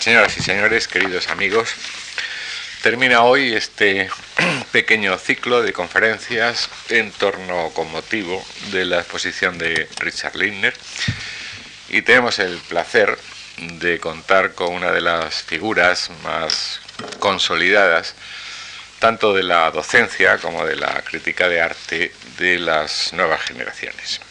Señoras 0.00 0.34
y 0.38 0.42
señores, 0.42 0.88
queridos 0.88 1.28
amigos, 1.28 1.74
termina 2.82 3.22
hoy 3.22 3.52
este 3.52 4.08
pequeño 4.72 5.18
ciclo 5.18 5.60
de 5.60 5.74
conferencias 5.74 6.70
en 6.88 7.12
torno 7.12 7.68
con 7.74 7.92
motivo 7.92 8.42
de 8.72 8.86
la 8.86 9.00
exposición 9.00 9.58
de 9.58 9.86
Richard 9.98 10.36
Lindner 10.36 10.72
y 11.90 12.00
tenemos 12.00 12.38
el 12.38 12.56
placer 12.56 13.18
de 13.58 14.00
contar 14.00 14.54
con 14.54 14.72
una 14.72 14.90
de 14.90 15.02
las 15.02 15.42
figuras 15.42 16.10
más 16.24 16.80
consolidadas 17.18 18.14
tanto 19.00 19.34
de 19.34 19.42
la 19.42 19.70
docencia 19.70 20.38
como 20.38 20.64
de 20.64 20.76
la 20.76 21.02
crítica 21.02 21.46
de 21.46 21.60
arte 21.60 22.14
de 22.38 22.58
las 22.58 23.12
nuevas 23.12 23.42
generaciones. 23.42 24.22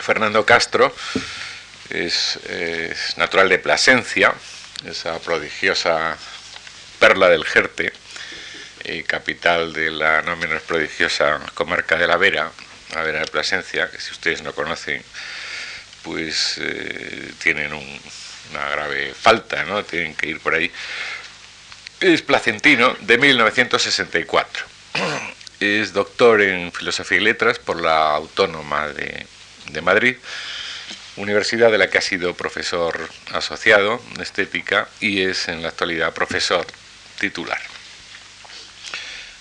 Fernando 0.00 0.46
Castro 0.46 0.94
es, 1.90 2.38
natural 3.16 3.48
de 3.48 3.58
Plasencia, 3.58 4.34
esa 4.86 5.18
prodigiosa 5.20 6.16
perla 6.98 7.28
del 7.28 7.44
Jerte, 7.44 7.92
y 8.84 9.02
capital 9.02 9.72
de 9.72 9.90
la 9.90 10.22
no 10.22 10.36
menos 10.36 10.62
prodigiosa 10.62 11.40
comarca 11.54 11.96
de 11.96 12.06
la 12.06 12.18
Vera, 12.18 12.50
la 12.94 13.02
Vera 13.02 13.20
de 13.20 13.26
Plasencia, 13.26 13.90
que 13.90 13.98
si 13.98 14.12
ustedes 14.12 14.42
no 14.42 14.52
conocen, 14.54 15.02
pues 16.02 16.58
eh, 16.60 17.32
tienen 17.42 17.72
una 17.72 18.68
grave 18.68 19.14
falta, 19.14 19.64
¿no? 19.64 19.84
Tienen 19.84 20.14
que 20.14 20.28
ir 20.28 20.40
por 20.40 20.54
ahí. 20.54 20.70
Es 22.00 22.20
placentino 22.20 22.94
de 23.00 23.16
1964. 23.16 24.64
Es 25.60 25.94
doctor 25.94 26.42
en 26.42 26.70
Filosofía 26.72 27.18
y 27.18 27.20
Letras 27.22 27.58
por 27.58 27.80
la 27.80 28.10
Autónoma 28.10 28.88
de 28.88 29.80
Madrid 29.80 30.16
universidad 31.16 31.70
de 31.70 31.78
la 31.78 31.88
que 31.88 31.98
ha 31.98 32.02
sido 32.02 32.34
profesor 32.34 33.08
asociado 33.32 34.00
de 34.16 34.22
estética 34.22 34.88
y 35.00 35.22
es 35.22 35.48
en 35.48 35.62
la 35.62 35.68
actualidad 35.68 36.12
profesor 36.12 36.66
titular. 37.18 37.60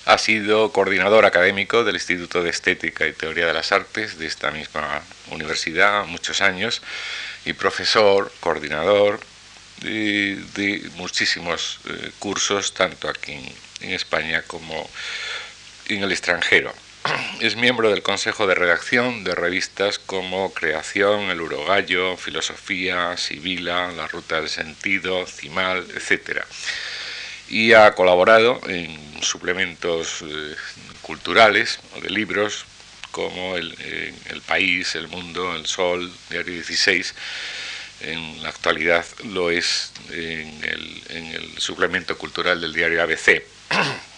Ha 0.06 0.18
sido 0.18 0.72
coordinador 0.74 1.26
académico 1.26 1.84
del 1.86 1.96
Instituto 1.96 2.44
de 2.44 2.50
Estética 2.50 3.08
y 3.08 3.14
Teoría 3.14 3.48
de 3.48 3.54
las 3.54 3.72
Artes 3.72 4.18
de 4.18 4.28
esta 4.28 4.52
misma 4.52 5.02
universidad 5.32 6.06
muchos 6.06 6.42
años 6.42 6.82
y 7.46 7.54
profesor, 7.54 8.32
coordinador 8.42 9.22
de, 9.82 10.90
muchísimos 10.96 11.80
eh, 11.86 12.12
cursos, 12.20 12.74
tanto 12.74 13.10
aquí 13.10 13.34
en 13.82 13.92
España 13.92 14.44
como 14.44 14.90
en 15.88 16.04
el 16.04 16.12
extranjero. 16.12 16.74
Es 17.42 17.56
miembro 17.56 17.90
del 17.90 18.02
Consejo 18.02 18.48
de 18.48 18.56
Redacción 18.56 19.24
de 19.24 19.36
revistas 19.36 20.00
como 20.00 20.54
Creación, 20.54 21.30
El 21.30 21.42
Urogallo, 21.42 22.18
Filosofía, 22.18 23.18
Sibila, 23.18 23.92
La 23.92 24.08
Ruta 24.08 24.40
del 24.40 24.50
Sentido, 24.50 25.26
Cimal, 25.26 25.86
etc. 25.96 26.42
Y 27.50 27.74
ha 27.74 27.94
colaborado 27.94 28.60
en 28.68 29.22
suplementos 29.22 30.22
eh, 30.22 30.56
culturales 31.02 31.80
o 31.96 32.02
de 32.02 32.10
libros 32.10 32.66
como 33.12 33.58
el, 33.58 33.76
País, 34.48 34.96
El 34.96 35.08
Mundo, 35.08 35.56
El 35.56 35.68
Sol, 35.68 36.12
Diario 36.30 36.54
16. 36.54 37.14
En 38.02 38.42
la 38.42 38.50
actualidad 38.50 39.06
lo 39.26 39.52
es 39.52 39.92
en 40.10 40.64
el, 40.64 41.04
en 41.10 41.26
el 41.28 41.60
suplemento 41.60 42.18
cultural 42.18 42.60
del 42.60 42.74
diario 42.74 43.04
ABC. 43.04 43.44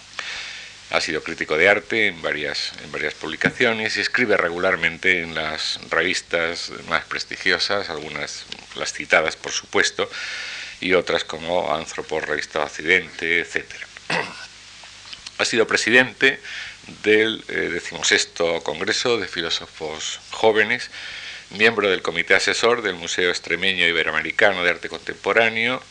Ha 0.92 1.02
sido 1.02 1.24
crítico 1.24 1.58
de 1.58 1.68
arte 1.68 2.08
en 2.08 2.22
varias, 2.22 2.72
en 2.84 2.92
varias 2.92 3.16
publicaciones 3.16 3.98
y 3.98 4.02
escribe 4.02 4.38
regularmente 4.38 5.22
en 5.22 5.34
las 5.34 5.80
revistas 5.90 6.72
más 6.88 7.04
prestigiosas, 7.06 7.90
algunas 7.90 8.46
las 8.76 8.94
citadas 8.94 9.36
por 9.36 9.52
supuesto, 9.52 10.10
y 10.82 10.94
otras 10.94 11.24
como 11.24 11.74
Anthropos, 11.74 12.24
Revista 12.24 12.64
Occidente, 12.64 13.40
etc. 13.40 13.66
Ha 15.38 15.44
sido 15.44 15.68
presidente 15.68 16.40
del 17.04 17.44
eh, 17.50 17.82
Congreso 18.64 19.18
de 19.18 19.28
Filósofos 19.28 20.22
Jóvenes, 20.32 20.90
miembro 21.50 21.90
del 21.90 22.02
Comité 22.02 22.36
Asesor 22.36 22.82
del 22.82 22.96
Museo 22.96 23.30
Extremeño 23.30 23.86
Iberoamericano 23.86 24.64
de 24.64 24.70
Arte 24.70 24.88
Contemporáneo 24.88 25.84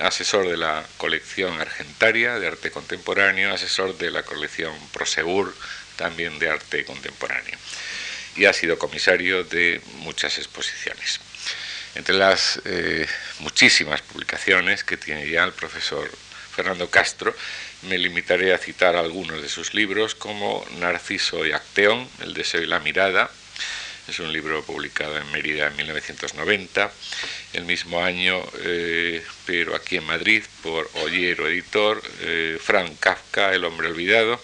asesor 0.00 0.48
de 0.48 0.56
la 0.56 0.84
colección 0.96 1.60
Argentaria 1.60 2.38
de 2.38 2.48
arte 2.48 2.70
contemporáneo, 2.70 3.52
asesor 3.52 3.96
de 3.96 4.10
la 4.10 4.22
colección 4.22 4.74
Prosegur 4.92 5.54
también 5.96 6.38
de 6.38 6.50
arte 6.50 6.84
contemporáneo 6.84 7.56
y 8.36 8.46
ha 8.46 8.52
sido 8.52 8.78
comisario 8.78 9.44
de 9.44 9.80
muchas 9.98 10.38
exposiciones. 10.38 11.20
Entre 11.94 12.14
las 12.14 12.60
eh, 12.64 13.06
muchísimas 13.40 14.00
publicaciones 14.00 14.84
que 14.84 14.96
tiene 14.96 15.28
ya 15.28 15.44
el 15.44 15.52
profesor 15.52 16.10
Fernando 16.54 16.88
Castro, 16.88 17.34
me 17.82 17.98
limitaré 17.98 18.54
a 18.54 18.58
citar 18.58 18.96
algunos 18.96 19.42
de 19.42 19.48
sus 19.48 19.74
libros 19.74 20.14
como 20.14 20.64
Narciso 20.78 21.44
y 21.46 21.52
Acteón, 21.52 22.08
El 22.20 22.34
deseo 22.34 22.62
y 22.62 22.66
la 22.66 22.78
mirada, 22.78 23.30
es 24.08 24.18
un 24.18 24.32
libro 24.32 24.62
publicado 24.64 25.16
en 25.16 25.30
Mérida 25.32 25.68
en 25.68 25.76
1990, 25.76 26.92
el 27.52 27.64
mismo 27.64 28.02
año, 28.02 28.42
eh, 28.60 29.22
pero 29.46 29.74
aquí 29.76 29.96
en 29.96 30.04
Madrid, 30.04 30.42
por 30.62 30.90
Ollero 31.02 31.48
Editor, 31.48 32.02
eh, 32.20 32.58
Frank 32.60 32.98
Kafka, 32.98 33.54
El 33.54 33.64
hombre 33.64 33.88
olvidado, 33.88 34.40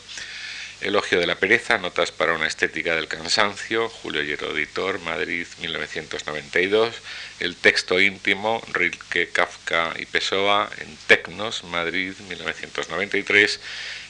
Elogio 0.80 1.18
de 1.18 1.26
la 1.26 1.34
pereza, 1.34 1.76
Notas 1.78 2.12
para 2.12 2.34
una 2.34 2.46
estética 2.46 2.94
del 2.94 3.08
cansancio, 3.08 3.88
Julio 3.88 4.20
Ollero 4.20 4.56
Editor, 4.56 5.00
Madrid 5.00 5.44
1992, 5.60 6.94
El 7.40 7.56
texto 7.56 8.00
íntimo, 8.00 8.62
Rilke, 8.72 9.28
Kafka 9.28 9.94
y 9.98 10.06
Pessoa, 10.06 10.70
en 10.78 10.96
Tecnos, 11.08 11.64
Madrid 11.64 12.14
1993, 12.28 13.60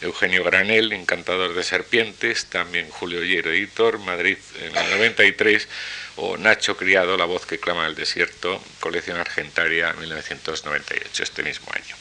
Eugenio 0.03 0.45
Granel, 0.45 0.93
Encantador 0.93 1.55
de 1.55 1.65
Serpientes, 1.65 2.45
también 2.47 2.91
Julio 2.91 3.21
Ollero 3.21 3.51
Editor, 3.51 3.99
Madrid 3.99 4.37
en 4.61 4.77
el 4.77 4.91
93, 4.91 5.69
o 6.17 6.37
Nacho 6.37 6.77
Criado, 6.77 7.17
La 7.17 7.25
voz 7.25 7.47
que 7.47 7.59
clama 7.59 7.87
el 7.87 7.95
desierto, 7.95 8.63
colección 8.81 9.17
argentaria 9.19 9.95
1998, 9.95 11.23
este 11.23 11.43
mismo 11.43 11.69
año. 11.75 11.97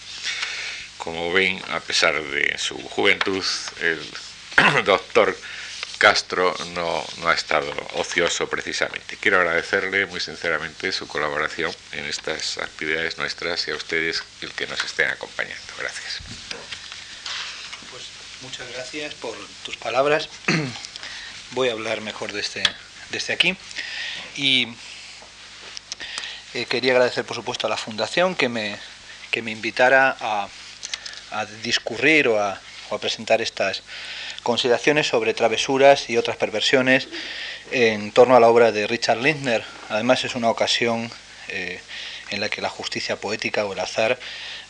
Como 0.97 1.31
ven, 1.31 1.61
a 1.69 1.79
pesar 1.79 2.21
de 2.21 2.57
su 2.57 2.75
juventud, 2.75 3.45
el 3.81 4.01
doctor 4.85 5.37
Castro 5.97 6.55
no, 6.75 7.05
no, 7.19 7.29
ha 7.29 7.33
estado 7.33 7.73
ocioso 7.95 8.47
precisamente. 8.47 9.17
Quiero 9.17 9.39
agradecerle 9.39 10.05
muy 10.05 10.19
sinceramente 10.19 10.91
su 10.91 11.07
colaboración 11.07 11.73
en 11.91 12.05
estas 12.05 12.59
actividades 12.59 13.17
nuestras 13.17 13.67
y 13.67 13.71
a 13.71 13.75
ustedes 13.75 14.23
el 14.41 14.51
que 14.51 14.67
nos 14.67 14.83
estén 14.83 15.09
acompañando. 15.09 15.73
Gracias. 15.79 16.19
Pues 17.89 18.03
muchas 18.41 18.71
gracias 18.73 19.15
por 19.15 19.35
tus 19.65 19.77
palabras. 19.77 20.29
Voy 21.51 21.69
a 21.69 21.71
hablar 21.71 22.01
mejor 22.01 22.31
desde, 22.31 22.61
desde 23.09 23.33
aquí. 23.33 23.57
Y 24.35 24.67
eh, 26.53 26.65
quería 26.65 26.91
agradecer, 26.91 27.25
por 27.25 27.35
supuesto, 27.35 27.65
a 27.65 27.71
la 27.71 27.77
Fundación 27.77 28.35
que 28.35 28.49
me, 28.49 28.77
que 29.31 29.41
me 29.41 29.49
invitara 29.49 30.15
a, 30.19 30.47
a 31.31 31.45
discurrir 31.63 32.27
o 32.27 32.39
a 32.39 32.59
presentar 33.01 33.41
estas 33.41 33.81
consideraciones 34.47 35.07
sobre 35.07 35.33
travesuras 35.33 36.09
y 36.09 36.15
otras 36.15 36.37
perversiones 36.37 37.09
en 37.71 38.13
torno 38.13 38.33
a 38.33 38.39
la 38.39 38.47
obra 38.47 38.71
de 38.71 38.87
Richard 38.87 39.17
Lindner. 39.17 39.61
Además 39.89 40.23
es 40.23 40.35
una 40.35 40.49
ocasión 40.49 41.11
eh, 41.49 41.81
en 42.29 42.39
la 42.39 42.47
que 42.47 42.61
la 42.61 42.69
justicia 42.69 43.17
poética 43.17 43.65
o 43.65 43.73
el 43.73 43.79
azar 43.81 44.17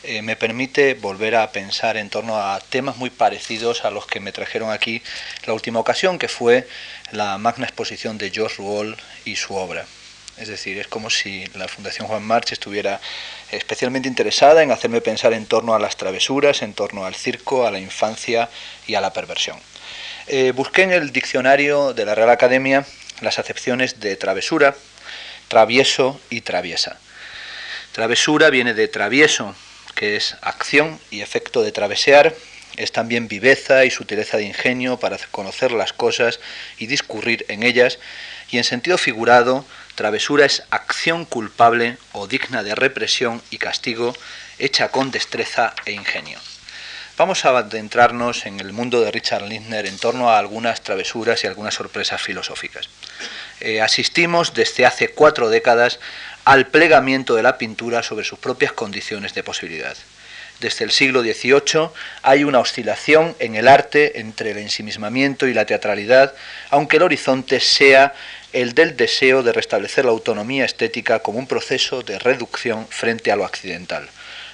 eh, 0.02 0.20
me 0.22 0.34
permite 0.34 0.94
volver 0.94 1.36
a 1.36 1.52
pensar 1.52 1.96
en 1.96 2.10
torno 2.10 2.36
a 2.36 2.58
temas 2.58 2.96
muy 2.96 3.10
parecidos 3.10 3.84
a 3.84 3.92
los 3.92 4.04
que 4.04 4.18
me 4.18 4.32
trajeron 4.32 4.72
aquí 4.72 5.00
la 5.46 5.52
última 5.52 5.78
ocasión, 5.78 6.18
que 6.18 6.26
fue 6.26 6.66
la 7.12 7.38
magna 7.38 7.66
exposición 7.66 8.18
de 8.18 8.30
George 8.30 8.60
Wall 8.60 8.96
y 9.24 9.36
su 9.36 9.54
obra. 9.54 9.86
Es 10.40 10.48
decir, 10.48 10.78
es 10.78 10.86
como 10.86 11.10
si 11.10 11.46
la 11.54 11.66
Fundación 11.68 12.06
Juan 12.06 12.22
March 12.22 12.52
estuviera 12.52 13.00
especialmente 13.50 14.08
interesada 14.08 14.62
en 14.62 14.70
hacerme 14.70 15.00
pensar 15.00 15.32
en 15.32 15.46
torno 15.46 15.74
a 15.74 15.78
las 15.78 15.96
travesuras, 15.96 16.62
en 16.62 16.74
torno 16.74 17.04
al 17.04 17.14
circo, 17.14 17.66
a 17.66 17.70
la 17.70 17.80
infancia 17.80 18.48
y 18.86 18.94
a 18.94 19.00
la 19.00 19.12
perversión. 19.12 19.58
Eh, 20.28 20.52
busqué 20.54 20.82
en 20.82 20.92
el 20.92 21.10
diccionario 21.10 21.92
de 21.92 22.04
la 22.04 22.14
Real 22.14 22.30
Academia 22.30 22.86
las 23.20 23.38
acepciones 23.38 23.98
de 23.98 24.14
travesura, 24.16 24.76
travieso 25.48 26.20
y 26.30 26.42
traviesa. 26.42 26.98
Travesura 27.92 28.50
viene 28.50 28.74
de 28.74 28.86
travieso, 28.86 29.56
que 29.94 30.14
es 30.14 30.36
acción 30.42 31.00
y 31.10 31.22
efecto 31.22 31.62
de 31.62 31.72
travesear, 31.72 32.34
es 32.76 32.92
también 32.92 33.26
viveza 33.26 33.84
y 33.84 33.90
sutileza 33.90 34.36
de 34.36 34.44
ingenio 34.44 35.00
para 35.00 35.18
conocer 35.32 35.72
las 35.72 35.92
cosas 35.92 36.38
y 36.78 36.86
discurrir 36.86 37.44
en 37.48 37.64
ellas, 37.64 37.98
y 38.50 38.58
en 38.58 38.64
sentido 38.64 38.98
figurado, 38.98 39.64
travesura 39.98 40.46
es 40.46 40.62
acción 40.70 41.24
culpable 41.24 41.98
o 42.12 42.28
digna 42.28 42.62
de 42.62 42.76
represión 42.76 43.42
y 43.50 43.58
castigo 43.58 44.14
hecha 44.60 44.90
con 44.90 45.10
destreza 45.10 45.74
e 45.86 45.90
ingenio. 45.90 46.38
vamos 47.16 47.44
a 47.44 47.48
adentrarnos 47.58 48.46
en 48.46 48.60
el 48.60 48.72
mundo 48.72 49.00
de 49.00 49.10
Richard 49.10 49.42
Lindner 49.42 49.86
en 49.86 49.98
torno 49.98 50.30
a 50.30 50.38
algunas 50.38 50.82
travesuras 50.82 51.42
y 51.42 51.48
algunas 51.48 51.74
sorpresas 51.74 52.22
filosóficas. 52.22 52.88
Eh, 53.58 53.80
asistimos 53.80 54.54
desde 54.54 54.86
hace 54.86 55.08
cuatro 55.08 55.50
décadas 55.50 55.98
al 56.44 56.68
plegamiento 56.68 57.34
de 57.34 57.42
la 57.42 57.58
pintura 57.58 58.04
sobre 58.04 58.24
sus 58.24 58.38
propias 58.38 58.70
condiciones 58.70 59.34
de 59.34 59.42
posibilidad. 59.42 59.96
Desde 60.60 60.84
el 60.84 60.90
siglo 60.90 61.22
XVIII 61.22 61.90
hay 62.22 62.42
una 62.42 62.58
oscilación 62.58 63.36
en 63.38 63.54
el 63.54 63.68
arte 63.68 64.20
entre 64.20 64.50
el 64.52 64.58
ensimismamiento 64.58 65.46
y 65.46 65.54
la 65.54 65.66
teatralidad, 65.66 66.34
aunque 66.70 66.96
el 66.96 67.04
horizonte 67.04 67.60
sea 67.60 68.12
el 68.52 68.74
del 68.74 68.96
deseo 68.96 69.42
de 69.42 69.52
restablecer 69.52 70.04
la 70.04 70.10
autonomía 70.10 70.64
estética 70.64 71.20
como 71.20 71.38
un 71.38 71.46
proceso 71.46 72.02
de 72.02 72.18
reducción 72.18 72.86
frente 72.88 73.30
a 73.30 73.36
lo 73.36 73.44
accidental 73.44 74.08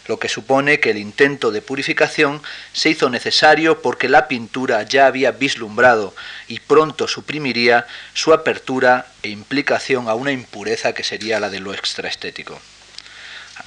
lo 0.06 0.18
que 0.18 0.28
supone 0.28 0.80
que 0.80 0.90
el 0.90 0.98
intento 0.98 1.50
de 1.50 1.62
purificación 1.62 2.42
se 2.72 2.90
hizo 2.90 3.10
necesario 3.10 3.80
porque 3.80 4.08
la 4.08 4.28
pintura 4.28 4.82
ya 4.82 5.06
había 5.06 5.32
vislumbrado 5.32 6.14
y 6.48 6.60
pronto 6.60 7.08
suprimiría 7.08 7.86
su 8.12 8.32
apertura 8.32 9.06
e 9.22 9.28
implicación 9.28 10.08
a 10.08 10.14
una 10.14 10.32
impureza 10.32 10.92
que 10.92 11.04
sería 11.04 11.40
la 11.40 11.50
de 11.50 11.60
lo 11.60 11.72
extraestético. 11.72 12.60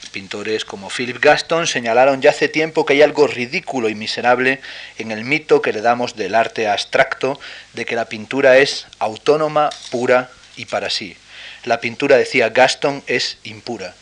Pintores 0.09 0.65
como 0.65 0.89
Philip 0.89 1.19
Gaston 1.19 1.67
señalaron 1.67 2.21
ya 2.21 2.31
hace 2.31 2.49
tiempo 2.49 2.85
que 2.85 2.93
hay 2.93 3.01
algo 3.01 3.27
ridículo 3.27 3.89
y 3.89 3.95
miserable 3.95 4.61
en 4.97 5.11
el 5.11 5.23
mito 5.23 5.61
que 5.61 5.73
le 5.73 5.81
damos 5.81 6.15
del 6.15 6.35
arte 6.35 6.67
abstracto 6.67 7.39
de 7.73 7.85
que 7.85 7.95
la 7.95 8.05
pintura 8.05 8.57
es 8.57 8.87
autónoma, 8.99 9.69
pura 9.91 10.29
y 10.55 10.65
para 10.65 10.89
sí. 10.89 11.15
La 11.63 11.79
pintura, 11.81 12.17
decía 12.17 12.49
Gaston, 12.49 13.03
es 13.07 13.37
impura 13.43 13.93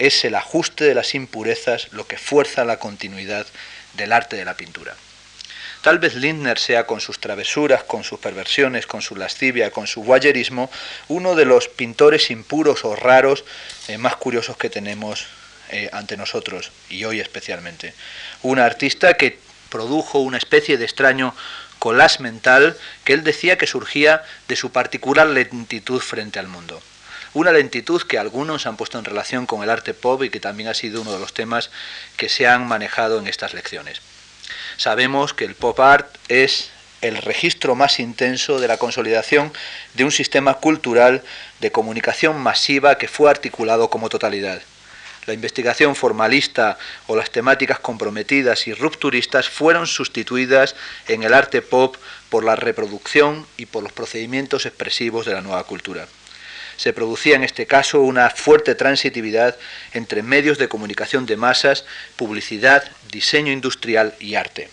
es 0.00 0.24
el 0.24 0.34
ajuste 0.34 0.84
de 0.84 0.94
las 0.94 1.14
impurezas 1.14 1.88
lo 1.92 2.06
que 2.06 2.16
fuerza 2.16 2.64
la 2.64 2.78
continuidad 2.78 3.46
del 3.94 4.12
arte 4.12 4.36
de 4.36 4.46
la 4.46 4.54
pintura. 4.54 4.96
Tal 5.82 5.98
vez 5.98 6.14
Lindner 6.14 6.58
sea 6.58 6.86
con 6.86 7.00
sus 7.00 7.20
travesuras, 7.20 7.84
con 7.84 8.02
sus 8.02 8.18
perversiones, 8.18 8.86
con 8.86 9.02
su 9.02 9.14
lascivia, 9.14 9.70
con 9.70 9.86
su 9.86 10.02
guayerismo, 10.02 10.70
uno 11.08 11.34
de 11.34 11.44
los 11.44 11.68
pintores 11.68 12.30
impuros 12.30 12.84
o 12.84 12.96
raros 12.96 13.44
eh, 13.88 13.98
más 13.98 14.16
curiosos 14.16 14.56
que 14.56 14.70
tenemos 14.70 15.26
eh, 15.70 15.88
ante 15.92 16.16
nosotros, 16.16 16.72
y 16.88 17.04
hoy 17.04 17.20
especialmente. 17.20 17.94
Un 18.42 18.58
artista 18.58 19.14
que 19.14 19.38
produjo 19.70 20.18
una 20.18 20.38
especie 20.38 20.76
de 20.76 20.84
extraño 20.84 21.34
collage 21.78 22.22
mental 22.22 22.76
que 23.04 23.14
él 23.14 23.24
decía 23.24 23.56
que 23.56 23.66
surgía 23.66 24.22
de 24.48 24.56
su 24.56 24.70
particular 24.70 25.26
lentitud 25.26 26.00
frente 26.00 26.38
al 26.38 26.48
mundo. 26.48 26.80
Una 27.32 27.52
lentitud 27.52 28.02
que 28.02 28.18
algunos 28.18 28.66
han 28.66 28.76
puesto 28.76 28.98
en 28.98 29.04
relación 29.04 29.46
con 29.46 29.62
el 29.62 29.70
arte 29.70 29.94
pop 29.94 30.22
y 30.24 30.30
que 30.30 30.40
también 30.40 30.68
ha 30.68 30.74
sido 30.74 31.02
uno 31.02 31.12
de 31.12 31.20
los 31.20 31.32
temas 31.32 31.70
que 32.16 32.28
se 32.28 32.46
han 32.46 32.66
manejado 32.66 33.18
en 33.18 33.28
estas 33.28 33.54
lecciones. 33.54 34.02
Sabemos 34.76 35.32
que 35.32 35.44
el 35.44 35.54
pop 35.54 35.78
art 35.78 36.08
es 36.28 36.70
el 37.00 37.16
registro 37.18 37.74
más 37.74 38.00
intenso 38.00 38.60
de 38.60 38.68
la 38.68 38.76
consolidación 38.76 39.52
de 39.94 40.04
un 40.04 40.10
sistema 40.10 40.54
cultural 40.54 41.22
de 41.60 41.72
comunicación 41.72 42.38
masiva 42.38 42.98
que 42.98 43.08
fue 43.08 43.30
articulado 43.30 43.88
como 43.90 44.08
totalidad. 44.08 44.60
La 45.26 45.34
investigación 45.34 45.94
formalista 45.94 46.78
o 47.06 47.16
las 47.16 47.30
temáticas 47.30 47.78
comprometidas 47.78 48.66
y 48.66 48.74
rupturistas 48.74 49.48
fueron 49.48 49.86
sustituidas 49.86 50.74
en 51.08 51.22
el 51.22 51.34
arte 51.34 51.62
pop 51.62 51.96
por 52.30 52.44
la 52.44 52.56
reproducción 52.56 53.46
y 53.56 53.66
por 53.66 53.82
los 53.82 53.92
procedimientos 53.92 54.66
expresivos 54.66 55.26
de 55.26 55.34
la 55.34 55.42
nueva 55.42 55.64
cultura 55.64 56.06
se 56.80 56.94
producía 56.94 57.36
en 57.36 57.44
este 57.44 57.66
caso 57.66 58.00
una 58.00 58.30
fuerte 58.30 58.74
transitividad 58.74 59.54
entre 59.92 60.22
medios 60.22 60.56
de 60.56 60.66
comunicación 60.66 61.26
de 61.26 61.36
masas, 61.36 61.84
publicidad, 62.16 62.82
diseño 63.12 63.52
industrial 63.52 64.14
y 64.18 64.36
arte. 64.36 64.70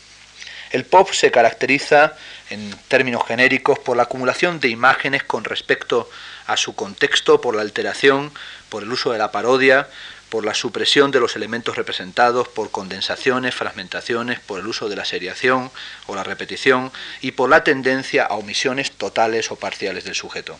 El 0.71 0.85
pop 0.85 1.11
se 1.11 1.31
caracteriza, 1.31 2.15
en 2.49 2.73
términos 2.87 3.23
genéricos, 3.27 3.79
por 3.79 3.97
la 3.97 4.03
acumulación 4.03 4.61
de 4.61 4.69
imágenes 4.69 5.23
con 5.23 5.43
respecto 5.43 6.09
a 6.45 6.55
su 6.55 6.75
contexto, 6.75 7.41
por 7.41 7.57
la 7.57 7.61
alteración, 7.61 8.31
por 8.69 8.83
el 8.83 8.91
uso 8.93 9.11
de 9.11 9.17
la 9.17 9.33
parodia, 9.33 9.89
por 10.29 10.45
la 10.45 10.53
supresión 10.53 11.11
de 11.11 11.19
los 11.19 11.35
elementos 11.35 11.75
representados, 11.75 12.47
por 12.47 12.71
condensaciones, 12.71 13.55
fragmentaciones, 13.55 14.39
por 14.39 14.59
el 14.59 14.67
uso 14.67 14.89
de 14.89 14.95
la 14.95 15.05
seriación 15.05 15.71
o 16.05 16.15
la 16.15 16.23
repetición 16.23 16.91
y 17.21 17.31
por 17.31 17.49
la 17.49 17.63
tendencia 17.63 18.25
a 18.25 18.35
omisiones 18.35 18.91
totales 18.91 19.51
o 19.51 19.55
parciales 19.55 20.03
del 20.03 20.15
sujeto. 20.15 20.59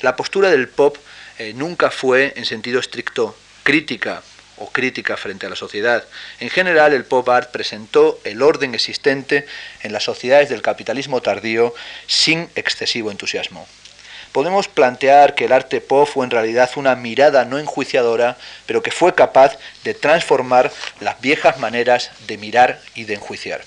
La 0.00 0.16
postura 0.16 0.50
del 0.50 0.68
pop 0.68 0.96
eh, 1.38 1.52
nunca 1.54 1.90
fue, 1.90 2.32
en 2.36 2.44
sentido 2.44 2.80
estricto, 2.80 3.36
crítica 3.62 4.22
o 4.56 4.70
crítica 4.70 5.16
frente 5.16 5.46
a 5.46 5.50
la 5.50 5.56
sociedad. 5.56 6.04
En 6.40 6.50
general, 6.50 6.92
el 6.92 7.04
pop 7.04 7.28
art 7.28 7.50
presentó 7.50 8.20
el 8.24 8.42
orden 8.42 8.74
existente 8.74 9.46
en 9.82 9.92
las 9.92 10.04
sociedades 10.04 10.48
del 10.48 10.62
capitalismo 10.62 11.20
tardío 11.20 11.74
sin 12.06 12.48
excesivo 12.54 13.10
entusiasmo. 13.10 13.66
Podemos 14.32 14.68
plantear 14.68 15.34
que 15.34 15.46
el 15.46 15.52
arte 15.52 15.80
pop 15.80 16.08
fue 16.08 16.24
en 16.24 16.30
realidad 16.30 16.70
una 16.76 16.94
mirada 16.94 17.44
no 17.44 17.58
enjuiciadora, 17.58 18.36
pero 18.66 18.82
que 18.82 18.90
fue 18.90 19.14
capaz 19.14 19.56
de 19.84 19.94
transformar 19.94 20.70
las 21.00 21.20
viejas 21.20 21.58
maneras 21.58 22.10
de 22.26 22.38
mirar 22.38 22.80
y 22.94 23.04
de 23.04 23.14
enjuiciar. 23.14 23.62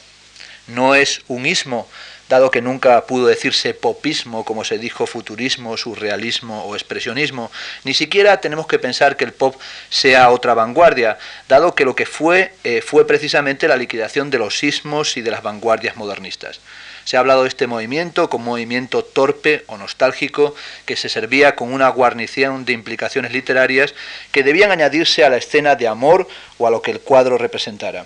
No 0.68 0.96
es 0.96 1.22
un 1.28 1.46
ismo 1.46 1.88
dado 2.32 2.50
que 2.50 2.62
nunca 2.62 3.06
pudo 3.06 3.28
decirse 3.28 3.74
popismo 3.74 4.46
como 4.46 4.64
se 4.64 4.78
dijo 4.78 5.06
futurismo, 5.06 5.76
surrealismo 5.76 6.64
o 6.64 6.76
expresionismo, 6.76 7.52
ni 7.84 7.94
siquiera 7.94 8.40
tenemos 8.40 8.68
que 8.68 8.80
pensar 8.80 9.18
que 9.18 9.26
el 9.26 9.34
pop 9.34 9.56
sea 9.90 10.30
otra 10.30 10.54
vanguardia, 10.54 11.20
dado 11.50 11.76
que 11.76 11.84
lo 11.84 11.94
que 11.94 12.06
fue 12.06 12.54
eh, 12.64 12.82
fue 12.82 13.06
precisamente 13.06 13.68
la 13.68 13.76
liquidación 13.76 14.30
de 14.30 14.40
los 14.40 14.58
sismos 14.58 15.18
y 15.18 15.22
de 15.22 15.32
las 15.32 15.44
vanguardias 15.44 15.98
modernistas. 15.98 16.62
Se 17.06 17.18
ha 17.18 17.20
hablado 17.20 17.44
de 17.44 17.50
este 17.50 17.68
movimiento 17.68 18.30
como 18.30 18.52
movimiento 18.52 19.04
torpe 19.04 19.64
o 19.68 19.78
nostálgico 19.78 20.56
que 20.86 20.96
se 20.96 21.10
servía 21.10 21.56
con 21.56 21.74
una 21.74 21.90
guarnición 21.90 22.66
de 22.66 22.74
implicaciones 22.74 23.32
literarias 23.32 23.94
que 24.32 24.44
debían 24.44 24.72
añadirse 24.72 25.24
a 25.24 25.30
la 25.30 25.38
escena 25.38 25.76
de 25.76 25.88
amor 25.88 26.28
o 26.58 26.68
a 26.68 26.72
lo 26.72 26.82
que 26.82 26.92
el 26.92 27.00
cuadro 27.00 27.38
representara. 27.38 28.06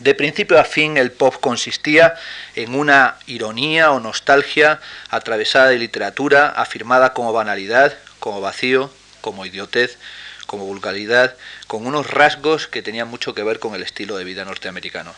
De 0.00 0.14
principio 0.14 0.60
a 0.60 0.64
fin 0.64 0.96
el 0.96 1.10
pop 1.10 1.34
consistía 1.40 2.14
en 2.54 2.76
una 2.76 3.16
ironía 3.26 3.90
o 3.90 3.98
nostalgia 3.98 4.80
atravesada 5.10 5.70
de 5.70 5.78
literatura, 5.78 6.50
afirmada 6.50 7.12
como 7.12 7.32
banalidad, 7.32 7.96
como 8.20 8.40
vacío, 8.40 8.92
como 9.20 9.44
idiotez, 9.44 9.98
como 10.46 10.66
vulgaridad, 10.66 11.34
con 11.66 11.84
unos 11.84 12.08
rasgos 12.08 12.68
que 12.68 12.80
tenían 12.80 13.08
mucho 13.08 13.34
que 13.34 13.42
ver 13.42 13.58
con 13.58 13.74
el 13.74 13.82
estilo 13.82 14.16
de 14.16 14.24
vida 14.24 14.44
norteamericano. 14.44 15.12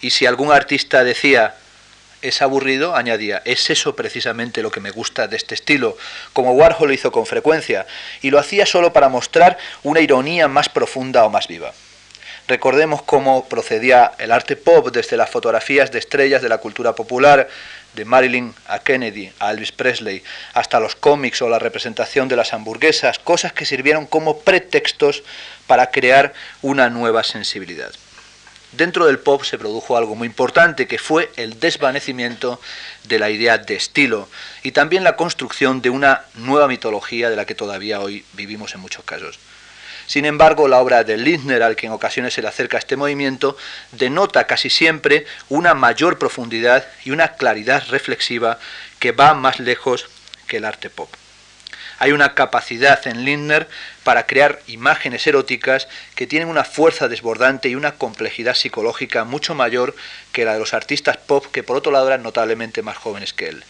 Y 0.00 0.10
si 0.10 0.26
algún 0.26 0.52
artista 0.52 1.04
decía 1.04 1.54
es 2.28 2.42
aburrido, 2.42 2.96
añadía, 2.96 3.42
es 3.44 3.70
eso 3.70 3.96
precisamente 3.96 4.62
lo 4.62 4.70
que 4.70 4.80
me 4.80 4.90
gusta 4.90 5.28
de 5.28 5.36
este 5.36 5.54
estilo, 5.54 5.96
como 6.32 6.52
Warhol 6.52 6.88
lo 6.88 6.94
hizo 6.94 7.12
con 7.12 7.26
frecuencia, 7.26 7.86
y 8.22 8.30
lo 8.30 8.38
hacía 8.38 8.66
solo 8.66 8.92
para 8.92 9.08
mostrar 9.08 9.58
una 9.82 10.00
ironía 10.00 10.48
más 10.48 10.68
profunda 10.68 11.24
o 11.24 11.30
más 11.30 11.48
viva. 11.48 11.72
Recordemos 12.48 13.02
cómo 13.02 13.48
procedía 13.48 14.12
el 14.18 14.30
arte 14.30 14.54
pop 14.54 14.90
desde 14.92 15.16
las 15.16 15.30
fotografías 15.30 15.90
de 15.90 15.98
estrellas 15.98 16.42
de 16.42 16.48
la 16.48 16.58
cultura 16.58 16.94
popular, 16.94 17.48
de 17.94 18.04
Marilyn 18.04 18.54
a 18.68 18.78
Kennedy, 18.78 19.32
a 19.40 19.50
Elvis 19.50 19.72
Presley, 19.72 20.22
hasta 20.54 20.78
los 20.78 20.94
cómics 20.94 21.42
o 21.42 21.48
la 21.48 21.58
representación 21.58 22.28
de 22.28 22.36
las 22.36 22.52
hamburguesas, 22.52 23.18
cosas 23.18 23.52
que 23.52 23.64
sirvieron 23.64 24.06
como 24.06 24.40
pretextos 24.40 25.24
para 25.66 25.90
crear 25.90 26.34
una 26.62 26.88
nueva 26.88 27.24
sensibilidad. 27.24 27.90
Dentro 28.76 29.06
del 29.06 29.18
pop 29.18 29.42
se 29.42 29.56
produjo 29.56 29.96
algo 29.96 30.14
muy 30.14 30.26
importante, 30.26 30.86
que 30.86 30.98
fue 30.98 31.32
el 31.36 31.58
desvanecimiento 31.58 32.60
de 33.04 33.18
la 33.18 33.30
idea 33.30 33.56
de 33.56 33.74
estilo 33.74 34.28
y 34.62 34.72
también 34.72 35.02
la 35.02 35.16
construcción 35.16 35.80
de 35.80 35.88
una 35.88 36.26
nueva 36.34 36.68
mitología 36.68 37.30
de 37.30 37.36
la 37.36 37.46
que 37.46 37.54
todavía 37.54 38.00
hoy 38.00 38.26
vivimos 38.34 38.74
en 38.74 38.80
muchos 38.80 39.02
casos. 39.02 39.38
Sin 40.06 40.26
embargo, 40.26 40.68
la 40.68 40.80
obra 40.80 41.04
de 41.04 41.16
Lindner, 41.16 41.62
al 41.62 41.74
que 41.74 41.86
en 41.86 41.92
ocasiones 41.92 42.34
se 42.34 42.42
le 42.42 42.48
acerca 42.48 42.76
este 42.76 42.96
movimiento, 42.96 43.56
denota 43.92 44.46
casi 44.46 44.68
siempre 44.68 45.24
una 45.48 45.72
mayor 45.72 46.18
profundidad 46.18 46.86
y 47.02 47.12
una 47.12 47.28
claridad 47.28 47.82
reflexiva 47.88 48.58
que 48.98 49.12
va 49.12 49.32
más 49.32 49.58
lejos 49.58 50.06
que 50.46 50.58
el 50.58 50.66
arte 50.66 50.90
pop. 50.90 51.08
Hay 51.98 52.12
una 52.12 52.34
capacidad 52.34 53.06
en 53.06 53.24
Lindner 53.24 53.68
para 54.04 54.26
crear 54.26 54.60
imágenes 54.66 55.26
eróticas 55.26 55.88
que 56.14 56.26
tienen 56.26 56.48
una 56.48 56.64
fuerza 56.64 57.08
desbordante 57.08 57.68
y 57.68 57.74
una 57.74 57.92
complejidad 57.92 58.54
psicológica 58.54 59.24
mucho 59.24 59.54
mayor 59.54 59.94
que 60.32 60.44
la 60.44 60.52
de 60.52 60.58
los 60.58 60.74
artistas 60.74 61.16
pop 61.16 61.46
que 61.50 61.62
por 61.62 61.76
otro 61.76 61.92
lado 61.92 62.08
eran 62.08 62.22
notablemente 62.22 62.82
más 62.82 62.98
jóvenes 62.98 63.32
que 63.32 63.48
él. 63.48 63.64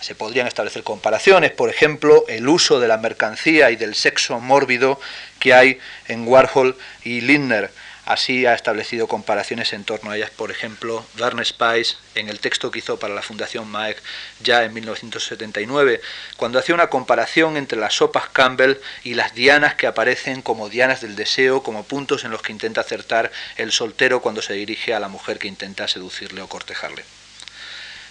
Se 0.00 0.14
podrían 0.14 0.46
establecer 0.46 0.82
comparaciones, 0.82 1.50
por 1.50 1.68
ejemplo, 1.68 2.24
el 2.28 2.48
uso 2.48 2.80
de 2.80 2.88
la 2.88 2.96
mercancía 2.96 3.70
y 3.70 3.76
del 3.76 3.94
sexo 3.94 4.40
mórbido 4.40 4.98
que 5.38 5.52
hay 5.52 5.78
en 6.08 6.26
Warhol 6.26 6.76
y 7.04 7.20
Lindner. 7.20 7.70
Así 8.10 8.44
ha 8.44 8.54
establecido 8.54 9.06
comparaciones 9.06 9.72
en 9.72 9.84
torno 9.84 10.10
a 10.10 10.16
ellas, 10.16 10.30
por 10.30 10.50
ejemplo, 10.50 11.06
Werner 11.16 11.46
Spice 11.46 11.94
en 12.16 12.28
el 12.28 12.40
texto 12.40 12.72
que 12.72 12.80
hizo 12.80 12.98
para 12.98 13.14
la 13.14 13.22
Fundación 13.22 13.68
Maek 13.68 14.02
ya 14.40 14.64
en 14.64 14.74
1979, 14.74 16.00
cuando 16.36 16.58
hacía 16.58 16.74
una 16.74 16.88
comparación 16.88 17.56
entre 17.56 17.78
las 17.78 17.94
sopas 17.94 18.28
Campbell 18.30 18.78
y 19.04 19.14
las 19.14 19.36
dianas 19.36 19.76
que 19.76 19.86
aparecen 19.86 20.42
como 20.42 20.68
dianas 20.68 21.02
del 21.02 21.14
deseo, 21.14 21.62
como 21.62 21.84
puntos 21.84 22.24
en 22.24 22.32
los 22.32 22.42
que 22.42 22.50
intenta 22.50 22.80
acertar 22.80 23.30
el 23.56 23.70
soltero 23.70 24.20
cuando 24.20 24.42
se 24.42 24.54
dirige 24.54 24.92
a 24.92 24.98
la 24.98 25.06
mujer 25.06 25.38
que 25.38 25.46
intenta 25.46 25.86
seducirle 25.86 26.42
o 26.42 26.48
cortejarle. 26.48 27.04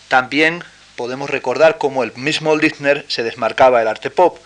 También 0.08 0.64
podemos 0.96 1.30
recordar 1.30 1.78
cómo 1.78 2.06
el 2.06 2.14
mismo 2.16 2.56
Lichtner 2.56 3.04
se 3.10 3.24
desmarcaba 3.24 3.80
del 3.80 3.90
arte 3.90 4.12
pop. 4.12 4.40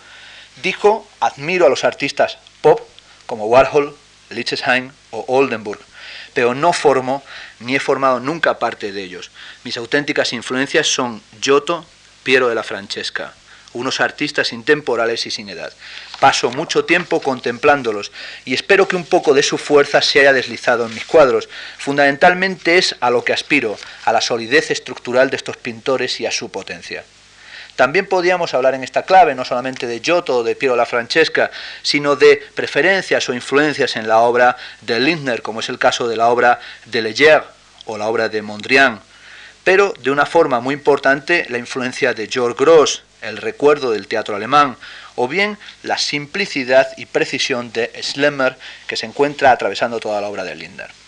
Dijo, 0.64 1.08
admiro 1.20 1.66
a 1.66 1.70
los 1.70 1.84
artistas 1.84 2.38
pop 2.60 2.80
como 3.26 3.46
Warhol, 3.46 3.96
Lichtenstein 4.34 4.92
o 5.10 5.24
Oldenburg, 5.28 5.80
pero 6.34 6.54
no 6.54 6.72
formo 6.72 7.22
ni 7.60 7.76
he 7.76 7.80
formado 7.80 8.20
nunca 8.20 8.58
parte 8.58 8.92
de 8.92 9.02
ellos. 9.02 9.30
Mis 9.62 9.76
auténticas 9.76 10.32
influencias 10.32 10.86
son 10.86 11.22
Giotto, 11.40 11.86
Piero 12.22 12.48
de 12.48 12.54
la 12.54 12.62
Francesca, 12.62 13.34
unos 13.74 14.00
artistas 14.00 14.52
intemporales 14.52 15.26
y 15.26 15.30
sin 15.30 15.48
edad. 15.48 15.72
Paso 16.20 16.50
mucho 16.50 16.84
tiempo 16.84 17.20
contemplándolos 17.20 18.12
y 18.44 18.54
espero 18.54 18.88
que 18.88 18.96
un 18.96 19.04
poco 19.04 19.34
de 19.34 19.42
su 19.42 19.58
fuerza 19.58 20.00
se 20.00 20.20
haya 20.20 20.32
deslizado 20.32 20.86
en 20.86 20.94
mis 20.94 21.04
cuadros. 21.04 21.48
Fundamentalmente 21.78 22.78
es 22.78 22.96
a 23.00 23.10
lo 23.10 23.24
que 23.24 23.32
aspiro, 23.32 23.76
a 24.04 24.12
la 24.12 24.20
solidez 24.20 24.70
estructural 24.70 25.30
de 25.30 25.36
estos 25.36 25.56
pintores 25.56 26.20
y 26.20 26.26
a 26.26 26.30
su 26.30 26.50
potencia. 26.50 27.04
También 27.76 28.06
podíamos 28.06 28.54
hablar 28.54 28.74
en 28.74 28.84
esta 28.84 29.02
clave 29.02 29.34
no 29.34 29.44
solamente 29.44 29.86
de 29.86 30.00
Giotto 30.00 30.38
o 30.38 30.42
de 30.44 30.54
Piero 30.54 30.76
la 30.76 30.86
Francesca, 30.86 31.50
sino 31.82 32.14
de 32.14 32.40
preferencias 32.54 33.28
o 33.28 33.34
influencias 33.34 33.96
en 33.96 34.06
la 34.06 34.20
obra 34.20 34.56
de 34.82 35.00
Lindner, 35.00 35.42
como 35.42 35.60
es 35.60 35.68
el 35.68 35.78
caso 35.78 36.06
de 36.06 36.16
la 36.16 36.28
obra 36.28 36.60
de 36.84 37.02
Leger 37.02 37.42
o 37.86 37.98
la 37.98 38.06
obra 38.06 38.28
de 38.28 38.42
Mondrian, 38.42 39.00
pero 39.64 39.92
de 40.00 40.10
una 40.10 40.26
forma 40.26 40.60
muy 40.60 40.74
importante 40.74 41.46
la 41.48 41.58
influencia 41.58 42.14
de 42.14 42.28
George 42.28 42.56
Gross, 42.58 43.02
el 43.22 43.38
recuerdo 43.38 43.90
del 43.90 44.06
teatro 44.06 44.36
alemán, 44.36 44.76
o 45.16 45.26
bien 45.26 45.58
la 45.82 45.98
simplicidad 45.98 46.88
y 46.96 47.06
precisión 47.06 47.72
de 47.72 47.90
Schlemmer 48.02 48.56
que 48.86 48.96
se 48.96 49.06
encuentra 49.06 49.50
atravesando 49.50 49.98
toda 49.98 50.20
la 50.20 50.28
obra 50.28 50.44
de 50.44 50.54
Lindner 50.54 51.03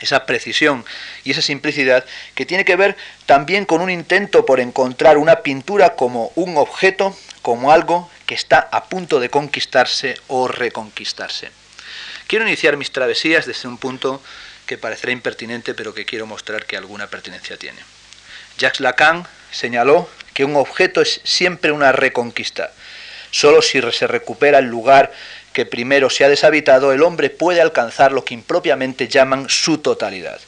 esa 0.00 0.26
precisión 0.26 0.84
y 1.22 1.30
esa 1.30 1.42
simplicidad 1.42 2.04
que 2.34 2.46
tiene 2.46 2.64
que 2.64 2.76
ver 2.76 2.96
también 3.26 3.64
con 3.64 3.80
un 3.80 3.90
intento 3.90 4.44
por 4.44 4.60
encontrar 4.60 5.18
una 5.18 5.40
pintura 5.40 5.94
como 5.94 6.32
un 6.34 6.56
objeto, 6.56 7.16
como 7.42 7.72
algo 7.72 8.10
que 8.26 8.34
está 8.34 8.58
a 8.58 8.84
punto 8.84 9.20
de 9.20 9.30
conquistarse 9.30 10.16
o 10.28 10.48
reconquistarse. 10.48 11.50
Quiero 12.26 12.46
iniciar 12.46 12.76
mis 12.76 12.90
travesías 12.90 13.46
desde 13.46 13.68
un 13.68 13.78
punto 13.78 14.22
que 14.66 14.78
parecerá 14.78 15.12
impertinente, 15.12 15.74
pero 15.74 15.94
que 15.94 16.06
quiero 16.06 16.26
mostrar 16.26 16.64
que 16.64 16.76
alguna 16.76 17.06
pertinencia 17.08 17.56
tiene. 17.56 17.80
Jacques 18.56 18.80
Lacan 18.80 19.26
señaló 19.50 20.08
que 20.32 20.44
un 20.44 20.56
objeto 20.56 21.00
es 21.02 21.20
siempre 21.24 21.70
una 21.70 21.92
reconquista. 21.92 22.72
Solo 23.30 23.62
si 23.62 23.80
se 23.92 24.06
recupera 24.06 24.58
el 24.58 24.66
lugar 24.66 25.12
que 25.54 25.64
primero 25.64 26.10
se 26.10 26.24
ha 26.24 26.28
deshabitado, 26.28 26.92
el 26.92 27.02
hombre 27.02 27.30
puede 27.30 27.62
alcanzar 27.62 28.12
lo 28.12 28.24
que 28.24 28.34
impropiamente 28.34 29.08
llaman 29.08 29.48
su 29.48 29.78
totalidad. 29.78 30.40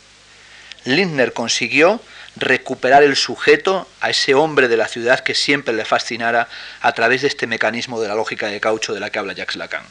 Lindner 0.85 1.33
consiguió 1.33 2.01
recuperar 2.35 3.03
el 3.03 3.17
sujeto 3.17 3.89
a 4.01 4.11
ese 4.11 4.35
hombre 4.35 4.69
de 4.69 4.77
la 4.77 4.89
ciudad 4.89 5.21
que 5.21 5.35
siempre 5.35 5.73
le 5.73 5.85
fascinara 5.85 6.49
a 6.81 6.93
través 6.93 7.23
de 7.23 7.29
este 7.29 7.47
mecanismo 7.47 8.01
de 8.01 8.09
la 8.09 8.15
lógica 8.15 8.49
de 8.49 8.61
caucho 8.61 8.93
de 8.93 9.01
la 9.01 9.11
que 9.11 9.19
habla 9.19 9.33
Jacques 9.33 9.57
Lacan. 9.57 9.85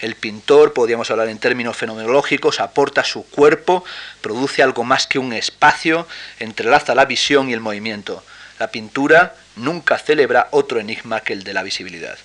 El 0.00 0.14
pintor, 0.14 0.72
podríamos 0.72 1.10
hablar 1.10 1.28
en 1.28 1.38
términos 1.38 1.76
fenomenológicos, 1.76 2.60
aporta 2.60 3.04
su 3.04 3.24
cuerpo, 3.26 3.84
produce 4.20 4.62
algo 4.62 4.84
más 4.84 5.06
que 5.06 5.18
un 5.18 5.32
espacio, 5.32 6.06
entrelaza 6.38 6.94
la 6.94 7.04
visión 7.04 7.48
y 7.48 7.52
el 7.52 7.60
movimiento. 7.60 8.22
La 8.58 8.70
pintura 8.70 9.34
nunca 9.54 9.98
celebra 9.98 10.48
otro 10.50 10.80
enigma 10.80 11.20
que 11.20 11.34
el 11.34 11.44
de 11.44 11.54
la 11.54 11.62
visibilidad. 11.62 12.18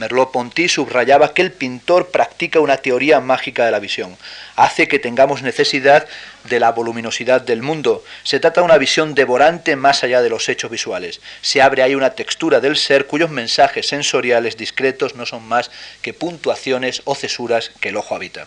Merleau-Ponty 0.00 0.68
subrayaba 0.68 1.34
que 1.34 1.42
el 1.42 1.52
pintor 1.52 2.08
practica 2.08 2.58
una 2.58 2.78
teoría 2.78 3.20
mágica 3.20 3.66
de 3.66 3.70
la 3.70 3.80
visión. 3.80 4.16
Hace 4.56 4.88
que 4.88 4.98
tengamos 4.98 5.42
necesidad 5.42 6.08
de 6.44 6.58
la 6.58 6.72
voluminosidad 6.72 7.42
del 7.42 7.60
mundo. 7.60 8.02
Se 8.22 8.40
trata 8.40 8.62
de 8.62 8.64
una 8.64 8.78
visión 8.78 9.14
devorante 9.14 9.76
más 9.76 10.02
allá 10.02 10.22
de 10.22 10.30
los 10.30 10.48
hechos 10.48 10.70
visuales. 10.70 11.20
Se 11.42 11.60
abre 11.60 11.82
ahí 11.82 11.94
una 11.94 12.14
textura 12.14 12.60
del 12.60 12.76
ser 12.76 13.06
cuyos 13.06 13.28
mensajes 13.28 13.86
sensoriales 13.86 14.56
discretos 14.56 15.16
no 15.16 15.26
son 15.26 15.46
más 15.46 15.70
que 16.00 16.14
puntuaciones 16.14 17.02
o 17.04 17.14
cesuras 17.14 17.70
que 17.80 17.90
el 17.90 17.98
ojo 17.98 18.14
habita. 18.14 18.46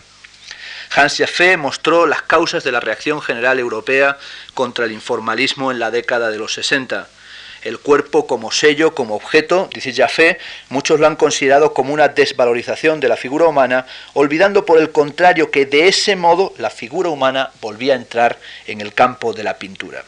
Hans 0.96 1.18
Jaffe 1.18 1.56
mostró 1.56 2.06
las 2.06 2.22
causas 2.22 2.64
de 2.64 2.72
la 2.72 2.80
reacción 2.80 3.22
general 3.22 3.60
europea 3.60 4.18
contra 4.54 4.86
el 4.86 4.92
informalismo 4.92 5.70
en 5.70 5.78
la 5.78 5.92
década 5.92 6.30
de 6.30 6.38
los 6.38 6.54
60 6.54 7.08
el 7.64 7.78
cuerpo 7.78 8.26
como 8.26 8.52
sello, 8.52 8.94
como 8.94 9.16
objeto, 9.16 9.68
dice 9.72 9.92
Jaffe, 9.92 10.38
muchos 10.68 11.00
lo 11.00 11.06
han 11.06 11.16
considerado 11.16 11.72
como 11.72 11.92
una 11.92 12.08
desvalorización 12.08 13.00
de 13.00 13.08
la 13.08 13.16
figura 13.16 13.46
humana, 13.46 13.86
olvidando 14.12 14.64
por 14.66 14.78
el 14.78 14.92
contrario 14.92 15.50
que 15.50 15.66
de 15.66 15.88
ese 15.88 16.14
modo 16.14 16.52
la 16.58 16.70
figura 16.70 17.08
humana 17.08 17.50
volvía 17.60 17.94
a 17.94 17.96
entrar 17.96 18.38
en 18.66 18.80
el 18.80 18.92
campo 18.92 19.32
de 19.32 19.44
la 19.44 19.58
pintura. 19.58 20.04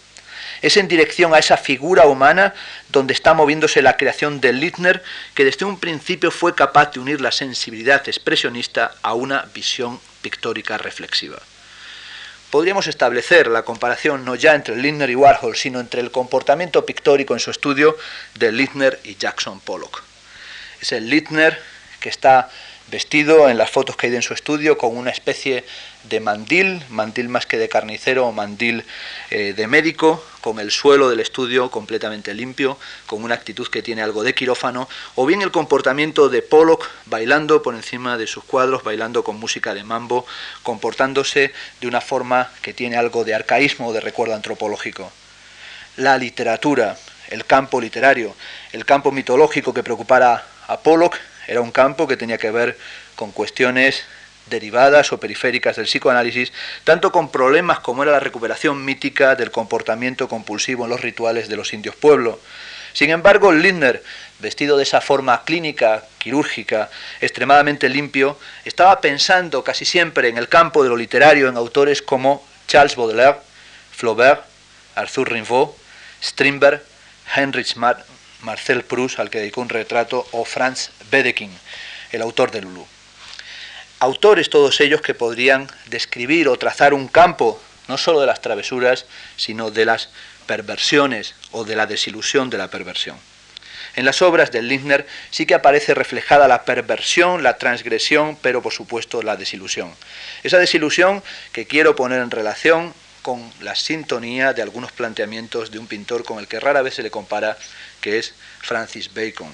Es 0.62 0.76
en 0.76 0.88
dirección 0.88 1.34
a 1.34 1.38
esa 1.38 1.56
figura 1.56 2.06
humana 2.06 2.54
donde 2.90 3.12
está 3.12 3.34
moviéndose 3.34 3.82
la 3.82 3.96
creación 3.96 4.40
de 4.40 4.52
Littner, 4.52 5.02
que 5.34 5.44
desde 5.44 5.64
un 5.64 5.78
principio 5.78 6.30
fue 6.30 6.54
capaz 6.54 6.92
de 6.92 7.00
unir 7.00 7.20
la 7.20 7.32
sensibilidad 7.32 8.06
expresionista 8.08 8.94
a 9.02 9.14
una 9.14 9.46
visión 9.54 10.00
pictórica 10.22 10.78
reflexiva 10.78 11.38
podríamos 12.50 12.86
establecer 12.86 13.48
la 13.48 13.62
comparación 13.62 14.24
no 14.24 14.34
ya 14.34 14.54
entre 14.54 14.76
Lindner 14.76 15.10
y 15.10 15.14
Warhol, 15.14 15.56
sino 15.56 15.80
entre 15.80 16.00
el 16.00 16.10
comportamiento 16.10 16.86
pictórico 16.86 17.34
en 17.34 17.40
su 17.40 17.50
estudio 17.50 17.96
de 18.34 18.52
Lindner 18.52 19.00
y 19.04 19.16
Jackson 19.16 19.60
Pollock. 19.60 20.02
Es 20.80 20.92
el 20.92 21.08
Lindner 21.08 21.60
que 22.00 22.08
está 22.08 22.50
vestido 22.90 23.48
en 23.48 23.58
las 23.58 23.70
fotos 23.70 23.96
que 23.96 24.06
hay 24.06 24.14
en 24.14 24.22
su 24.22 24.34
estudio 24.34 24.78
con 24.78 24.96
una 24.96 25.10
especie 25.10 25.64
de 26.04 26.20
mandil, 26.20 26.82
mandil 26.88 27.28
más 27.28 27.46
que 27.46 27.58
de 27.58 27.68
carnicero 27.68 28.26
o 28.26 28.32
mandil 28.32 28.84
eh, 29.30 29.54
de 29.56 29.66
médico, 29.66 30.24
con 30.40 30.60
el 30.60 30.70
suelo 30.70 31.10
del 31.10 31.18
estudio 31.18 31.70
completamente 31.70 32.32
limpio, 32.32 32.78
con 33.06 33.24
una 33.24 33.34
actitud 33.34 33.66
que 33.66 33.82
tiene 33.82 34.02
algo 34.02 34.22
de 34.22 34.34
quirófano, 34.34 34.88
o 35.16 35.26
bien 35.26 35.42
el 35.42 35.50
comportamiento 35.50 36.28
de 36.28 36.42
Pollock 36.42 36.88
bailando 37.06 37.62
por 37.62 37.74
encima 37.74 38.16
de 38.16 38.28
sus 38.28 38.44
cuadros, 38.44 38.84
bailando 38.84 39.24
con 39.24 39.40
música 39.40 39.74
de 39.74 39.82
mambo, 39.82 40.24
comportándose 40.62 41.52
de 41.80 41.88
una 41.88 42.00
forma 42.00 42.52
que 42.62 42.72
tiene 42.72 42.96
algo 42.96 43.24
de 43.24 43.34
arcaísmo 43.34 43.88
o 43.88 43.92
de 43.92 44.00
recuerdo 44.00 44.36
antropológico. 44.36 45.10
La 45.96 46.18
literatura, 46.18 46.96
el 47.30 47.44
campo 47.44 47.80
literario, 47.80 48.36
el 48.72 48.84
campo 48.84 49.10
mitológico 49.10 49.74
que 49.74 49.82
preocupara 49.82 50.46
a 50.68 50.78
Pollock 50.78 51.16
era 51.46 51.60
un 51.60 51.70
campo 51.70 52.06
que 52.06 52.16
tenía 52.16 52.38
que 52.38 52.50
ver 52.50 52.78
con 53.14 53.32
cuestiones 53.32 54.04
derivadas 54.46 55.12
o 55.12 55.18
periféricas 55.18 55.76
del 55.76 55.86
psicoanálisis, 55.86 56.52
tanto 56.84 57.10
con 57.10 57.30
problemas 57.30 57.80
como 57.80 58.02
era 58.02 58.12
la 58.12 58.20
recuperación 58.20 58.84
mítica 58.84 59.34
del 59.34 59.50
comportamiento 59.50 60.28
compulsivo 60.28 60.84
en 60.84 60.90
los 60.90 61.00
rituales 61.00 61.48
de 61.48 61.56
los 61.56 61.72
indios 61.72 61.96
pueblo. 61.96 62.38
Sin 62.92 63.10
embargo, 63.10 63.52
Lindner, 63.52 64.02
vestido 64.38 64.76
de 64.76 64.84
esa 64.84 65.00
forma 65.00 65.44
clínica, 65.44 66.04
quirúrgica, 66.18 66.88
extremadamente 67.20 67.88
limpio, 67.88 68.38
estaba 68.64 69.00
pensando 69.00 69.62
casi 69.62 69.84
siempre 69.84 70.28
en 70.28 70.38
el 70.38 70.48
campo 70.48 70.82
de 70.82 70.88
lo 70.88 70.96
literario 70.96 71.48
en 71.48 71.56
autores 71.56 72.00
como 72.00 72.46
Charles 72.66 72.96
Baudelaire, 72.96 73.38
Flaubert, 73.92 74.44
Arthur 74.94 75.30
Rimbaud, 75.30 75.70
Strindberg, 76.22 76.82
Heinrich 77.34 77.76
Marcel 78.46 78.84
Proust, 78.84 79.18
al 79.18 79.28
que 79.28 79.40
dedicó 79.40 79.60
un 79.60 79.68
retrato, 79.68 80.26
o 80.30 80.44
Franz 80.44 80.90
Wedekind, 81.12 81.52
el 82.12 82.22
autor 82.22 82.52
de 82.52 82.62
Lulu. 82.62 82.86
Autores 83.98 84.48
todos 84.48 84.80
ellos 84.80 85.00
que 85.00 85.14
podrían 85.14 85.68
describir 85.86 86.48
o 86.48 86.56
trazar 86.56 86.94
un 86.94 87.08
campo, 87.08 87.60
no 87.88 87.98
solo 87.98 88.20
de 88.20 88.26
las 88.26 88.40
travesuras, 88.40 89.04
sino 89.36 89.70
de 89.70 89.84
las 89.84 90.10
perversiones 90.46 91.34
o 91.50 91.64
de 91.64 91.74
la 91.74 91.86
desilusión 91.86 92.48
de 92.48 92.58
la 92.58 92.68
perversión. 92.68 93.16
En 93.96 94.04
las 94.04 94.22
obras 94.22 94.52
de 94.52 94.62
Lindner 94.62 95.06
sí 95.30 95.44
que 95.44 95.54
aparece 95.54 95.94
reflejada 95.94 96.46
la 96.46 96.64
perversión, 96.64 97.42
la 97.42 97.58
transgresión, 97.58 98.38
pero 98.40 98.62
por 98.62 98.72
supuesto 98.72 99.22
la 99.22 99.36
desilusión. 99.36 99.92
Esa 100.44 100.58
desilusión 100.58 101.22
que 101.52 101.66
quiero 101.66 101.96
poner 101.96 102.20
en 102.20 102.30
relación 102.30 102.94
con 103.22 103.42
la 103.60 103.74
sintonía 103.74 104.52
de 104.52 104.62
algunos 104.62 104.92
planteamientos 104.92 105.72
de 105.72 105.80
un 105.80 105.88
pintor 105.88 106.24
con 106.24 106.38
el 106.38 106.46
que 106.46 106.60
rara 106.60 106.82
vez 106.82 106.94
se 106.94 107.02
le 107.02 107.10
compara, 107.10 107.58
que 108.06 108.20
es 108.20 108.34
Francis 108.60 109.12
Bacon. 109.12 109.50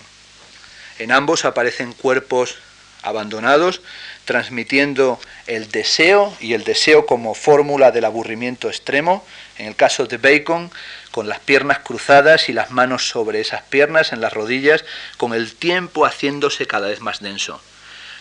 En 0.99 1.11
ambos 1.11 1.47
aparecen 1.47 1.95
cuerpos 1.95 2.57
abandonados, 3.01 3.81
transmitiendo 4.27 5.19
el 5.47 5.71
deseo 5.71 6.37
y 6.39 6.53
el 6.53 6.63
deseo 6.63 7.07
como 7.07 7.33
fórmula 7.33 7.93
del 7.93 8.05
aburrimiento 8.05 8.69
extremo. 8.69 9.25
En 9.57 9.69
el 9.69 9.75
caso 9.75 10.05
de 10.05 10.19
Bacon, 10.19 10.71
con 11.13 11.31
las 11.31 11.41
piernas 11.41 11.79
cruzadas 11.79 12.51
y 12.51 12.53
las 12.53 12.71
manos 12.71 13.09
sobre 13.09 13.41
esas 13.41 13.63
piernas, 13.63 14.13
en 14.13 14.21
las 14.21 14.35
rodillas, 14.35 14.85
con 15.17 15.33
el 15.33 15.55
tiempo 15.55 16.05
haciéndose 16.05 16.67
cada 16.67 16.89
vez 16.89 17.01
más 17.01 17.21
denso. 17.21 17.59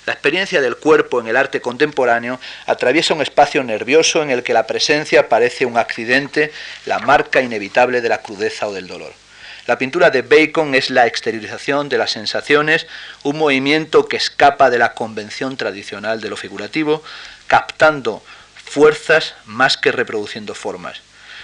La 0.06 0.14
experiencia 0.14 0.62
del 0.62 0.78
cuerpo 0.78 1.20
en 1.20 1.28
el 1.28 1.36
arte 1.36 1.60
contemporáneo 1.60 2.40
atraviesa 2.68 3.14
un 3.14 3.22
espacio 3.22 3.66
nervioso 3.66 4.24
en 4.24 4.30
el 4.30 4.44
que 4.44 4.54
la 4.54 4.66
presencia 4.66 5.28
parece 5.28 5.66
un 5.66 5.78
accidente, 5.78 6.54
la 6.86 7.00
marca 7.00 7.42
inevitable 7.42 8.00
de 8.00 8.08
la 8.08 8.22
crudeza 8.22 8.70
o 8.70 8.74
del 8.74 8.88
dolor. 8.88 9.21
La 9.68 9.78
pintura 9.78 10.10
de 10.10 10.24
Bacon 10.24 10.74
es 10.74 10.90
la 10.90 11.06
exteriorización 11.06 11.88
de 11.88 12.00
las 12.00 12.12
sensaciones, 12.12 12.88
un 13.24 13.38
movimiento 13.38 14.08
que 14.08 14.18
escapa 14.18 14.70
de 14.72 14.80
la 14.80 14.94
convención 14.94 15.56
tradicional 15.56 16.20
de 16.20 16.30
lo 16.30 16.38
figurativo, 16.38 17.04
captando 17.46 18.24
fuerzas 18.56 19.36
más 19.46 19.78
que 19.78 19.92
reproduciendo 19.92 20.56
formas. 20.56 21.02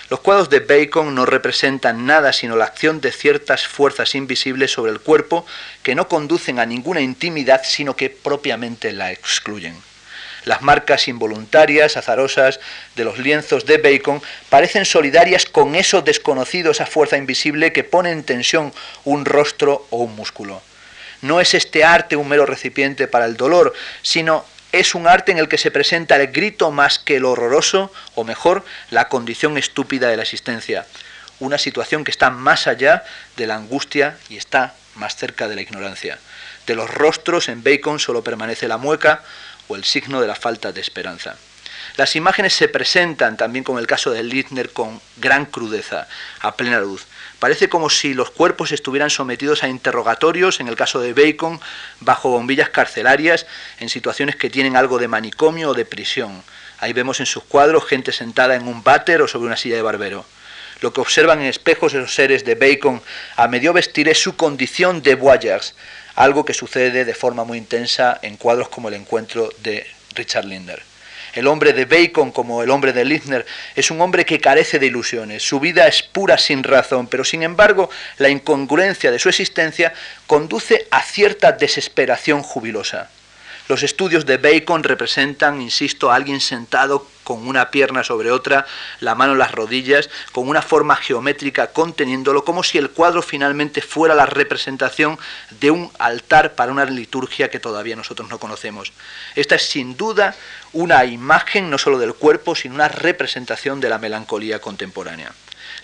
Los 0.09 0.21
cuadros 0.21 0.50
de 0.50 0.62
Bacon 0.62 1.13
no 1.13 1.25
representan 1.25 2.05
nada 2.05 2.31
sino 2.31 2.55
la 2.55 2.65
acción 2.65 3.01
de 3.01 3.12
ciertas 3.12 3.67
fuerzas 3.67 4.15
invisibles 4.15 4.71
sobre 4.71 4.93
el 4.93 5.01
cuerpo 5.01 5.45
que 5.83 5.95
no 5.95 6.07
conducen 6.07 6.59
a 6.59 6.65
ninguna 6.65 7.01
intimidad, 7.01 7.62
sino 7.65 7.95
que 7.95 8.09
propiamente 8.09 8.93
la 8.93 9.12
excluyen. 9.12 9.75
Las 10.48 10.62
marcas 10.62 11.10
involuntarias, 11.10 11.98
azarosas 11.98 12.62
de 12.96 13.04
los 13.04 13.20
lienzos 13.20 13.66
de 13.66 13.80
Bacon 13.80 14.22
parecen 14.50 14.86
solidarias 14.86 15.46
con 15.46 15.75
eso 15.75 16.01
desconocido, 16.01 16.72
esa 16.72 16.86
fuerza 16.86 17.18
invisible 17.18 17.74
que 17.74 17.84
pone 17.84 18.12
en 18.12 18.24
tensión 18.24 18.72
un 19.04 19.25
rostro 19.25 19.86
o 19.89 19.98
un 19.98 20.16
músculo. 20.16 20.62
No 21.22 21.42
es 21.42 21.54
este 21.54 21.84
arte 21.84 22.16
un 22.16 22.30
mero 22.30 22.46
recipiente 22.46 23.10
para 23.10 23.25
el 23.25 23.36
dolor, 23.36 23.74
sino 24.01 24.46
es 24.72 24.96
un 24.96 25.06
arte 25.08 25.34
en 25.34 25.38
el 25.38 25.50
que 25.50 25.58
se 25.58 25.70
presenta 25.70 26.16
el 26.16 26.27
grito 26.27 26.72
más 26.72 26.98
que 26.98 27.18
el 27.18 27.25
horroroso, 27.25 27.92
o 28.16 28.24
mejor, 28.24 28.63
la 28.89 29.10
condición 29.10 29.58
estúpida 29.58 30.08
de 30.08 30.16
la 30.16 30.24
existencia. 30.24 30.86
Una 31.42 31.58
situación 31.58 32.06
que 32.06 32.12
está 32.12 32.30
más 32.30 32.68
allá 32.68 33.04
de 33.36 33.48
la 33.48 33.56
angustia 33.56 34.18
y 34.30 34.38
está 34.38 34.75
más 34.96 35.18
cerca 35.18 35.50
de 35.50 35.56
la 35.56 35.62
ignorancia. 35.62 36.20
De 36.66 36.75
los 36.75 36.89
rostros 36.94 37.50
en 37.50 37.63
Bacon 37.63 38.00
solo 38.00 38.24
permanece 38.24 38.68
la 38.68 38.77
mueca 38.77 39.24
o 39.67 39.75
el 39.75 39.83
signo 39.83 40.21
de 40.21 40.27
la 40.27 40.36
falta 40.36 40.71
de 40.71 40.81
esperanza. 40.81 41.36
Las 41.95 42.15
imágenes 42.15 42.53
se 42.53 42.67
presentan 42.67 43.38
también 43.38 43.63
como 43.63 43.79
el 43.79 43.88
caso 43.88 44.12
de 44.12 44.24
Littner 44.24 44.71
con 44.71 45.01
gran 45.17 45.45
crudeza, 45.45 46.07
a 46.41 46.55
plena 46.55 46.79
luz. 46.79 47.05
Parece 47.39 47.69
como 47.69 47.89
si 47.89 48.13
los 48.13 48.29
cuerpos 48.29 48.71
estuvieran 48.71 49.09
sometidos 49.09 49.63
a 49.63 49.67
interrogatorios, 49.67 50.59
en 50.59 50.67
el 50.67 50.75
caso 50.75 51.00
de 51.00 51.13
Bacon, 51.13 51.59
bajo 52.00 52.29
bombillas 52.29 52.69
carcelarias, 52.69 53.45
en 53.79 53.89
situaciones 53.89 54.36
que 54.36 54.50
tienen 54.50 54.75
algo 54.75 54.97
de 54.97 55.07
manicomio 55.07 55.69
o 55.69 55.74
de 55.74 55.86
prisión. 55.86 56.43
Ahí 56.79 56.93
vemos 56.93 57.19
en 57.19 57.25
sus 57.25 57.43
cuadros 57.43 57.86
gente 57.86 58.12
sentada 58.12 58.55
en 58.55 58.67
un 58.67 58.83
váter 58.83 59.21
o 59.21 59.27
sobre 59.27 59.47
una 59.47 59.57
silla 59.57 59.75
de 59.75 59.81
barbero. 59.81 60.25
Lo 60.81 60.93
que 60.93 61.01
observan 61.01 61.41
en 61.41 61.47
espejos 61.47 61.93
esos 61.93 62.13
seres 62.13 62.45
de 62.45 62.53
Bacon 62.53 63.01
a 63.36 63.47
medio 63.47 63.74
vestir 63.74 64.07
es 64.09 64.21
su 64.21 64.36
condición 64.36 65.01
de 65.01 65.15
voyeurs, 65.15 65.74
algo 66.17 66.43
que 66.43 66.53
sucede 66.53 67.05
de 67.05 67.13
forma 67.13 67.43
muy 67.43 67.59
intensa 67.59 68.19
en 68.24 68.38
cuadros 68.38 68.69
como 68.69 68.89
el 68.89 68.95
encuentro 68.95 69.50
de 69.62 69.86
Richard 70.15 70.45
Linder. 70.45 70.81
El 71.33 71.45
hombre 71.45 71.74
de 71.74 71.86
Bacon, 71.86 72.31
como 72.31 72.63
el 72.63 72.71
hombre 72.71 72.91
de 72.91 73.05
Littner, 73.05 73.45
es 73.75 73.91
un 73.91 74.01
hombre 74.01 74.25
que 74.25 74.41
carece 74.41 74.79
de 74.79 74.88
ilusiones. 74.88 75.43
Su 75.43 75.59
vida 75.59 75.88
es 75.88 76.01
pura 76.01 76.39
sin 76.39 76.63
razón, 76.63 77.05
pero 77.05 77.24
sin 77.24 77.43
embargo 77.43 77.91
la 78.17 78.29
incongruencia 78.29 79.12
de 79.12 79.19
su 79.19 79.29
existencia 79.29 79.93
conduce 80.25 80.88
a 80.89 81.03
cierta 81.03 81.51
desesperación 81.51 82.41
jubilosa. 82.41 83.12
Los 83.67 83.83
estudios 83.83 84.25
de 84.25 84.38
Bacon 84.38 84.83
representan, 84.83 85.62
insisto, 85.62 86.09
a 86.09 86.15
alguien 86.15 86.39
sentado 86.39 87.05
con 87.25 87.45
una 87.45 87.69
pierna 87.69 88.05
sobre 88.05 88.31
otra, 88.31 88.65
la 89.01 89.13
mano 89.13 89.33
en 89.33 89.39
las 89.39 89.51
rodillas, 89.51 90.09
con 90.31 90.47
una 90.47 90.62
forma 90.62 90.95
geométrica 90.95 91.74
conteniéndolo, 91.74 92.45
como 92.45 92.63
si 92.63 92.77
el 92.77 92.91
cuadro 92.91 93.21
finalmente 93.21 93.81
fuera 93.81 94.15
la 94.15 94.25
representación 94.25 95.19
de 95.59 95.71
un 95.71 95.91
altar 96.00 96.55
para 96.55 96.71
una 96.71 96.86
liturgia 96.86 97.50
que 97.50 97.59
todavía 97.59 97.97
nosotros 97.97 98.29
no 98.29 98.39
conocemos. 98.39 98.93
Esta 99.36 99.55
es 99.55 99.63
sin 99.63 99.97
duda 99.97 100.33
una 100.71 101.03
imagen 101.03 101.69
no 101.69 101.77
solo 101.77 102.00
del 102.00 102.13
cuerpo, 102.13 102.55
sino 102.55 102.75
una 102.75 102.88
representación 102.88 103.81
de 103.81 103.89
la 103.89 103.97
melancolía 103.97 104.62
contemporánea. 104.62 105.33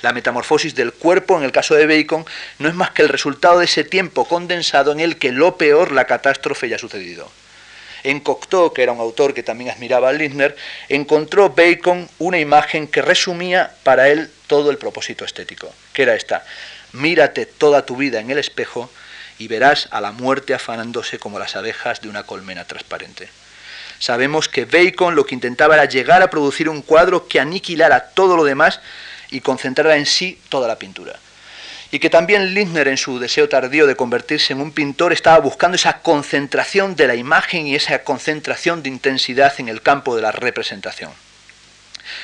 La 0.01 0.13
metamorfosis 0.13 0.73
del 0.73 0.93
cuerpo, 0.93 1.37
en 1.37 1.43
el 1.43 1.51
caso 1.51 1.75
de 1.75 1.85
Bacon, 1.85 2.25
no 2.59 2.69
es 2.69 2.75
más 2.75 2.91
que 2.91 3.01
el 3.01 3.09
resultado 3.09 3.59
de 3.59 3.65
ese 3.65 3.83
tiempo 3.83 4.25
condensado 4.25 4.93
en 4.93 5.01
el 5.01 5.17
que 5.17 5.33
lo 5.33 5.57
peor, 5.57 5.91
la 5.91 6.05
catástrofe, 6.05 6.69
ya 6.69 6.77
ha 6.77 6.79
sucedido. 6.79 7.29
En 8.03 8.19
Cocteau, 8.19 8.74
que 8.74 8.83
era 8.83 8.91
un 8.91 9.00
autor 9.00 9.33
que 9.33 9.43
también 9.43 9.69
admiraba 9.69 10.10
a 10.10 10.13
Lindner, 10.13 10.55
encontró 10.89 11.50
Bacon 11.50 12.10
una 12.19 12.39
imagen 12.39 12.88
que 12.88 13.01
resumía 13.01 13.74
para 13.83 14.10
él 14.10 14.29
todo 14.48 14.72
el 14.72 14.77
propósito 14.77 15.24
estético, 15.24 15.74
que 15.93 16.03
era 16.03 16.15
esta, 16.15 16.45
mírate 16.91 17.45
toda 17.45 17.86
tu 17.86 17.95
vida 17.95 18.19
en 18.19 18.29
el 18.29 18.38
espejo 18.38 18.89
y 19.39 19.48
verás 19.48 19.88
a 19.91 20.01
la 20.01 20.12
muerte 20.12 20.53
afanándose 20.53 21.17
como 21.17 21.39
las 21.39 21.55
abejas 21.55 22.01
de 22.01 22.10
una 22.10 22.24
colmena 22.24 22.65
transparente. 22.65 23.29
Sabemos 24.00 24.50
que 24.50 24.65
Bacon 24.65 25.15
lo 25.15 25.25
que 25.25 25.36
intentaba 25.36 25.75
era 25.75 25.86
llegar 25.86 26.22
a 26.22 26.29
producir 26.29 26.67
un 26.67 26.81
cuadro 26.81 27.27
que 27.27 27.39
aniquilara 27.39 28.10
todo 28.10 28.36
lo 28.36 28.43
demás 28.43 28.81
y 29.31 29.39
concentrara 29.39 29.96
en 29.96 30.05
sí 30.05 30.39
toda 30.50 30.68
la 30.68 30.77
pintura 30.77 31.18
y 31.94 32.00
que 32.00 32.10
también 32.10 32.56
Lindner 32.56 32.88
en 32.88 32.98
su 32.98 33.20
deseo 33.20 33.48
tardío 33.48 33.86
de 33.86 33.96
convertirse 33.96 34.51
en 34.51 34.62
un 34.62 34.72
pintor 34.72 35.14
estaba 35.14 35.38
buscando 35.38 35.75
esa 35.75 36.00
concentración 36.00 36.96
de 36.96 37.06
la 37.06 37.14
imagen 37.14 37.68
y 37.68 37.75
esa 37.75 38.03
concentración 38.03 38.82
de 38.82 38.90
intensidad 38.90 39.53
en 39.60 39.70
el 39.70 39.84
campo 39.84 40.16
de 40.16 40.24
la 40.24 40.32
representación. 40.32 41.12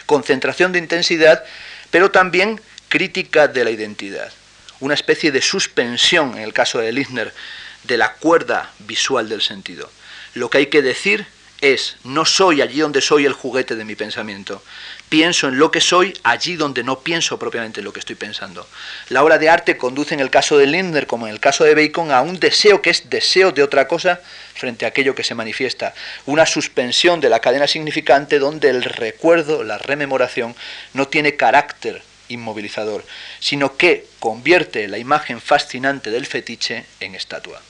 Concentración 0.07 0.71
de 0.71 0.79
intensidad, 0.79 1.43
pero 1.91 2.09
también 2.09 2.59
crítica 2.87 3.47
de 3.47 3.63
la 3.63 3.69
identidad, 3.69 4.33
una 4.79 4.95
especie 4.95 5.31
de 5.31 5.43
suspensión, 5.43 6.35
en 6.35 6.45
el 6.45 6.51
caso 6.51 6.79
de 6.79 6.91
Lindner, 6.91 7.31
de 7.83 7.97
la 7.97 8.13
cuerda 8.13 8.71
visual 8.79 9.29
del 9.29 9.43
sentido. 9.43 9.91
Lo 10.33 10.49
que 10.49 10.57
hay 10.57 10.65
que 10.65 10.81
decir 10.81 11.27
es, 11.61 11.97
no 12.03 12.25
soy 12.25 12.63
allí 12.63 12.79
donde 12.79 13.01
soy 13.01 13.27
el 13.27 13.33
juguete 13.33 13.75
de 13.75 13.85
mi 13.85 13.95
pensamiento, 13.95 14.63
pienso 15.09 15.47
en 15.47 15.57
lo 15.57 15.71
que 15.71 15.81
soy 15.81 16.13
allí 16.23 16.55
donde 16.55 16.83
no 16.83 16.99
pienso 16.99 17.37
propiamente 17.37 17.81
en 17.81 17.85
lo 17.85 17.93
que 17.93 17.99
estoy 17.99 18.15
pensando. 18.15 18.67
La 19.09 19.23
obra 19.23 19.37
de 19.37 19.49
arte 19.49 19.77
conduce 19.77 20.13
en 20.13 20.19
el 20.19 20.29
caso 20.29 20.57
de 20.57 20.67
Lindner 20.67 21.07
como 21.07 21.27
en 21.27 21.33
el 21.33 21.39
caso 21.39 21.63
de 21.63 21.75
Bacon 21.75 22.11
a 22.11 22.21
un 22.21 22.39
deseo 22.39 22.81
que 22.81 22.91
es 22.91 23.09
deseo 23.09 23.51
de 23.51 23.63
otra 23.63 23.87
cosa 23.87 24.21
frente 24.53 24.85
a 24.85 24.89
aquello 24.89 25.15
que 25.15 25.23
se 25.23 25.35
manifiesta, 25.35 25.93
una 26.25 26.45
suspensión 26.45 27.19
de 27.19 27.29
la 27.29 27.39
cadena 27.39 27.67
significante 27.67 28.39
donde 28.39 28.69
el 28.69 28.83
recuerdo, 28.83 29.63
la 29.63 29.77
rememoración, 29.77 30.55
no 30.93 31.07
tiene 31.07 31.35
carácter 31.35 32.03
inmovilizador, 32.27 33.03
sino 33.39 33.75
que 33.77 34.05
convierte 34.19 34.87
la 34.87 34.97
imagen 34.97 35.41
fascinante 35.41 36.11
del 36.11 36.25
fetiche 36.25 36.85
en 36.99 37.15
estatua. 37.15 37.61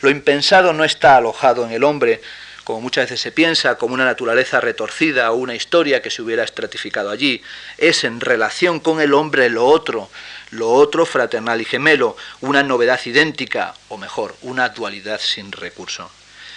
Lo 0.00 0.10
impensado 0.10 0.72
no 0.72 0.84
está 0.84 1.16
alojado 1.16 1.64
en 1.64 1.72
el 1.72 1.84
hombre, 1.84 2.20
como 2.64 2.80
muchas 2.80 3.04
veces 3.04 3.20
se 3.20 3.30
piensa, 3.30 3.76
como 3.76 3.94
una 3.94 4.04
naturaleza 4.04 4.60
retorcida 4.60 5.30
o 5.30 5.36
una 5.36 5.54
historia 5.54 6.02
que 6.02 6.10
se 6.10 6.22
hubiera 6.22 6.42
estratificado 6.42 7.10
allí. 7.10 7.42
Es 7.78 8.04
en 8.04 8.20
relación 8.20 8.80
con 8.80 9.00
el 9.00 9.14
hombre 9.14 9.50
lo 9.50 9.66
otro, 9.66 10.10
lo 10.50 10.72
otro 10.72 11.06
fraternal 11.06 11.60
y 11.60 11.64
gemelo, 11.64 12.16
una 12.40 12.62
novedad 12.62 13.00
idéntica, 13.04 13.74
o 13.88 13.98
mejor, 13.98 14.34
una 14.42 14.70
dualidad 14.70 15.20
sin 15.20 15.52
recurso. 15.52 16.10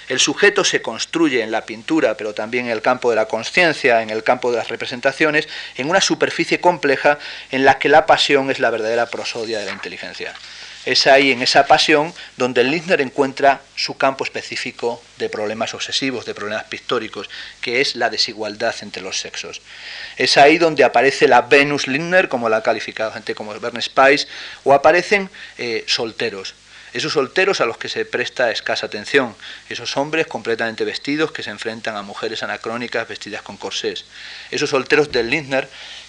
El 0.07 0.19
sujeto 0.19 0.63
se 0.63 0.81
construye 0.81 1.43
en 1.43 1.51
la 1.51 1.65
pintura, 1.65 2.15
pero 2.15 2.33
también 2.33 2.67
en 2.67 2.71
el 2.71 2.81
campo 2.81 3.09
de 3.09 3.17
la 3.17 3.25
conciencia, 3.25 4.01
en 4.01 4.09
el 4.09 4.23
campo 4.23 4.51
de 4.51 4.57
las 4.57 4.69
representaciones, 4.69 5.49
en 5.75 5.89
una 5.89 5.99
superficie 5.99 6.61
compleja 6.61 7.19
en 7.51 7.65
la 7.65 7.77
que 7.77 7.89
la 7.89 8.05
pasión 8.05 8.49
es 8.49 8.59
la 8.59 8.69
verdadera 8.69 9.07
prosodia 9.07 9.59
de 9.59 9.65
la 9.65 9.73
inteligencia. 9.73 10.33
Es 10.87 11.05
ahí, 11.05 11.33
en 11.33 11.41
esa 11.41 11.67
pasión, 11.67 12.13
donde 12.37 12.63
Lindner 12.63 13.01
encuentra 13.01 13.59
su 13.75 13.97
campo 13.97 14.23
específico 14.23 15.03
de 15.17 15.27
problemas 15.27 15.73
obsesivos, 15.73 16.25
de 16.25 16.33
problemas 16.33 16.63
pictóricos, 16.63 17.29
que 17.59 17.81
es 17.81 17.97
la 17.97 18.09
desigualdad 18.09 18.73
entre 18.79 19.01
los 19.01 19.19
sexos. 19.19 19.61
Es 20.15 20.37
ahí 20.37 20.57
donde 20.57 20.85
aparece 20.85 21.27
la 21.27 21.41
Venus 21.41 21.87
Lindner, 21.87 22.29
como 22.29 22.47
la 22.47 22.57
ha 22.57 22.63
calificado 22.63 23.11
gente 23.11 23.35
como 23.35 23.59
Bernd 23.59 23.81
Spice, 23.81 24.29
o 24.63 24.71
aparecen 24.71 25.29
eh, 25.57 25.83
solteros, 25.87 26.55
esos 26.93 27.13
solteros 27.13 27.59
a 27.59 27.65
los 27.65 27.77
que 27.77 27.89
se 27.89 28.05
presta 28.05 28.49
escasa 28.49 28.85
atención, 28.85 29.35
esos 29.69 29.97
hombres 29.97 30.25
completamente 30.25 30.85
vestidos 30.85 31.33
que 31.33 31.43
se 31.43 31.49
enfrentan 31.49 31.97
a 31.97 32.01
mujeres 32.01 32.43
anacrónicas 32.43 33.07
vestidas 33.07 33.41
con 33.41 33.57
corsés, 33.57 34.05
esos 34.51 34.69
solteros 34.69 35.11
del 35.11 35.29
Lindner 35.29 35.67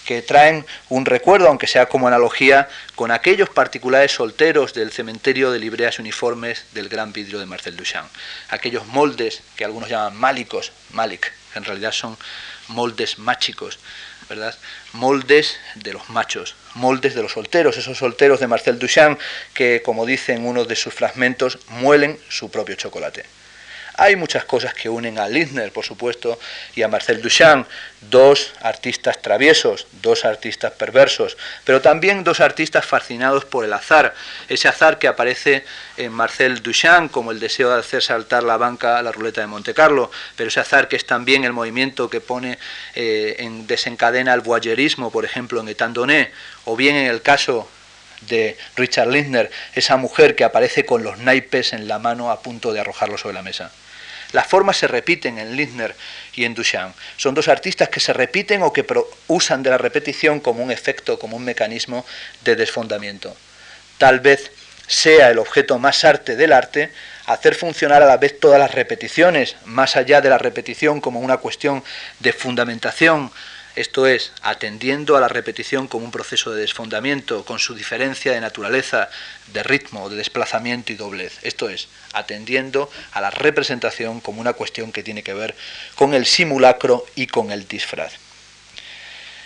que 0.09 0.23
traen 0.23 0.65
un 0.89 1.05
recuerdo, 1.05 1.49
aunque 1.49 1.67
sea 1.67 1.85
como 1.85 2.09
analogía, 2.09 2.67
con 2.95 3.11
aquellos 3.11 3.51
particulares 3.51 4.13
solteros 4.13 4.73
del 4.73 4.91
cementerio 4.91 5.51
de 5.51 5.59
libreas 5.59 5.99
uniformes 5.99 6.65
del 6.73 6.89
gran 6.89 7.13
vidrio 7.13 7.39
de 7.39 7.45
Marcel 7.45 7.77
Duchamp. 7.77 8.09
Aquellos 8.49 8.87
moldes 8.87 9.43
que 9.55 9.67
algunos 9.67 9.91
llaman 9.91 10.17
málicos, 10.17 10.73
malik, 10.93 11.31
que 11.53 11.59
en 11.59 11.67
realidad 11.67 11.93
son 11.93 12.17
moldes 12.69 13.19
máchicos, 13.19 13.79
¿verdad? 14.31 14.57
Moldes 14.95 15.59
de 15.75 15.93
los 15.93 16.09
machos, 16.09 16.55
moldes 16.73 17.15
de 17.15 17.21
los 17.21 17.33
solteros, 17.33 17.77
esos 17.77 17.99
solteros 17.99 18.41
de 18.41 18.47
Marcel 18.47 18.79
Duchamp 18.79 19.21
que, 19.53 19.83
como 19.85 20.07
dice 20.07 20.33
en 20.33 20.47
uno 20.47 20.65
de 20.65 20.75
sus 20.75 20.95
fragmentos, 20.95 21.59
muelen 21.69 22.19
su 22.31 22.51
propio 22.51 22.77
chocolate. 22.77 23.27
Hay 24.01 24.15
muchas 24.15 24.45
cosas 24.45 24.75
que 24.75 24.89
unen 24.89 25.19
a 25.19 25.29
Lindner, 25.29 25.73
por 25.73 25.85
supuesto, 25.85 26.39
y 26.77 26.83
a 26.83 26.89
Marcel 26.89 27.21
Duchamp, 27.21 27.67
dos 28.03 28.53
artistas 28.61 29.21
traviesos, 29.21 29.89
dos 30.01 30.25
artistas 30.25 30.71
perversos, 30.71 31.37
pero 31.65 31.81
también 31.81 32.23
dos 32.23 32.39
artistas 32.39 32.87
fascinados 32.87 33.45
por 33.45 33.65
el 33.65 33.73
azar, 33.73 34.15
ese 34.49 34.69
azar 34.69 35.01
que 35.01 35.09
aparece 35.09 35.65
en 35.97 36.13
Marcel 36.13 36.63
Duchamp 36.63 37.11
como 37.11 37.33
el 37.33 37.41
deseo 37.41 37.71
de 37.71 37.81
hacer 37.81 38.01
saltar 38.01 38.45
la 38.45 38.57
banca 38.57 38.99
a 38.99 39.03
la 39.03 39.11
ruleta 39.11 39.41
de 39.41 39.49
Monte 39.49 39.75
Carlo, 39.75 40.13
pero 40.37 40.47
ese 40.47 40.61
azar 40.61 40.87
que 40.87 40.95
es 40.95 41.05
también 41.05 41.43
el 41.43 41.53
movimiento 41.53 42.09
que 42.09 42.21
pone 42.21 42.57
eh, 42.95 43.35
en 43.41 43.67
desencadena 43.67 44.33
el 44.33 44.43
voyeurismo, 44.43 45.11
por 45.11 45.25
ejemplo, 45.25 45.61
en 45.61 45.67
Etandoné, 45.71 46.31
o 46.67 46.77
bien 46.77 46.95
en 46.95 47.09
el 47.09 47.21
caso 47.21 47.69
de 48.21 48.57
Richard 48.77 49.09
Lindner, 49.09 49.51
esa 49.75 49.97
mujer 49.97 50.37
que 50.37 50.45
aparece 50.45 50.87
con 50.87 51.03
los 51.03 51.19
naipes 51.19 51.73
en 51.73 51.89
la 51.89 51.99
mano 51.99 52.31
a 52.31 52.43
punto 52.43 52.73
de 52.73 52.79
arrojarlo 52.79 53.19
sobre 53.19 53.35
la 53.35 53.43
mesa. 53.43 53.73
Las 54.33 54.47
formas 54.47 54.77
se 54.77 54.89
repiten 54.89 55.39
en 55.39 55.57
Lindner 55.57 55.95
y 56.35 56.45
en 56.45 56.55
Duchamp. 56.55 56.95
Son 57.17 57.35
dos 57.35 57.49
artistas 57.49 57.89
que 57.89 58.01
se 58.01 58.13
repiten 58.13 58.63
o 58.63 58.73
que 58.73 58.85
usan 59.27 59.63
de 59.63 59.71
la 59.71 59.79
repetición 59.79 60.41
como 60.41 60.63
un 60.63 60.71
efecto, 60.71 61.19
como 61.19 61.37
un 61.37 61.45
mecanismo 61.45 62.05
de 62.45 62.57
desfondamiento. 62.57 63.35
Tal 63.97 64.21
vez 64.21 64.51
sea 64.87 65.31
el 65.31 65.39
objeto 65.39 65.79
más 65.79 66.05
arte 66.05 66.37
del 66.37 66.53
arte 66.53 66.91
hacer 67.27 67.55
funcionar 67.55 68.03
a 68.03 68.07
la 68.07 68.17
vez 68.17 68.41
todas 68.41 68.59
las 68.59 68.75
repeticiones, 68.75 69.57
más 69.67 69.97
allá 69.97 70.21
de 70.21 70.31
la 70.31 70.39
repetición 70.39 71.01
como 71.01 71.21
una 71.21 71.37
cuestión 71.37 71.85
de 72.21 72.33
fundamentación, 72.33 73.31
esto 73.79 74.09
es, 74.09 74.33
atendiendo 74.43 75.17
a 75.17 75.21
la 75.21 75.29
repetición 75.29 75.87
como 75.87 76.05
un 76.05 76.11
proceso 76.11 76.51
de 76.51 76.63
desfondamiento, 76.63 77.45
con 77.45 77.61
su 77.61 77.77
diferencia 77.77 78.33
de 78.33 78.41
naturaleza, 78.41 79.09
de 79.53 79.63
ritmo, 79.63 80.11
de 80.11 80.17
desplazamiento 80.17 80.93
y 80.93 80.97
doblez. 80.97 81.39
Esto 81.43 81.69
es, 81.69 81.87
atendiendo 82.13 82.91
a 83.13 83.21
la 83.21 83.31
representación 83.31 84.21
como 84.21 84.41
una 84.41 84.55
cuestión 84.55 84.91
que 84.91 85.05
tiene 85.05 85.23
que 85.23 85.33
ver 85.33 85.55
con 85.95 86.13
el 86.13 86.27
simulacro 86.27 87.07
y 87.15 87.29
con 87.29 87.53
el 87.53 87.69
disfraz. 87.69 88.15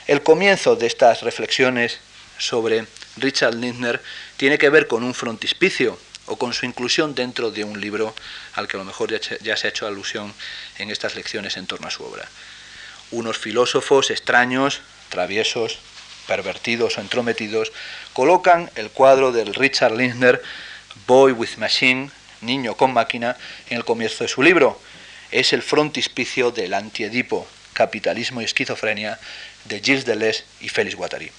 El 0.07 0.23
comienzo 0.23 0.77
de 0.77 0.87
estas 0.87 1.21
reflexiones 1.21 1.99
sobre 2.38 2.87
Richard 3.18 3.55
Lindner 3.55 4.01
tiene 4.38 4.57
que 4.57 4.71
ver 4.71 4.87
con 4.87 5.05
un 5.05 5.12
frontispicio 5.12 5.99
o 6.25 6.38
con 6.38 6.55
su 6.55 6.64
inclusión 6.64 7.14
dentro 7.14 7.51
de 7.51 7.64
un 7.64 7.79
libro 7.79 8.14
al 8.55 8.66
que 8.66 8.79
a 8.79 8.81
lo 8.81 8.87
mejor 8.87 9.11
ya 9.11 9.57
se 9.59 9.66
ha 9.66 9.71
hecho 9.71 9.87
alusión 9.87 10.33
en 10.79 10.90
estas 10.90 11.16
lecciones 11.16 11.59
en 11.59 11.66
torno 11.66 11.88
a 11.88 11.90
su 11.90 12.03
obra 12.03 12.27
unos 13.12 13.38
filósofos 13.38 14.11
extraños, 14.11 14.81
traviesos, 15.09 15.79
pervertidos 16.27 16.98
o 16.98 17.01
entrometidos, 17.01 17.72
colocan 18.12 18.70
el 18.75 18.90
cuadro 18.90 19.33
del 19.33 19.55
Richard 19.55 19.96
Lindner, 19.96 20.42
Boy 21.07 21.33
with 21.33 21.57
Machine, 21.59 22.11
Niño 22.40 22.77
con 22.77 22.92
máquina, 22.92 23.37
en 23.70 23.77
el 23.77 23.85
comienzo 23.85 24.25
de 24.25 24.29
su 24.29 24.42
libro. 24.42 24.81
Es 25.31 25.53
el 25.53 25.62
frontispicio 25.62 26.51
del 26.51 26.75
antiedipo, 26.75 27.46
Capitalismo 27.72 28.40
y 28.40 28.44
Esquizofrenia, 28.44 29.18
de 29.64 29.79
Gilles 29.79 30.05
Deleuze 30.05 30.44
y 30.61 30.68
Félix 30.68 30.96
Guattari. 30.96 31.31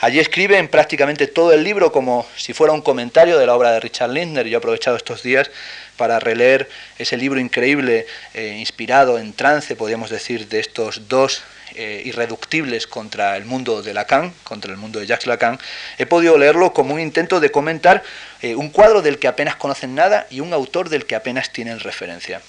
Allí 0.00 0.18
escriben 0.18 0.68
prácticamente 0.68 1.26
todo 1.26 1.52
el 1.52 1.62
libro 1.62 1.92
como 1.92 2.26
si 2.36 2.52
fuera 2.52 2.72
un 2.72 2.82
comentario 2.82 3.38
de 3.38 3.46
la 3.46 3.54
obra 3.54 3.72
de 3.72 3.80
Richard 3.80 4.10
Lindner. 4.10 4.46
Yo 4.46 4.56
he 4.56 4.58
aprovechado 4.58 4.96
estos 4.96 5.22
días 5.22 5.50
para 5.96 6.18
releer 6.20 6.68
ese 6.98 7.16
libro 7.16 7.40
increíble, 7.40 8.06
eh, 8.34 8.56
inspirado 8.58 9.18
en 9.18 9.32
trance, 9.32 9.76
podríamos 9.76 10.10
decir, 10.10 10.48
de 10.48 10.60
estos 10.60 11.08
dos 11.08 11.42
eh, 11.74 12.02
irreductibles 12.04 12.86
contra 12.86 13.36
el 13.36 13.44
mundo 13.44 13.82
de 13.82 13.94
Lacan, 13.94 14.32
contra 14.44 14.70
el 14.70 14.76
mundo 14.76 15.00
de 15.00 15.06
Jacques 15.06 15.26
Lacan, 15.26 15.58
he 15.98 16.06
podido 16.06 16.38
leerlo 16.38 16.72
como 16.72 16.94
un 16.94 17.00
intento 17.00 17.40
de 17.40 17.50
comentar 17.50 18.02
eh, 18.42 18.54
un 18.54 18.70
cuadro 18.70 19.02
del 19.02 19.18
que 19.18 19.26
apenas 19.26 19.56
conocen 19.56 19.94
nada 19.94 20.26
y 20.30 20.40
un 20.40 20.52
autor 20.52 20.88
del 20.88 21.04
que 21.04 21.16
apenas 21.16 21.50
tienen 21.50 21.80
referencia 21.80 22.40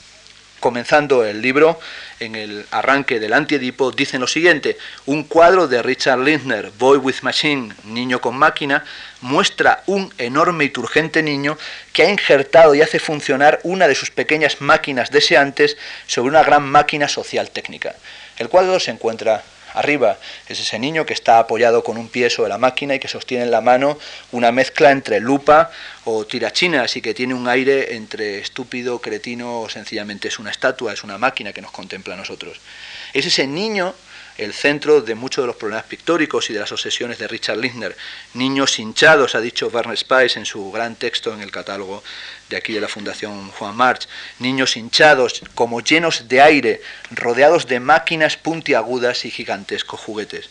comenzando 0.65 1.23
el 1.23 1.43
libro, 1.43 1.79
en 2.19 2.33
el 2.33 2.65
arranque 2.71 3.19
del 3.19 3.33
antiedipo, 3.33 3.91
dicen 3.91 4.19
lo 4.19 4.25
siguiente, 4.25 4.79
un 5.05 5.23
cuadro 5.23 5.67
de 5.67 5.83
Richard 5.83 6.17
Lindner, 6.17 6.71
Boy 6.79 6.97
with 6.97 7.21
Machine, 7.21 7.71
Niño 7.83 8.19
con 8.19 8.35
máquina, 8.35 8.83
muestra 9.21 9.83
un 9.85 10.11
enorme 10.17 10.63
y 10.63 10.69
turgente 10.69 11.21
niño 11.21 11.55
que 11.93 12.01
ha 12.01 12.09
injertado 12.09 12.73
y 12.73 12.81
hace 12.81 12.97
funcionar 12.97 13.59
una 13.61 13.87
de 13.87 13.93
sus 13.93 14.09
pequeñas 14.09 14.59
máquinas 14.59 15.11
deseantes 15.11 15.77
sobre 16.07 16.29
una 16.29 16.41
gran 16.41 16.63
máquina 16.63 17.07
social 17.07 17.51
técnica. 17.51 17.93
El 18.39 18.49
cuadro 18.49 18.79
se 18.79 18.89
encuentra 18.89 19.43
arriba. 19.75 20.17
Es 20.47 20.59
ese 20.59 20.79
niño 20.79 21.05
que 21.05 21.13
está 21.13 21.39
apoyado 21.39 21.83
con 21.83 21.97
un 21.97 22.07
pie 22.07 22.29
sobre 22.29 22.49
la 22.49 22.57
máquina 22.57 22.95
y 22.95 22.99
que 22.99 23.07
sostiene 23.07 23.43
en 23.43 23.51
la 23.51 23.61
mano 23.61 23.97
una 24.31 24.51
mezcla 24.51 24.91
entre 24.91 25.19
lupa 25.19 25.71
o 26.05 26.25
tirachina, 26.25 26.83
así 26.83 27.01
que 27.01 27.13
tiene 27.13 27.33
un 27.33 27.47
aire 27.47 27.95
entre 27.95 28.39
estúpido, 28.39 28.99
cretino 28.99 29.61
o 29.61 29.69
sencillamente 29.69 30.27
es 30.27 30.39
una 30.39 30.51
estatua, 30.51 30.93
es 30.93 31.03
una 31.03 31.17
máquina 31.17 31.53
que 31.53 31.61
nos 31.61 31.71
contempla 31.71 32.13
a 32.13 32.17
nosotros. 32.17 32.59
Es 33.13 33.25
ese 33.25 33.47
niño 33.47 33.93
el 34.37 34.53
centro 34.53 35.01
de 35.01 35.15
muchos 35.15 35.43
de 35.43 35.47
los 35.47 35.55
problemas 35.55 35.85
pictóricos 35.85 36.49
y 36.49 36.53
de 36.53 36.59
las 36.59 36.71
obsesiones 36.71 37.17
de 37.19 37.27
Richard 37.27 37.57
Lindner. 37.57 37.95
Niños 38.33 38.79
hinchados, 38.79 39.35
ha 39.35 39.41
dicho 39.41 39.67
Werner 39.67 39.97
Spice 39.97 40.39
en 40.39 40.45
su 40.45 40.71
gran 40.71 40.95
texto 40.95 41.33
en 41.33 41.41
el 41.41 41.51
catálogo 41.51 42.03
de 42.49 42.57
aquí 42.57 42.73
de 42.73 42.81
la 42.81 42.87
Fundación 42.87 43.49
Juan 43.51 43.75
March. 43.75 44.07
Niños 44.39 44.77
hinchados, 44.77 45.41
como 45.55 45.81
llenos 45.81 46.27
de 46.27 46.41
aire, 46.41 46.81
rodeados 47.11 47.67
de 47.67 47.79
máquinas 47.79 48.37
puntiagudas 48.37 49.25
y 49.25 49.31
gigantescos 49.31 49.99
juguetes. 49.99 50.49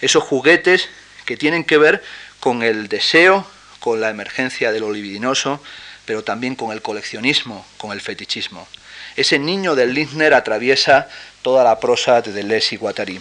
Esos 0.00 0.22
juguetes 0.22 0.88
que 1.24 1.36
tienen 1.36 1.64
que 1.64 1.78
ver 1.78 2.02
con 2.40 2.62
el 2.62 2.88
deseo, 2.88 3.46
con 3.80 4.00
la 4.00 4.10
emergencia 4.10 4.72
de 4.72 4.80
lo 4.80 4.92
libidinoso, 4.92 5.60
pero 6.04 6.22
también 6.22 6.54
con 6.54 6.72
el 6.72 6.82
coleccionismo, 6.82 7.66
con 7.78 7.92
el 7.92 8.00
fetichismo. 8.00 8.68
Ese 9.16 9.38
niño 9.38 9.74
del 9.74 9.94
Lindner 9.94 10.34
atraviesa 10.34 11.08
toda 11.42 11.64
la 11.64 11.80
prosa 11.80 12.20
de 12.20 12.32
Deleuze 12.32 12.74
y 12.74 12.78
Guattari. 12.78 13.20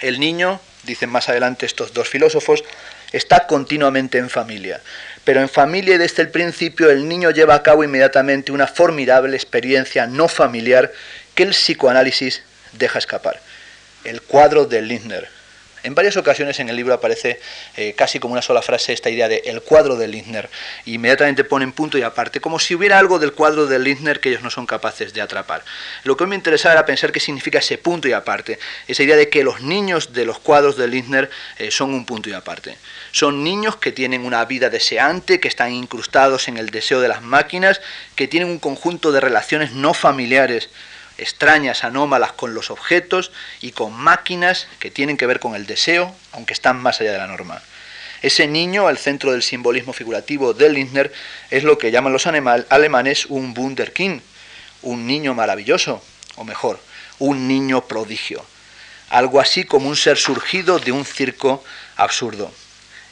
El 0.00 0.20
niño, 0.20 0.60
dicen 0.82 1.10
más 1.10 1.28
adelante 1.28 1.64
estos 1.64 1.94
dos 1.94 2.08
filósofos, 2.08 2.64
está 3.12 3.46
continuamente 3.46 4.18
en 4.18 4.28
familia, 4.28 4.82
pero 5.26 5.40
en 5.40 5.48
familia 5.48 5.96
y 5.96 5.98
desde 5.98 6.22
el 6.22 6.28
principio 6.28 6.88
el 6.88 7.08
niño 7.08 7.32
lleva 7.32 7.56
a 7.56 7.62
cabo 7.64 7.82
inmediatamente 7.82 8.52
una 8.52 8.68
formidable 8.68 9.34
experiencia 9.34 10.06
no 10.06 10.28
familiar 10.28 10.92
que 11.34 11.42
el 11.42 11.50
psicoanálisis 11.50 12.42
deja 12.74 13.00
escapar. 13.00 13.40
El 14.04 14.22
cuadro 14.22 14.66
de 14.66 14.82
Lindner, 14.82 15.28
en 15.86 15.94
varias 15.94 16.16
ocasiones 16.16 16.58
en 16.58 16.68
el 16.68 16.76
libro 16.76 16.94
aparece 16.94 17.38
eh, 17.76 17.94
casi 17.96 18.18
como 18.18 18.32
una 18.32 18.42
sola 18.42 18.60
frase 18.60 18.92
esta 18.92 19.08
idea 19.08 19.28
de 19.28 19.42
el 19.46 19.62
cuadro 19.62 19.96
de 19.96 20.08
Lindner. 20.08 20.50
inmediatamente 20.84 21.44
ponen 21.44 21.72
punto 21.72 21.96
y 21.96 22.02
aparte, 22.02 22.40
como 22.40 22.58
si 22.58 22.74
hubiera 22.74 22.98
algo 22.98 23.20
del 23.20 23.32
cuadro 23.32 23.66
de 23.66 23.78
Lindner 23.78 24.18
que 24.18 24.30
ellos 24.30 24.42
no 24.42 24.50
son 24.50 24.66
capaces 24.66 25.14
de 25.14 25.20
atrapar. 25.20 25.64
Lo 26.02 26.16
que 26.16 26.26
me 26.26 26.34
interesaba 26.34 26.72
era 26.72 26.86
pensar 26.86 27.12
qué 27.12 27.20
significa 27.20 27.60
ese 27.60 27.78
punto 27.78 28.08
y 28.08 28.12
aparte. 28.12 28.58
Esa 28.88 29.04
idea 29.04 29.16
de 29.16 29.28
que 29.28 29.44
los 29.44 29.60
niños 29.60 30.12
de 30.12 30.24
los 30.24 30.40
cuadros 30.40 30.76
de 30.76 30.88
Lindner 30.88 31.30
eh, 31.58 31.70
son 31.70 31.94
un 31.94 32.04
punto 32.04 32.28
y 32.28 32.32
aparte. 32.32 32.76
Son 33.12 33.44
niños 33.44 33.76
que 33.76 33.92
tienen 33.92 34.24
una 34.24 34.44
vida 34.44 34.68
deseante, 34.68 35.38
que 35.38 35.48
están 35.48 35.72
incrustados 35.72 36.48
en 36.48 36.56
el 36.56 36.70
deseo 36.70 37.00
de 37.00 37.08
las 37.08 37.22
máquinas, 37.22 37.80
que 38.16 38.26
tienen 38.26 38.50
un 38.50 38.58
conjunto 38.58 39.12
de 39.12 39.20
relaciones 39.20 39.72
no 39.72 39.94
familiares 39.94 40.68
extrañas, 41.18 41.84
anómalas 41.84 42.32
con 42.32 42.54
los 42.54 42.70
objetos 42.70 43.32
y 43.60 43.72
con 43.72 43.92
máquinas 43.92 44.68
que 44.78 44.90
tienen 44.90 45.16
que 45.16 45.26
ver 45.26 45.40
con 45.40 45.54
el 45.54 45.66
deseo, 45.66 46.14
aunque 46.32 46.52
están 46.52 46.80
más 46.80 47.00
allá 47.00 47.12
de 47.12 47.18
la 47.18 47.26
norma. 47.26 47.62
Ese 48.22 48.46
niño, 48.46 48.88
al 48.88 48.98
centro 48.98 49.32
del 49.32 49.42
simbolismo 49.42 49.92
figurativo 49.92 50.54
de 50.54 50.70
Lindner, 50.70 51.12
es 51.50 51.64
lo 51.64 51.78
que 51.78 51.90
llaman 51.90 52.12
los 52.12 52.26
alemanes 52.26 53.26
un 53.26 53.54
Wunderkind, 53.56 54.22
un 54.82 55.06
niño 55.06 55.34
maravilloso, 55.34 56.02
o 56.36 56.44
mejor, 56.44 56.80
un 57.18 57.48
niño 57.48 57.86
prodigio, 57.86 58.44
algo 59.10 59.40
así 59.40 59.64
como 59.64 59.88
un 59.88 59.96
ser 59.96 60.16
surgido 60.16 60.78
de 60.78 60.92
un 60.92 61.04
circo 61.04 61.62
absurdo. 61.96 62.50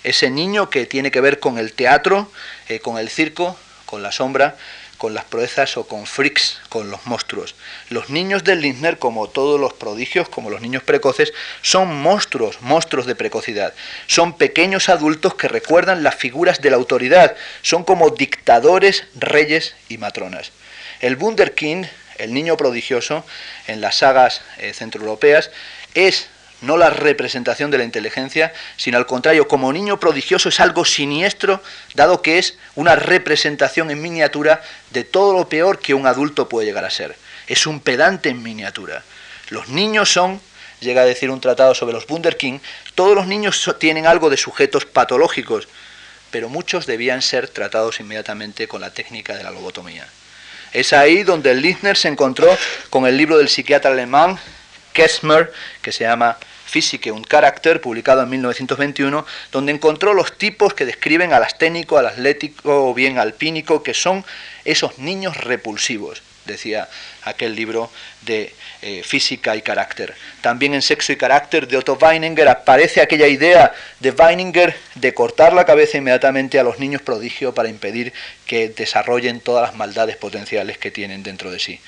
Ese 0.02 0.30
niño 0.30 0.68
que 0.68 0.86
tiene 0.86 1.10
que 1.10 1.20
ver 1.20 1.40
con 1.40 1.58
el 1.58 1.72
teatro, 1.72 2.30
eh, 2.68 2.80
con 2.80 2.98
el 2.98 3.08
circo, 3.08 3.56
con 3.86 4.02
la 4.02 4.12
sombra, 4.12 4.56
con 5.04 5.12
las 5.12 5.26
proezas 5.26 5.76
o 5.76 5.86
con 5.86 6.06
freaks, 6.06 6.62
con 6.70 6.90
los 6.90 7.04
monstruos. 7.04 7.54
Los 7.90 8.08
niños 8.08 8.42
del 8.42 8.62
Lindner, 8.62 8.98
como 8.98 9.28
todos 9.28 9.60
los 9.60 9.74
prodigios, 9.74 10.30
como 10.30 10.48
los 10.48 10.62
niños 10.62 10.82
precoces, 10.82 11.34
son 11.60 11.94
monstruos, 11.94 12.62
monstruos 12.62 13.04
de 13.04 13.14
precocidad. 13.14 13.74
Son 14.06 14.32
pequeños 14.32 14.88
adultos 14.88 15.34
que 15.34 15.46
recuerdan 15.46 16.02
las 16.02 16.14
figuras 16.14 16.62
de 16.62 16.70
la 16.70 16.76
autoridad, 16.76 17.36
son 17.60 17.84
como 17.84 18.08
dictadores, 18.08 19.04
reyes 19.14 19.74
y 19.90 19.98
matronas. 19.98 20.52
El 21.00 21.16
Wunderkind, 21.16 21.86
el 22.16 22.32
niño 22.32 22.56
prodigioso, 22.56 23.26
en 23.66 23.82
las 23.82 23.96
sagas 23.96 24.40
eh, 24.56 24.72
centroeuropeas, 24.72 25.50
es 25.92 26.30
no 26.64 26.76
la 26.76 26.90
representación 26.90 27.70
de 27.70 27.78
la 27.78 27.84
inteligencia, 27.84 28.52
sino 28.76 28.98
al 28.98 29.06
contrario, 29.06 29.48
como 29.48 29.72
niño 29.72 30.00
prodigioso 30.00 30.48
es 30.48 30.60
algo 30.60 30.84
siniestro, 30.84 31.62
dado 31.94 32.22
que 32.22 32.38
es 32.38 32.58
una 32.74 32.96
representación 32.96 33.90
en 33.90 34.02
miniatura 34.02 34.62
de 34.90 35.04
todo 35.04 35.32
lo 35.32 35.48
peor 35.48 35.78
que 35.78 35.94
un 35.94 36.06
adulto 36.06 36.48
puede 36.48 36.66
llegar 36.66 36.84
a 36.84 36.90
ser. 36.90 37.16
Es 37.46 37.66
un 37.66 37.80
pedante 37.80 38.30
en 38.30 38.42
miniatura. 38.42 39.02
Los 39.50 39.68
niños 39.68 40.12
son, 40.12 40.40
llega 40.80 41.02
a 41.02 41.06
decir 41.06 41.30
un 41.30 41.40
tratado 41.40 41.74
sobre 41.74 41.94
los 41.94 42.08
Wunderkind, 42.08 42.60
todos 42.94 43.14
los 43.14 43.26
niños 43.26 43.74
tienen 43.78 44.06
algo 44.06 44.30
de 44.30 44.36
sujetos 44.36 44.86
patológicos, 44.86 45.68
pero 46.30 46.48
muchos 46.48 46.86
debían 46.86 47.22
ser 47.22 47.48
tratados 47.48 48.00
inmediatamente 48.00 48.66
con 48.66 48.80
la 48.80 48.90
técnica 48.90 49.36
de 49.36 49.44
la 49.44 49.50
lobotomía. 49.50 50.06
Es 50.72 50.92
ahí 50.92 51.22
donde 51.22 51.54
Lindner 51.54 51.96
se 51.96 52.08
encontró 52.08 52.48
con 52.90 53.06
el 53.06 53.16
libro 53.16 53.38
del 53.38 53.48
psiquiatra 53.48 53.92
alemán 53.92 54.38
Kessmer, 54.92 55.52
que 55.82 55.92
se 55.92 56.04
llama 56.04 56.38
Physik 56.74 57.06
und 57.12 57.28
Charakter, 57.28 57.80
publicado 57.80 58.24
en 58.24 58.30
1921, 58.30 59.24
donde 59.52 59.70
encontró 59.70 60.12
los 60.12 60.36
tipos 60.36 60.74
que 60.74 60.84
describen 60.84 61.32
al 61.32 61.44
asténico, 61.44 61.98
al 61.98 62.08
atlético 62.08 62.90
o 62.90 62.94
bien 62.94 63.16
alpínico, 63.18 63.84
que 63.84 63.94
son 63.94 64.24
esos 64.64 64.98
niños 64.98 65.36
repulsivos, 65.36 66.20
decía 66.46 66.88
aquel 67.22 67.54
libro 67.54 67.92
de 68.22 68.52
eh, 68.82 69.04
física 69.04 69.54
y 69.54 69.62
carácter. 69.62 70.16
También 70.40 70.74
en 70.74 70.82
Sexo 70.82 71.12
y 71.12 71.16
Carácter 71.16 71.68
de 71.68 71.76
Otto 71.76 71.96
Weininger 71.96 72.48
aparece 72.48 73.00
aquella 73.00 73.28
idea 73.28 73.72
de 74.00 74.10
Weininger 74.10 74.74
de 74.96 75.14
cortar 75.14 75.52
la 75.52 75.64
cabeza 75.64 75.98
inmediatamente 75.98 76.58
a 76.58 76.64
los 76.64 76.80
niños 76.80 77.02
prodigio 77.02 77.54
para 77.54 77.68
impedir 77.68 78.12
que 78.46 78.68
desarrollen 78.68 79.38
todas 79.38 79.62
las 79.62 79.76
maldades 79.76 80.16
potenciales 80.16 80.76
que 80.76 80.90
tienen 80.90 81.22
dentro 81.22 81.52
de 81.52 81.60
sí. 81.60 81.78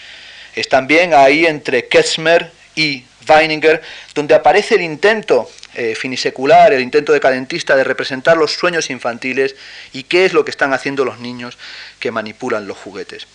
Es 0.55 0.69
también 0.69 1.13
ahí 1.13 1.45
entre 1.45 1.89
Kessmer 1.89 2.53
y 2.77 3.05
Weininger, 3.29 3.83
donde 4.15 4.37
aparece 4.37 4.77
el 4.77 4.83
intento 4.83 5.51
eh, 5.75 5.97
finisecular, 5.97 6.73
el 6.73 6.83
intento 6.83 7.13
decadentista 7.13 7.75
de 7.75 7.83
representar 7.83 8.37
los 8.37 8.53
sueños 8.53 8.89
infantiles 8.91 9.57
y 9.93 10.05
qué 10.05 10.25
es 10.25 10.33
lo 10.33 10.45
que 10.45 10.53
están 10.53 10.73
haciendo 10.73 11.05
los 11.05 11.19
niños 11.19 11.59
que 11.99 12.13
manipulan 12.13 12.69
los 12.69 12.79
juguetes. 12.79 13.27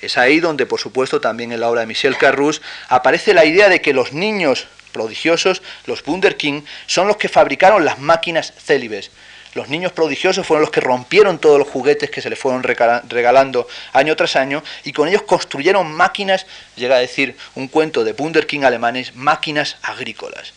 Es 0.00 0.16
ahí 0.16 0.40
donde, 0.40 0.66
por 0.66 0.80
supuesto, 0.80 1.20
también 1.20 1.52
en 1.52 1.60
la 1.60 1.68
obra 1.68 1.82
de 1.82 1.86
Michel 1.86 2.16
Carrus 2.16 2.62
aparece 2.88 3.34
la 3.34 3.44
idea 3.44 3.68
de 3.68 3.80
que 3.80 3.92
los 3.92 4.12
niños 4.12 4.66
prodigiosos, 4.92 5.62
los 5.86 6.06
Wunderkind, 6.06 6.64
son 6.86 7.08
los 7.08 7.16
que 7.16 7.28
fabricaron 7.28 7.84
las 7.84 7.98
máquinas 7.98 8.52
célibes, 8.58 9.10
los 9.54 9.68
niños 9.68 9.92
prodigiosos 9.92 10.46
fueron 10.46 10.62
los 10.62 10.70
que 10.70 10.80
rompieron 10.80 11.38
todos 11.38 11.58
los 11.58 11.68
juguetes 11.68 12.10
que 12.10 12.20
se 12.20 12.30
les 12.30 12.38
fueron 12.38 12.62
regalando 12.62 13.68
año 13.92 14.16
tras 14.16 14.36
año 14.36 14.62
y 14.84 14.92
con 14.92 15.08
ellos 15.08 15.22
construyeron 15.22 15.92
máquinas, 15.92 16.46
llega 16.76 16.96
a 16.96 17.00
decir 17.00 17.36
un 17.54 17.68
cuento 17.68 18.04
de 18.04 18.12
Wunderkind 18.12 18.64
alemanes, 18.64 19.14
máquinas 19.14 19.76
agrícolas. 19.82 20.52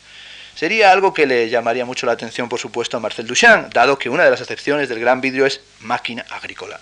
Sería 0.56 0.92
algo 0.92 1.14
que 1.14 1.28
le 1.28 1.50
llamaría 1.50 1.86
mucho 1.86 2.08
la 2.08 2.14
atención, 2.14 2.50
por 2.50 2.60
supuesto, 2.60 2.98
a 2.98 3.00
Marcel 3.00 3.28
Duchamp, 3.28 3.72
dado 3.72 4.00
que 4.00 4.10
una 4.10 4.24
de 4.24 4.32
las 4.32 4.42
acepciones 4.42 4.90
del 4.90 5.00
gran 5.00 5.22
vidrio 5.22 5.46
es 5.46 5.62
máquina 5.82 6.26
agrícola. 6.32 6.80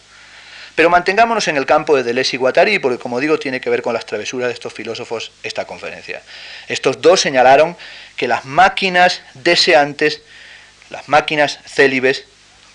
Pero 0.75 0.89
mantengámonos 0.89 1.47
en 1.49 1.58
el 1.58 1.65
campo 1.65 1.95
de 1.95 2.04
Deleuze 2.04 2.36
y 2.36 2.39
Guattari, 2.39 2.80
porque 2.80 2.99
como 2.99 3.19
digo, 3.19 3.38
tiene 3.38 3.60
que 3.60 3.69
ver 3.69 3.82
con 3.82 3.93
las 3.93 4.06
travesuras 4.06 4.47
de 4.47 4.54
estos 4.54 4.73
filósofos 4.73 5.32
esta 5.43 5.65
conferencia. 5.65 6.21
Estos 6.67 7.01
dos 7.01 7.19
señalaron 7.19 7.75
que 8.15 8.28
las 8.28 8.45
máquinas 8.45 9.21
deseantes 9.34 10.21
las 10.89 11.10
máquinas 11.10 11.60
célibes, 11.65 12.26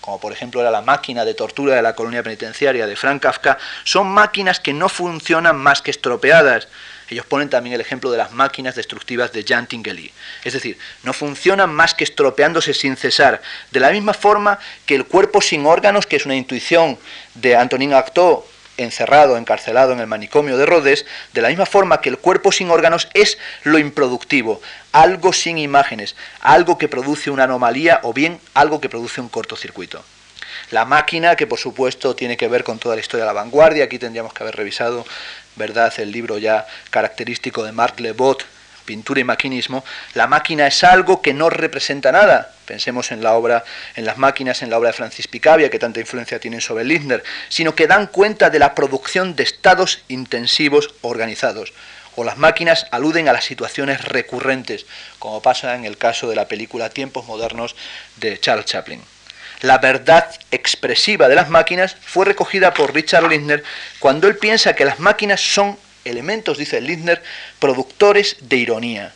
como 0.01 0.19
por 0.19 0.33
ejemplo 0.33 0.61
era 0.61 0.71
la 0.71 0.81
máquina 0.81 1.25
de 1.25 1.33
tortura 1.33 1.75
de 1.75 1.81
la 1.81 1.95
colonia 1.95 2.23
penitenciaria 2.23 2.87
de 2.87 2.95
Frank 2.95 3.21
Kafka, 3.21 3.57
son 3.83 4.07
máquinas 4.07 4.59
que 4.59 4.73
no 4.73 4.89
funcionan 4.89 5.55
más 5.57 5.81
que 5.81 5.91
estropeadas. 5.91 6.67
Ellos 7.09 7.25
ponen 7.25 7.49
también 7.49 7.75
el 7.75 7.81
ejemplo 7.81 8.09
de 8.09 8.17
las 8.17 8.31
máquinas 8.31 8.75
destructivas 8.75 9.33
de 9.33 9.43
Jan 9.43 9.67
Tinguely. 9.67 10.11
Es 10.45 10.53
decir, 10.53 10.77
no 11.03 11.11
funcionan 11.11 11.69
más 11.69 11.93
que 11.93 12.05
estropeándose 12.05 12.73
sin 12.73 12.95
cesar. 12.95 13.41
De 13.69 13.81
la 13.81 13.91
misma 13.91 14.13
forma 14.13 14.59
que 14.85 14.95
el 14.95 15.05
cuerpo 15.05 15.41
sin 15.41 15.65
órganos, 15.65 16.07
que 16.07 16.15
es 16.15 16.25
una 16.25 16.35
intuición 16.35 16.97
de 17.35 17.57
Antonin 17.57 17.93
Artaud, 17.93 18.43
encerrado, 18.83 19.37
encarcelado 19.37 19.93
en 19.93 19.99
el 19.99 20.07
manicomio 20.07 20.57
de 20.57 20.65
Rhodes, 20.65 21.05
de 21.33 21.41
la 21.41 21.49
misma 21.49 21.65
forma 21.65 22.01
que 22.01 22.09
el 22.09 22.17
cuerpo 22.17 22.51
sin 22.51 22.69
órganos 22.69 23.07
es 23.13 23.37
lo 23.63 23.79
improductivo, 23.79 24.61
algo 24.91 25.33
sin 25.33 25.57
imágenes, 25.57 26.15
algo 26.41 26.77
que 26.77 26.87
produce 26.87 27.31
una 27.31 27.45
anomalía 27.45 27.99
o 28.03 28.13
bien 28.13 28.39
algo 28.53 28.81
que 28.81 28.89
produce 28.89 29.21
un 29.21 29.29
cortocircuito. 29.29 30.03
La 30.71 30.85
máquina, 30.85 31.35
que 31.35 31.47
por 31.47 31.59
supuesto 31.59 32.15
tiene 32.15 32.37
que 32.37 32.47
ver 32.47 32.63
con 32.63 32.79
toda 32.79 32.95
la 32.95 33.01
historia 33.01 33.25
de 33.25 33.27
la 33.27 33.33
vanguardia, 33.33 33.85
aquí 33.85 33.99
tendríamos 33.99 34.33
que 34.33 34.43
haber 34.43 34.55
revisado, 34.55 35.05
¿verdad?, 35.55 35.93
el 35.97 36.11
libro 36.11 36.37
ya 36.37 36.65
característico 36.89 37.63
de 37.63 37.71
Marc 37.71 37.99
Lebot, 37.99 38.45
pintura 38.85 39.21
y 39.21 39.23
maquinismo, 39.23 39.83
la 40.13 40.27
máquina 40.27 40.67
es 40.67 40.83
algo 40.83 41.21
que 41.21 41.33
no 41.33 41.49
representa 41.49 42.11
nada. 42.11 42.53
Pensemos 42.65 43.11
en 43.11 43.23
la 43.23 43.33
obra, 43.33 43.63
en 43.95 44.05
las 44.05 44.17
máquinas, 44.17 44.61
en 44.61 44.69
la 44.69 44.77
obra 44.77 44.89
de 44.89 44.93
Francis 44.93 45.27
Picabia, 45.27 45.69
que 45.69 45.79
tanta 45.79 45.99
influencia 45.99 46.39
tienen 46.39 46.61
sobre 46.61 46.83
Lindner, 46.83 47.23
sino 47.49 47.75
que 47.75 47.87
dan 47.87 48.07
cuenta 48.07 48.49
de 48.49 48.59
la 48.59 48.75
producción 48.75 49.35
de 49.35 49.43
estados 49.43 50.03
intensivos 50.07 50.93
organizados. 51.01 51.73
O 52.15 52.23
las 52.23 52.37
máquinas 52.37 52.87
aluden 52.91 53.29
a 53.29 53.33
las 53.33 53.45
situaciones 53.45 54.03
recurrentes, 54.03 54.85
como 55.19 55.41
pasa 55.41 55.75
en 55.75 55.85
el 55.85 55.97
caso 55.97 56.29
de 56.29 56.35
la 56.35 56.47
película 56.47 56.89
Tiempos 56.89 57.25
Modernos 57.25 57.75
de 58.17 58.39
Charles 58.39 58.65
Chaplin. 58.65 59.01
La 59.61 59.77
verdad 59.77 60.27
expresiva 60.49 61.27
de 61.27 61.35
las 61.35 61.49
máquinas 61.49 61.95
fue 62.01 62.25
recogida 62.25 62.73
por 62.73 62.93
Richard 62.93 63.29
Lindner 63.29 63.63
cuando 63.99 64.27
él 64.27 64.37
piensa 64.37 64.73
que 64.73 64.85
las 64.85 64.99
máquinas 64.99 65.39
son 65.39 65.77
elementos, 66.05 66.57
dice 66.57 66.81
Lindner, 66.81 67.21
productores 67.59 68.37
de 68.41 68.57
ironía. 68.57 69.13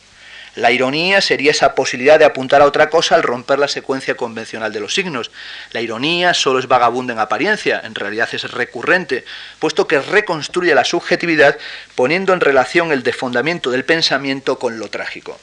La 0.55 0.71
ironía 0.71 1.19
sería 1.19 1.51
esa 1.51 1.75
posibilidad 1.75 2.17
de 2.17 2.23
apuntar 2.23 2.61
a 2.61 2.65
otra 2.65 2.89
cosa 2.89 3.15
al 3.15 3.23
romper 3.23 3.59
la 3.59 3.67
secuencia 3.67 4.15
convencional 4.15 4.71
de 4.71 4.79
los 4.79 4.93
signos. 4.93 5.29
La 5.73 5.81
ironía 5.81 6.33
solo 6.33 6.59
es 6.59 6.67
vagabunda 6.69 7.11
en 7.11 7.19
apariencia, 7.19 7.81
en 7.83 7.93
realidad 7.93 8.29
es 8.31 8.49
recurrente, 8.51 9.25
puesto 9.59 9.85
que 9.85 9.99
reconstruye 9.99 10.73
la 10.73 10.85
subjetividad 10.85 11.57
poniendo 11.95 12.31
en 12.31 12.39
relación 12.39 12.93
el 12.93 13.03
desfondamiento 13.03 13.69
del 13.69 13.83
pensamiento 13.83 14.57
con 14.57 14.79
lo 14.79 14.89
trágico. 14.89 15.37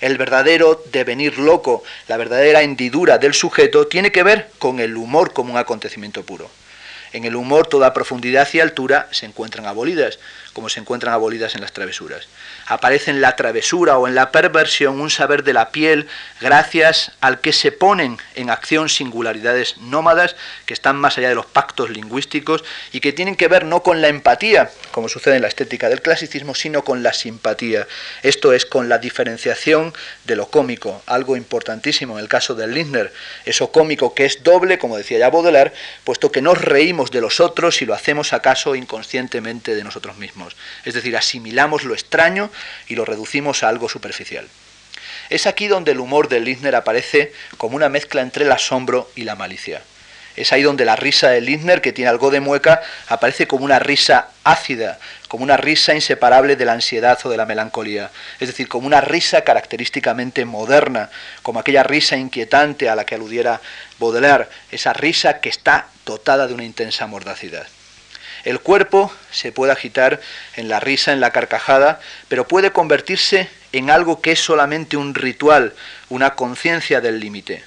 El 0.00 0.18
verdadero 0.18 0.82
devenir 0.90 1.38
loco, 1.38 1.84
la 2.08 2.16
verdadera 2.16 2.62
hendidura 2.62 3.18
del 3.18 3.34
sujeto, 3.34 3.86
tiene 3.86 4.10
que 4.10 4.24
ver 4.24 4.50
con 4.58 4.80
el 4.80 4.96
humor 4.96 5.32
como 5.32 5.52
un 5.52 5.58
acontecimiento 5.58 6.24
puro. 6.24 6.50
En 7.12 7.24
el 7.24 7.36
humor 7.36 7.66
toda 7.66 7.94
profundidad 7.94 8.48
y 8.52 8.60
altura 8.60 9.08
se 9.12 9.26
encuentran 9.26 9.66
abolidas, 9.66 10.18
como 10.58 10.68
se 10.68 10.80
encuentran 10.80 11.14
abolidas 11.14 11.54
en 11.54 11.60
las 11.60 11.72
travesuras. 11.72 12.26
Aparece 12.68 13.10
en 13.10 13.20
la 13.20 13.34
travesura 13.34 13.98
o 13.98 14.06
en 14.06 14.14
la 14.14 14.30
perversión 14.30 15.00
un 15.00 15.10
saber 15.10 15.42
de 15.42 15.54
la 15.54 15.70
piel 15.70 16.06
gracias 16.40 17.12
al 17.20 17.40
que 17.40 17.52
se 17.52 17.72
ponen 17.72 18.18
en 18.34 18.50
acción 18.50 18.88
singularidades 18.88 19.78
nómadas 19.78 20.36
que 20.66 20.74
están 20.74 20.96
más 20.96 21.18
allá 21.18 21.30
de 21.30 21.34
los 21.34 21.46
pactos 21.46 21.90
lingüísticos 21.90 22.64
y 22.92 23.00
que 23.00 23.12
tienen 23.12 23.36
que 23.36 23.48
ver 23.48 23.64
no 23.64 23.82
con 23.82 24.02
la 24.02 24.08
empatía, 24.08 24.70
como 24.92 25.08
sucede 25.08 25.36
en 25.36 25.42
la 25.42 25.48
estética 25.48 25.88
del 25.88 26.02
clasicismo, 26.02 26.54
sino 26.54 26.84
con 26.84 27.02
la 27.02 27.12
simpatía. 27.12 27.86
Esto 28.22 28.52
es 28.52 28.66
con 28.66 28.88
la 28.88 28.98
diferenciación 28.98 29.94
de 30.24 30.36
lo 30.36 30.48
cómico, 30.50 31.02
algo 31.06 31.36
importantísimo 31.36 32.18
en 32.18 32.22
el 32.22 32.28
caso 32.28 32.54
del 32.54 32.74
Lindner, 32.74 33.12
eso 33.44 33.72
cómico 33.72 34.14
que 34.14 34.26
es 34.26 34.42
doble, 34.42 34.78
como 34.78 34.96
decía 34.96 35.18
ya 35.18 35.30
Baudelaire, 35.30 35.72
puesto 36.04 36.30
que 36.30 36.42
nos 36.42 36.60
reímos 36.60 37.10
de 37.10 37.20
los 37.20 37.40
otros 37.40 37.80
y 37.82 37.86
lo 37.86 37.94
hacemos 37.94 38.32
acaso 38.32 38.74
inconscientemente 38.74 39.74
de 39.74 39.84
nosotros 39.84 40.16
mismos. 40.16 40.56
Es 40.84 40.94
decir, 40.94 41.16
asimilamos 41.16 41.84
lo 41.84 41.94
extraño 41.94 42.50
y 42.88 42.94
lo 42.94 43.04
reducimos 43.04 43.62
a 43.62 43.68
algo 43.68 43.88
superficial. 43.88 44.46
Es 45.30 45.46
aquí 45.46 45.66
donde 45.66 45.92
el 45.92 46.00
humor 46.00 46.28
de 46.28 46.40
Lindner 46.40 46.74
aparece 46.74 47.32
como 47.56 47.76
una 47.76 47.88
mezcla 47.88 48.22
entre 48.22 48.44
el 48.44 48.52
asombro 48.52 49.10
y 49.14 49.24
la 49.24 49.34
malicia. 49.34 49.82
Es 50.38 50.52
ahí 50.52 50.62
donde 50.62 50.84
la 50.84 50.94
risa 50.94 51.30
de 51.30 51.40
Lindner, 51.40 51.80
que 51.80 51.92
tiene 51.92 52.08
algo 52.08 52.30
de 52.30 52.38
mueca, 52.38 52.80
aparece 53.08 53.48
como 53.48 53.64
una 53.64 53.80
risa 53.80 54.28
ácida, 54.44 55.00
como 55.26 55.42
una 55.42 55.56
risa 55.56 55.94
inseparable 55.94 56.54
de 56.54 56.64
la 56.64 56.74
ansiedad 56.74 57.18
o 57.24 57.28
de 57.28 57.36
la 57.36 57.44
melancolía. 57.44 58.10
Es 58.38 58.46
decir, 58.46 58.68
como 58.68 58.86
una 58.86 59.00
risa 59.00 59.42
característicamente 59.42 60.44
moderna, 60.44 61.10
como 61.42 61.58
aquella 61.58 61.82
risa 61.82 62.16
inquietante 62.16 62.88
a 62.88 62.94
la 62.94 63.04
que 63.04 63.16
aludiera 63.16 63.60
Baudelaire, 63.98 64.46
esa 64.70 64.92
risa 64.92 65.40
que 65.40 65.48
está 65.48 65.88
dotada 66.06 66.46
de 66.46 66.54
una 66.54 66.64
intensa 66.64 67.08
mordacidad. 67.08 67.66
El 68.48 68.60
cuerpo 68.60 69.12
se 69.30 69.52
puede 69.52 69.72
agitar 69.72 70.22
en 70.56 70.70
la 70.70 70.80
risa, 70.80 71.12
en 71.12 71.20
la 71.20 71.32
carcajada, 71.32 72.00
pero 72.28 72.48
puede 72.48 72.72
convertirse 72.72 73.50
en 73.72 73.90
algo 73.90 74.22
que 74.22 74.32
es 74.32 74.40
solamente 74.40 74.96
un 74.96 75.14
ritual, 75.14 75.74
una 76.08 76.34
conciencia 76.34 77.02
del 77.02 77.20
límite. 77.20 77.62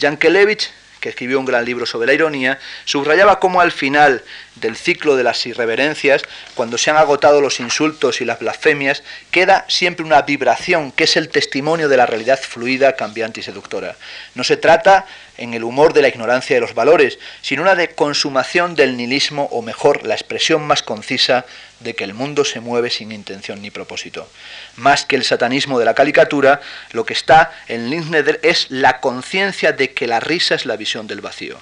Yankelevich, 0.00 0.72
que 0.98 1.10
escribió 1.10 1.38
un 1.38 1.44
gran 1.44 1.64
libro 1.64 1.86
sobre 1.86 2.08
la 2.08 2.14
ironía, 2.14 2.58
subrayaba 2.84 3.38
cómo 3.38 3.60
al 3.60 3.70
final 3.70 4.24
del 4.56 4.76
ciclo 4.76 5.16
de 5.16 5.24
las 5.24 5.44
irreverencias, 5.46 6.22
cuando 6.54 6.78
se 6.78 6.90
han 6.90 6.96
agotado 6.96 7.40
los 7.40 7.60
insultos 7.60 8.20
y 8.20 8.24
las 8.24 8.38
blasfemias, 8.38 9.02
queda 9.30 9.64
siempre 9.68 10.04
una 10.04 10.22
vibración 10.22 10.92
que 10.92 11.04
es 11.04 11.16
el 11.16 11.28
testimonio 11.28 11.88
de 11.88 11.96
la 11.96 12.06
realidad 12.06 12.40
fluida, 12.40 12.94
cambiante 12.96 13.40
y 13.40 13.42
seductora. 13.42 13.96
No 14.34 14.44
se 14.44 14.56
trata 14.56 15.06
en 15.36 15.54
el 15.54 15.64
humor 15.64 15.92
de 15.92 16.02
la 16.02 16.08
ignorancia 16.08 16.54
de 16.54 16.60
los 16.60 16.74
valores, 16.74 17.18
sino 17.42 17.62
una 17.62 17.74
de 17.74 17.88
consumación 17.88 18.74
del 18.74 18.96
nihilismo, 18.96 19.48
o 19.50 19.62
mejor, 19.62 20.06
la 20.06 20.14
expresión 20.14 20.64
más 20.64 20.82
concisa 20.82 21.44
de 21.80 21.94
que 21.94 22.04
el 22.04 22.14
mundo 22.14 22.44
se 22.44 22.60
mueve 22.60 22.90
sin 22.90 23.10
intención 23.12 23.60
ni 23.60 23.70
propósito. 23.70 24.28
Más 24.76 25.04
que 25.04 25.16
el 25.16 25.24
satanismo 25.24 25.78
de 25.78 25.84
la 25.84 25.94
caricatura, 25.94 26.60
lo 26.92 27.04
que 27.04 27.12
está 27.12 27.52
en 27.68 27.90
Lindner 27.90 28.38
es 28.42 28.70
la 28.70 29.00
conciencia 29.00 29.72
de 29.72 29.92
que 29.92 30.06
la 30.06 30.20
risa 30.20 30.54
es 30.54 30.66
la 30.66 30.76
visión 30.76 31.06
del 31.06 31.20
vacío. 31.20 31.58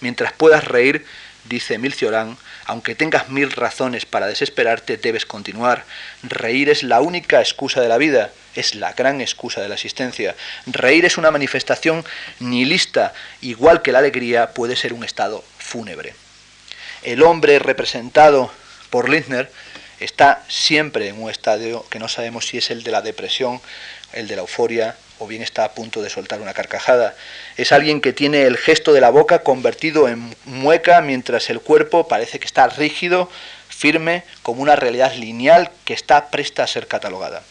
Mientras 0.00 0.32
puedas 0.32 0.64
reír, 0.64 1.04
dice 1.44 1.74
Emil 1.74 1.94
Cioran, 1.94 2.36
aunque 2.66 2.94
tengas 2.94 3.28
mil 3.28 3.50
razones 3.50 4.06
para 4.06 4.26
desesperarte, 4.26 4.96
debes 4.96 5.26
continuar. 5.26 5.84
Reír 6.22 6.68
es 6.68 6.82
la 6.82 7.00
única 7.00 7.40
excusa 7.40 7.80
de 7.80 7.88
la 7.88 7.98
vida, 7.98 8.30
es 8.54 8.74
la 8.74 8.92
gran 8.92 9.20
excusa 9.20 9.60
de 9.60 9.68
la 9.68 9.74
existencia. 9.74 10.34
Reír 10.66 11.04
es 11.04 11.18
una 11.18 11.30
manifestación 11.30 12.04
nihilista, 12.40 13.12
igual 13.40 13.82
que 13.82 13.92
la 13.92 13.98
alegría 13.98 14.54
puede 14.54 14.76
ser 14.76 14.92
un 14.92 15.04
estado 15.04 15.44
fúnebre. 15.58 16.14
El 17.02 17.22
hombre 17.22 17.58
representado 17.58 18.52
por 18.92 19.08
Lindner, 19.08 19.50
está 19.98 20.44
siempre 20.48 21.08
en 21.08 21.20
un 21.22 21.30
estadio 21.30 21.86
que 21.88 21.98
no 21.98 22.08
sabemos 22.08 22.46
si 22.46 22.58
es 22.58 22.70
el 22.70 22.82
de 22.82 22.90
la 22.90 23.00
depresión, 23.00 23.58
el 24.12 24.28
de 24.28 24.36
la 24.36 24.42
euforia 24.42 24.96
o 25.22 25.26
bien 25.28 25.42
está 25.42 25.64
a 25.64 25.72
punto 25.72 26.02
de 26.02 26.10
soltar 26.10 26.40
una 26.40 26.52
carcajada. 26.52 27.14
Es 27.56 27.70
alguien 27.70 28.00
que 28.00 28.12
tiene 28.12 28.42
el 28.42 28.56
gesto 28.56 28.92
de 28.92 29.00
la 29.00 29.10
boca 29.10 29.44
convertido 29.44 30.08
en 30.08 30.34
mueca 30.44 31.00
mientras 31.00 31.48
el 31.48 31.60
cuerpo 31.60 32.08
parece 32.08 32.40
que 32.40 32.46
está 32.46 32.66
rígido, 32.66 33.30
firme, 33.68 34.24
como 34.42 34.62
una 34.62 34.74
realidad 34.74 35.14
lineal 35.14 35.70
que 35.84 35.94
está 35.94 36.30
presta 36.30 36.64
a 36.64 36.66
ser 36.66 36.88
catalogada. 36.88 37.42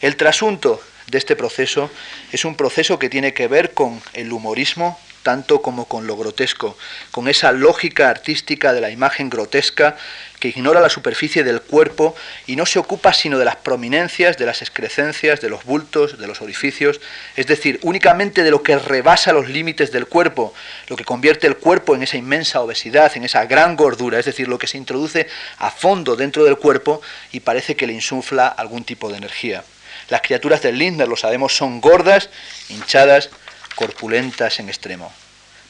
El 0.00 0.16
trasunto 0.16 0.80
de 1.08 1.18
este 1.18 1.34
proceso 1.34 1.90
es 2.30 2.44
un 2.44 2.54
proceso 2.54 2.98
que 3.00 3.10
tiene 3.10 3.34
que 3.34 3.48
ver 3.48 3.72
con 3.72 4.00
el 4.14 4.32
humorismo, 4.32 4.98
tanto 5.22 5.62
como 5.62 5.86
con 5.86 6.06
lo 6.06 6.16
grotesco, 6.16 6.76
con 7.10 7.28
esa 7.28 7.52
lógica 7.52 8.10
artística 8.10 8.72
de 8.72 8.80
la 8.80 8.90
imagen 8.90 9.30
grotesca 9.30 9.96
que 10.42 10.48
ignora 10.48 10.80
la 10.80 10.88
superficie 10.88 11.44
del 11.44 11.60
cuerpo 11.60 12.16
y 12.48 12.56
no 12.56 12.66
se 12.66 12.80
ocupa 12.80 13.12
sino 13.12 13.38
de 13.38 13.44
las 13.44 13.54
prominencias, 13.54 14.36
de 14.38 14.44
las 14.44 14.60
excrescencias, 14.60 15.40
de 15.40 15.48
los 15.48 15.64
bultos, 15.64 16.18
de 16.18 16.26
los 16.26 16.42
orificios, 16.42 17.00
es 17.36 17.46
decir, 17.46 17.78
únicamente 17.82 18.42
de 18.42 18.50
lo 18.50 18.64
que 18.64 18.76
rebasa 18.76 19.32
los 19.32 19.48
límites 19.48 19.92
del 19.92 20.06
cuerpo, 20.06 20.52
lo 20.88 20.96
que 20.96 21.04
convierte 21.04 21.46
el 21.46 21.56
cuerpo 21.56 21.94
en 21.94 22.02
esa 22.02 22.16
inmensa 22.16 22.60
obesidad, 22.60 23.16
en 23.16 23.22
esa 23.22 23.46
gran 23.46 23.76
gordura, 23.76 24.18
es 24.18 24.24
decir, 24.24 24.48
lo 24.48 24.58
que 24.58 24.66
se 24.66 24.78
introduce 24.78 25.28
a 25.58 25.70
fondo 25.70 26.16
dentro 26.16 26.42
del 26.44 26.56
cuerpo 26.56 27.00
y 27.30 27.38
parece 27.38 27.76
que 27.76 27.86
le 27.86 27.92
insufla 27.92 28.48
algún 28.48 28.82
tipo 28.82 29.10
de 29.10 29.18
energía. 29.18 29.62
Las 30.08 30.22
criaturas 30.22 30.60
del 30.60 30.76
Lindner, 30.76 31.06
lo 31.06 31.16
sabemos, 31.16 31.56
son 31.56 31.80
gordas, 31.80 32.30
hinchadas, 32.68 33.30
corpulentas 33.74 34.60
en 34.60 34.68
extremo. 34.68 35.12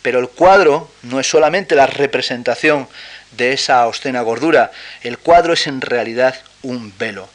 Pero 0.02 0.18
el 0.18 0.28
cuadro 0.28 0.90
no 1.02 1.20
es 1.20 1.28
solamente 1.28 1.74
la 1.74 1.86
representación 1.86 2.88
de 3.32 3.52
esa 3.52 3.86
obscena 3.86 4.20
gordura, 4.22 4.72
el 5.02 5.18
cuadro 5.18 5.52
es 5.52 5.66
en 5.66 5.80
realidad 5.80 6.34
un 6.62 6.92
velo, 6.98 7.28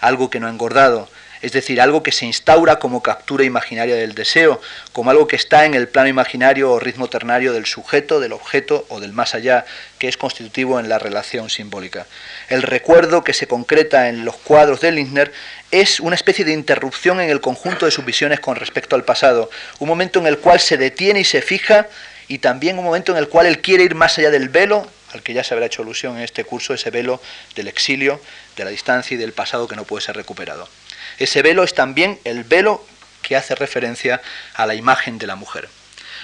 algo 0.00 0.30
que 0.30 0.40
no 0.40 0.46
ha 0.46 0.50
engordado, 0.50 1.08
es 1.42 1.52
decir, 1.52 1.80
algo 1.80 2.02
que 2.02 2.12
se 2.12 2.26
instaura 2.26 2.78
como 2.78 3.02
captura 3.02 3.44
imaginaria 3.44 3.94
del 3.94 4.14
deseo, 4.14 4.60
como 4.92 5.10
algo 5.10 5.26
que 5.26 5.36
está 5.36 5.64
en 5.64 5.74
el 5.74 5.88
plano 5.88 6.08
imaginario 6.08 6.70
o 6.70 6.80
ritmo 6.80 7.08
ternario 7.08 7.52
del 7.52 7.66
sujeto, 7.66 8.20
del 8.20 8.32
objeto 8.32 8.84
o 8.88 9.00
del 9.00 9.12
más 9.12 9.34
allá, 9.34 9.64
que 9.98 10.08
es 10.08 10.16
constitutivo 10.16 10.78
en 10.78 10.88
la 10.88 10.98
relación 10.98 11.48
simbólica. 11.48 12.06
El 12.48 12.62
recuerdo 12.62 13.24
que 13.24 13.32
se 13.32 13.46
concreta 13.46 14.08
en 14.08 14.24
los 14.24 14.36
cuadros 14.36 14.80
de 14.80 14.92
Lindner 14.92 15.32
es 15.70 16.00
una 16.00 16.14
especie 16.14 16.44
de 16.44 16.52
interrupción 16.52 17.20
en 17.20 17.30
el 17.30 17.40
conjunto 17.40 17.86
de 17.86 17.92
sus 17.92 18.04
visiones 18.04 18.40
con 18.40 18.56
respecto 18.56 18.96
al 18.96 19.04
pasado, 19.04 19.50
un 19.78 19.88
momento 19.88 20.18
en 20.18 20.26
el 20.26 20.38
cual 20.38 20.60
se 20.60 20.76
detiene 20.76 21.20
y 21.20 21.24
se 21.24 21.42
fija 21.42 21.86
y 22.28 22.38
también 22.38 22.78
un 22.78 22.84
momento 22.84 23.12
en 23.12 23.18
el 23.18 23.28
cual 23.28 23.46
él 23.46 23.60
quiere 23.60 23.84
ir 23.84 23.94
más 23.94 24.18
allá 24.18 24.30
del 24.30 24.48
velo, 24.48 24.88
al 25.12 25.22
que 25.22 25.34
ya 25.34 25.42
se 25.42 25.54
habrá 25.54 25.66
hecho 25.66 25.82
alusión 25.82 26.16
en 26.16 26.22
este 26.22 26.44
curso, 26.44 26.74
ese 26.74 26.90
velo 26.90 27.20
del 27.56 27.66
exilio, 27.66 28.20
de 28.56 28.64
la 28.64 28.70
distancia 28.70 29.14
y 29.14 29.18
del 29.18 29.32
pasado 29.32 29.66
que 29.66 29.74
no 29.74 29.84
puede 29.84 30.04
ser 30.04 30.14
recuperado. 30.14 30.68
Ese 31.20 31.42
velo 31.42 31.62
es 31.62 31.74
también 31.74 32.18
el 32.24 32.44
velo 32.44 32.84
que 33.22 33.36
hace 33.36 33.54
referencia 33.54 34.20
a 34.54 34.66
la 34.66 34.74
imagen 34.74 35.18
de 35.18 35.26
la 35.26 35.36
mujer. 35.36 35.68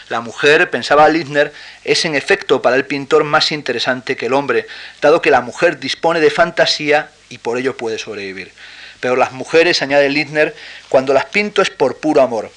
La 0.09 0.21
mujer, 0.21 0.71
pensaba 0.71 1.09
Lindner, 1.09 1.53
es 1.85 2.05
en 2.07 2.15
efecto 2.15 2.63
para 2.63 2.77
el 2.77 2.87
pintor 2.87 3.23
más 3.23 3.53
interesante 3.53 4.17
que 4.17 4.27
el 4.27 4.33
hombre, 4.33 4.67
dado 5.03 5.21
que 5.21 5.31
la 5.31 5.43
mujer 5.43 5.79
dispone 5.79 6.21
de 6.21 6.31
fantasía 6.31 7.11
y 7.29 7.39
por 7.39 7.59
ello 7.59 7.77
puede 7.77 7.99
sobrevivir. 7.99 8.53
Pero 9.01 9.17
las 9.17 9.33
mujeres, 9.33 9.83
añade 9.83 10.09
Lindner, 10.09 10.57
cuando 10.89 11.13
las 11.13 11.27
pinto 11.27 11.61
es 11.61 11.69
por 11.69 11.99
puro 11.99 12.23
amor 12.23 12.51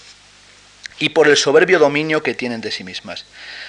y 0.97 1.09
por 1.09 1.27
el 1.27 1.35
soberbio 1.35 1.77
dominio 1.77 2.23
que 2.23 2.35
tienen 2.35 2.61
de 2.61 2.71
sí 2.71 2.85
mismas. 2.85 3.25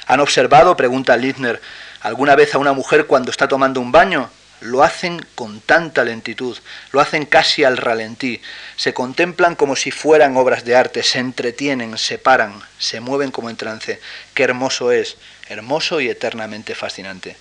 ¿Han 0.06 0.20
observado, 0.20 0.76
pregunta 0.76 1.16
Lindner, 1.16 1.60
alguna 2.02 2.36
vez 2.36 2.54
a 2.54 2.58
una 2.58 2.72
mujer 2.72 3.06
cuando 3.06 3.32
está 3.32 3.48
tomando 3.48 3.80
un 3.80 3.90
baño? 3.90 4.30
Lo 4.60 4.82
hacen 4.82 5.24
con 5.34 5.60
tanta 5.60 6.04
lentitud, 6.04 6.56
lo 6.92 7.00
hacen 7.00 7.24
casi 7.24 7.64
al 7.64 7.78
ralentí, 7.78 8.42
se 8.76 8.92
contemplan 8.92 9.54
como 9.54 9.74
si 9.74 9.90
fueran 9.90 10.36
obras 10.36 10.64
de 10.64 10.76
arte, 10.76 11.02
se 11.02 11.18
entretienen, 11.18 11.96
se 11.96 12.18
paran, 12.18 12.60
se 12.78 13.00
mueven 13.00 13.30
como 13.30 13.48
en 13.48 13.56
trance. 13.56 14.00
Qué 14.34 14.42
hermoso 14.42 14.92
es, 14.92 15.16
hermoso 15.48 16.00
y 16.00 16.08
eternamente 16.08 16.74
fascinante. 16.74 17.36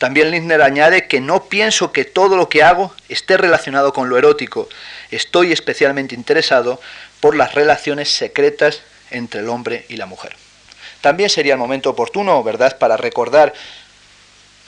También 0.00 0.30
Lindner 0.30 0.62
añade 0.62 1.06
que 1.08 1.20
no 1.20 1.44
pienso 1.44 1.92
que 1.92 2.06
todo 2.06 2.36
lo 2.36 2.48
que 2.48 2.62
hago 2.62 2.94
esté 3.10 3.36
relacionado 3.36 3.92
con 3.92 4.08
lo 4.08 4.16
erótico. 4.16 4.68
Estoy 5.10 5.52
especialmente 5.52 6.14
interesado 6.14 6.80
por 7.20 7.36
las 7.36 7.54
relaciones 7.54 8.10
secretas 8.10 8.80
entre 9.10 9.40
el 9.40 9.50
hombre 9.50 9.84
y 9.88 9.96
la 9.96 10.06
mujer. 10.06 10.36
También 11.00 11.28
sería 11.28 11.54
el 11.54 11.58
momento 11.58 11.90
oportuno, 11.90 12.42
¿verdad?, 12.42 12.78
para 12.78 12.96
recordar 12.96 13.52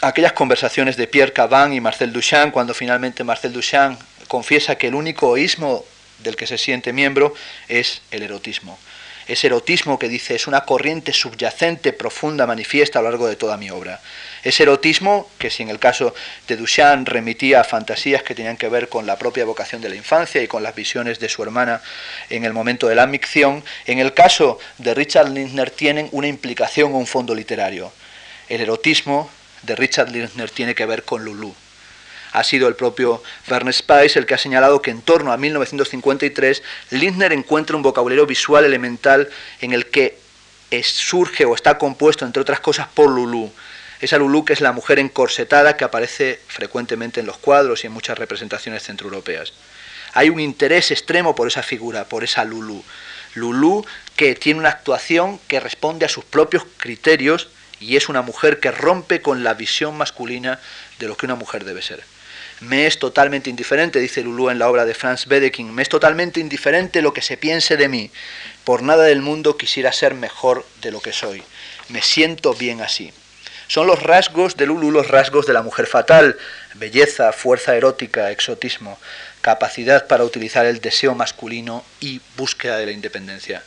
aquellas 0.03 0.33
conversaciones 0.33 0.97
de 0.97 1.07
Pierre 1.07 1.33
Caban 1.33 1.73
y 1.73 1.81
Marcel 1.81 2.13
Duchamp, 2.13 2.53
cuando 2.53 2.75
finalmente 2.75 3.25
Marcel 3.25 3.53
Duchamp 3.53 4.01
confiesa 4.29 4.77
que 4.77 4.89
el 4.89 4.95
único 4.95 5.39
ismo 5.39 5.85
del 6.19 6.37
que 6.37 6.47
se 6.47 6.59
siente 6.59 6.93
miembro 6.93 7.35
es 7.69 8.03
el 8.11 8.23
erotismo 8.23 8.79
ese 9.29 9.47
erotismo 9.47 9.99
que 9.99 10.09
dice 10.09 10.35
es 10.35 10.47
una 10.47 10.63
corriente 10.63 11.13
subyacente, 11.13 11.93
profunda, 11.93 12.47
manifiesta 12.47 12.99
a 12.99 13.03
lo 13.03 13.11
largo 13.11 13.29
de 13.29 13.37
toda 13.37 13.57
mi 13.57 13.71
obra. 13.71 14.01
Ese 14.43 14.65
erotismo, 14.65 15.31
que 15.39 15.51
si 15.51 15.63
en 15.63 15.69
el 15.69 15.79
caso 15.79 16.15
de 16.49 16.57
Duchamp 16.57 17.09
remitía 17.09 17.61
a 17.61 17.65
fantasías 17.65 18.23
que 18.23 18.35
tenían 18.35 18.57
que 18.57 18.69
ver 18.69 18.89
con 18.89 19.07
la 19.07 19.17
propia 19.17 19.45
vocación 19.45 19.81
de 19.81 19.89
la 19.89 19.97
infancia 19.97 20.43
y 20.43 20.49
con 20.49 20.63
las 20.63 20.75
visiones 20.75 21.21
de 21.21 21.29
su 21.29 21.43
hermana 21.43 21.81
en 22.31 22.45
el 22.45 22.53
momento 22.53 22.89
de 22.89 22.95
la 22.95 23.07
micción, 23.07 23.65
en 23.87 23.99
el 23.99 24.13
caso 24.15 24.59
de 24.79 24.95
Richard 24.95 25.31
Lindner 25.31 25.71
tienen 25.71 26.09
una 26.13 26.29
implicación 26.29 26.93
o 26.93 26.99
un 26.99 27.07
fondo 27.07 27.35
literario. 27.35 27.93
El 28.49 28.61
erotismo 28.61 29.31
de 29.63 29.77
Richard 29.77 30.11
Lindner 30.11 30.51
tiene 30.51 30.75
que 30.75 30.87
ver 30.87 31.05
con 31.05 31.25
Lulu 31.25 31.55
ha 32.33 32.45
sido 32.45 32.67
el 32.69 32.75
propio 32.75 33.23
Verne 33.47 33.73
Spice 33.73 34.19
el 34.19 34.27
que 34.27 34.35
ha 34.35 34.39
señalado 34.39 34.83
que 34.83 34.91
en 34.91 35.03
torno 35.03 35.33
a 35.33 35.37
1953 35.37 36.63
Lindner 36.91 37.33
encuentra 37.33 37.77
un 37.77 37.83
vocabulario 37.83 38.27
visual 38.27 38.65
elemental 38.65 39.29
en 39.61 39.73
el 39.73 39.87
que 39.87 40.19
surge 40.83 41.45
o 41.45 41.55
está 41.55 41.77
compuesto, 41.77 42.25
entre 42.25 42.41
otras 42.41 42.61
cosas, 42.61 42.89
por 42.89 43.11
Lulu. 43.11 43.53
Esa 44.01 44.17
Lulu 44.17 44.45
que 44.45 44.55
es 44.55 44.63
la 44.63 44.73
mujer 44.73 44.99
encorsetada 44.99 45.77
que 45.77 45.85
aparece 45.85 46.41
frecuentemente 46.49 47.21
en 47.21 47.27
los 47.27 47.37
cuadros 47.37 47.85
y 47.85 47.89
en 47.89 47.93
muchas 47.93 48.19
representaciones 48.19 48.83
centroeuropeas. 48.83 49.53
Hay 50.15 50.31
un 50.31 50.41
interés 50.41 50.91
extremo 50.91 51.35
por 51.35 51.49
esa 51.49 51.63
figura, 51.63 52.05
por 52.05 52.25
esa 52.25 52.45
Lulu. 52.45 52.83
Lulu 53.35 53.85
que 54.17 54.35
tiene 54.35 54.61
una 54.61 54.71
actuación 54.71 55.39
que 55.47 55.61
responde 55.61 56.07
a 56.07 56.09
sus 56.09 56.25
propios 56.25 56.65
criterios 56.79 57.49
y 57.83 57.97
es 57.97 58.09
una 58.09 58.23
mujer 58.23 58.61
que 58.61 58.71
rompe 58.71 59.21
con 59.21 59.43
la 59.43 59.55
visión 59.55 59.97
masculina 59.97 60.61
de 60.99 61.09
lo 61.09 61.17
que 61.17 61.27
una 61.27 61.35
mujer 61.35 61.65
debe 61.65 61.83
ser. 61.83 62.03
Me 62.61 62.87
es 62.87 63.01
totalmente 63.01 63.51
indiferente, 63.51 63.99
dice 63.99 64.23
Lulú 64.23 64.49
en 64.49 64.61
la 64.61 64.69
obra 64.69 64.85
de 64.85 64.95
Franz 64.95 65.27
Wedekind, 65.27 65.73
me 65.73 65.83
es 65.83 65.89
totalmente 65.89 66.39
indiferente 66.39 67.03
lo 67.03 67.13
que 67.13 67.21
se 67.21 67.37
piense 67.37 67.77
de 67.77 67.89
mí. 67.89 68.11
Por 68.63 68.83
nada 68.83 69.03
del 69.03 69.21
mundo 69.21 69.57
quisiera 69.57 69.93
ser 69.93 70.15
mejor 70.15 70.65
de 70.81 70.93
lo 70.93 71.01
que 71.01 71.13
soy. 71.13 71.43
Me 71.89 72.03
siento 72.03 72.55
bien 72.55 72.81
así. 72.81 73.13
Son 73.67 73.87
los 73.87 74.03
rasgos 74.03 74.57
de 74.57 74.67
Lulú 74.67 74.93
los 74.93 75.09
rasgos 75.09 75.47
de 75.47 75.55
la 75.55 75.63
mujer 75.63 75.87
fatal, 75.87 76.37
belleza, 76.75 77.33
fuerza 77.33 77.75
erótica, 77.75 78.31
exotismo, 78.31 78.99
capacidad 79.41 80.07
para 80.07 80.25
utilizar 80.25 80.67
el 80.67 80.81
deseo 80.81 81.17
masculino 81.17 81.85
y 81.99 82.21
búsqueda 82.37 82.77
de 82.77 82.87
la 82.87 82.93
independencia 82.93 83.63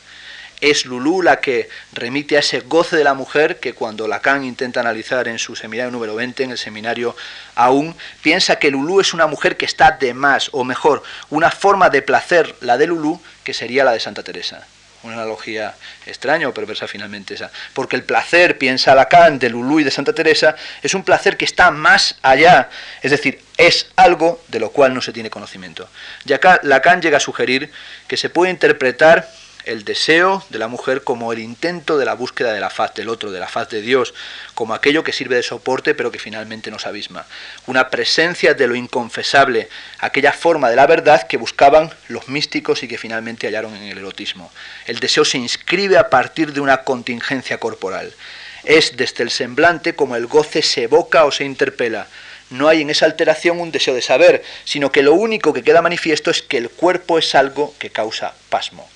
es 0.60 0.86
Lulú 0.86 1.22
la 1.22 1.40
que 1.40 1.68
remite 1.92 2.36
a 2.36 2.40
ese 2.40 2.60
goce 2.60 2.96
de 2.96 3.04
la 3.04 3.14
mujer 3.14 3.60
que 3.60 3.74
cuando 3.74 4.08
Lacan 4.08 4.44
intenta 4.44 4.80
analizar 4.80 5.28
en 5.28 5.38
su 5.38 5.56
seminario 5.56 5.90
número 5.90 6.14
20, 6.14 6.44
en 6.44 6.50
el 6.52 6.58
seminario 6.58 7.16
aún, 7.54 7.94
piensa 8.22 8.56
que 8.56 8.70
Lulú 8.70 9.00
es 9.00 9.14
una 9.14 9.26
mujer 9.26 9.56
que 9.56 9.66
está 9.66 9.92
de 9.92 10.14
más, 10.14 10.48
o 10.52 10.64
mejor, 10.64 11.02
una 11.30 11.50
forma 11.50 11.90
de 11.90 12.02
placer, 12.02 12.54
la 12.60 12.78
de 12.78 12.86
Lulú, 12.86 13.20
que 13.44 13.54
sería 13.54 13.84
la 13.84 13.92
de 13.92 14.00
Santa 14.00 14.22
Teresa. 14.22 14.66
Una 15.02 15.14
analogía 15.14 15.74
extraña 16.06 16.48
o 16.48 16.54
perversa 16.54 16.88
finalmente 16.88 17.34
esa. 17.34 17.52
Porque 17.74 17.94
el 17.94 18.02
placer, 18.02 18.58
piensa 18.58 18.94
Lacan, 18.94 19.38
de 19.38 19.50
Lulú 19.50 19.78
y 19.78 19.84
de 19.84 19.90
Santa 19.90 20.12
Teresa, 20.12 20.56
es 20.82 20.94
un 20.94 21.04
placer 21.04 21.36
que 21.36 21.44
está 21.44 21.70
más 21.70 22.16
allá. 22.22 22.70
Es 23.02 23.12
decir, 23.12 23.40
es 23.56 23.88
algo 23.94 24.42
de 24.48 24.58
lo 24.58 24.70
cual 24.70 24.94
no 24.94 25.00
se 25.00 25.12
tiene 25.12 25.30
conocimiento. 25.30 25.88
Y 26.24 26.32
acá 26.32 26.58
Lacan 26.64 27.02
llega 27.02 27.18
a 27.18 27.20
sugerir 27.20 27.70
que 28.08 28.16
se 28.16 28.30
puede 28.30 28.50
interpretar 28.50 29.28
el 29.66 29.84
deseo 29.84 30.44
de 30.48 30.58
la 30.58 30.68
mujer 30.68 31.02
como 31.02 31.32
el 31.32 31.40
intento 31.40 31.98
de 31.98 32.04
la 32.04 32.14
búsqueda 32.14 32.52
de 32.52 32.60
la 32.60 32.70
faz 32.70 32.94
del 32.94 33.08
otro, 33.08 33.32
de 33.32 33.40
la 33.40 33.48
faz 33.48 33.68
de 33.68 33.82
Dios, 33.82 34.14
como 34.54 34.74
aquello 34.74 35.02
que 35.02 35.12
sirve 35.12 35.36
de 35.36 35.42
soporte 35.42 35.94
pero 35.94 36.12
que 36.12 36.20
finalmente 36.20 36.70
nos 36.70 36.86
abisma. 36.86 37.26
Una 37.66 37.90
presencia 37.90 38.54
de 38.54 38.68
lo 38.68 38.76
inconfesable, 38.76 39.68
aquella 39.98 40.32
forma 40.32 40.70
de 40.70 40.76
la 40.76 40.86
verdad 40.86 41.26
que 41.26 41.36
buscaban 41.36 41.90
los 42.08 42.28
místicos 42.28 42.82
y 42.84 42.88
que 42.88 42.96
finalmente 42.96 43.48
hallaron 43.48 43.74
en 43.74 43.82
el 43.82 43.98
erotismo. 43.98 44.52
El 44.86 45.00
deseo 45.00 45.24
se 45.24 45.38
inscribe 45.38 45.98
a 45.98 46.10
partir 46.10 46.52
de 46.52 46.60
una 46.60 46.84
contingencia 46.84 47.58
corporal. 47.58 48.14
Es 48.62 48.96
desde 48.96 49.24
el 49.24 49.30
semblante 49.30 49.94
como 49.94 50.16
el 50.16 50.26
goce 50.26 50.62
se 50.62 50.84
evoca 50.84 51.24
o 51.24 51.32
se 51.32 51.44
interpela. 51.44 52.06
No 52.50 52.68
hay 52.68 52.82
en 52.82 52.90
esa 52.90 53.06
alteración 53.06 53.60
un 53.60 53.72
deseo 53.72 53.94
de 53.94 54.02
saber, 54.02 54.44
sino 54.64 54.92
que 54.92 55.02
lo 55.02 55.14
único 55.14 55.52
que 55.52 55.64
queda 55.64 55.82
manifiesto 55.82 56.30
es 56.30 56.42
que 56.42 56.58
el 56.58 56.70
cuerpo 56.70 57.18
es 57.18 57.34
algo 57.34 57.74
que 57.80 57.90
causa 57.90 58.34
pasmo. 58.48 58.88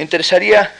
Me 0.00 0.04
interesaría 0.04 0.72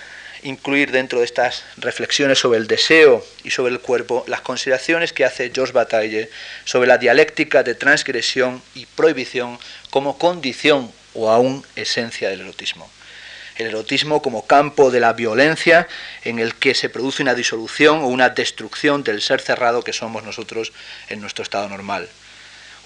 incluir 0.45 0.93
dentro 0.93 1.19
de 1.19 1.27
estas 1.27 1.63
reflexiones 1.77 2.39
sobre 2.39 2.59
el 2.59 2.67
deseo 2.67 3.23
y 3.45 3.51
sobre 3.51 3.71
el 3.71 3.81
cuerpo 3.81 4.25
las 4.27 4.41
consideraciones 4.41 5.13
que 5.13 5.27
hace 5.27 5.53
Georges 5.55 5.75
Bataille 5.75 6.31
sobre 6.65 6.89
la 6.89 6.97
dialéctica 6.97 7.63
de 7.63 7.75
transgresión 7.75 8.63
y 8.75 8.87
prohibición 8.87 9.59
como 9.91 10.17
condición 10.17 10.91
o 11.13 11.29
aún 11.29 11.67
esencia 11.77 12.31
del 12.31 12.41
erotismo. 12.41 12.91
El 13.57 13.67
erotismo 13.67 14.23
como 14.23 14.47
campo 14.47 14.91
de 14.91 15.01
la 15.01 15.13
violencia 15.13 15.87
en 16.25 16.39
el 16.39 16.55
que 16.55 16.75
se 16.75 16.89
produce 16.89 17.23
una 17.23 17.35
disolución 17.35 17.99
o 17.99 18.07
una 18.07 18.31
destrucción 18.31 19.05
del 19.05 19.21
ser 19.21 19.43
cerrado 19.43 19.85
que 19.85 19.93
somos 19.93 20.25
nosotros 20.25 20.73
en 21.11 21.21
nuestro 21.21 21.43
estado 21.43 21.69
normal. 21.69 22.09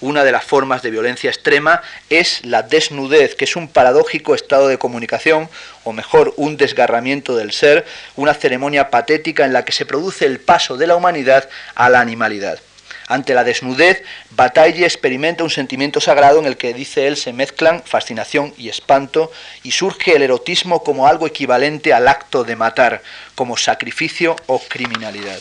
Una 0.01 0.23
de 0.23 0.31
las 0.31 0.43
formas 0.43 0.81
de 0.81 0.91
violencia 0.91 1.29
extrema 1.29 1.81
es 2.09 2.43
la 2.43 2.63
desnudez, 2.63 3.35
que 3.35 3.45
es 3.45 3.55
un 3.55 3.69
paradójico 3.69 4.35
estado 4.35 4.67
de 4.67 4.77
comunicación, 4.77 5.49
o 5.83 5.93
mejor, 5.93 6.33
un 6.35 6.57
desgarramiento 6.57 7.35
del 7.35 7.53
ser, 7.53 7.85
una 8.15 8.33
ceremonia 8.33 8.89
patética 8.89 9.45
en 9.45 9.53
la 9.53 9.63
que 9.63 9.71
se 9.71 9.85
produce 9.85 10.25
el 10.25 10.39
paso 10.39 10.75
de 10.75 10.87
la 10.87 10.95
humanidad 10.95 11.49
a 11.75 11.89
la 11.89 12.01
animalidad. 12.01 12.59
Ante 13.07 13.35
la 13.35 13.43
desnudez, 13.43 14.03
Bataille 14.31 14.83
experimenta 14.83 15.43
un 15.43 15.49
sentimiento 15.49 16.01
sagrado 16.01 16.39
en 16.39 16.45
el 16.45 16.57
que, 16.57 16.73
dice 16.73 17.07
él, 17.07 17.17
se 17.17 17.33
mezclan 17.33 17.83
fascinación 17.83 18.53
y 18.57 18.69
espanto 18.69 19.31
y 19.63 19.71
surge 19.71 20.15
el 20.15 20.23
erotismo 20.23 20.83
como 20.83 21.07
algo 21.07 21.27
equivalente 21.27 21.93
al 21.93 22.07
acto 22.07 22.43
de 22.43 22.55
matar, 22.55 23.03
como 23.35 23.57
sacrificio 23.57 24.35
o 24.47 24.59
criminalidad. 24.59 25.39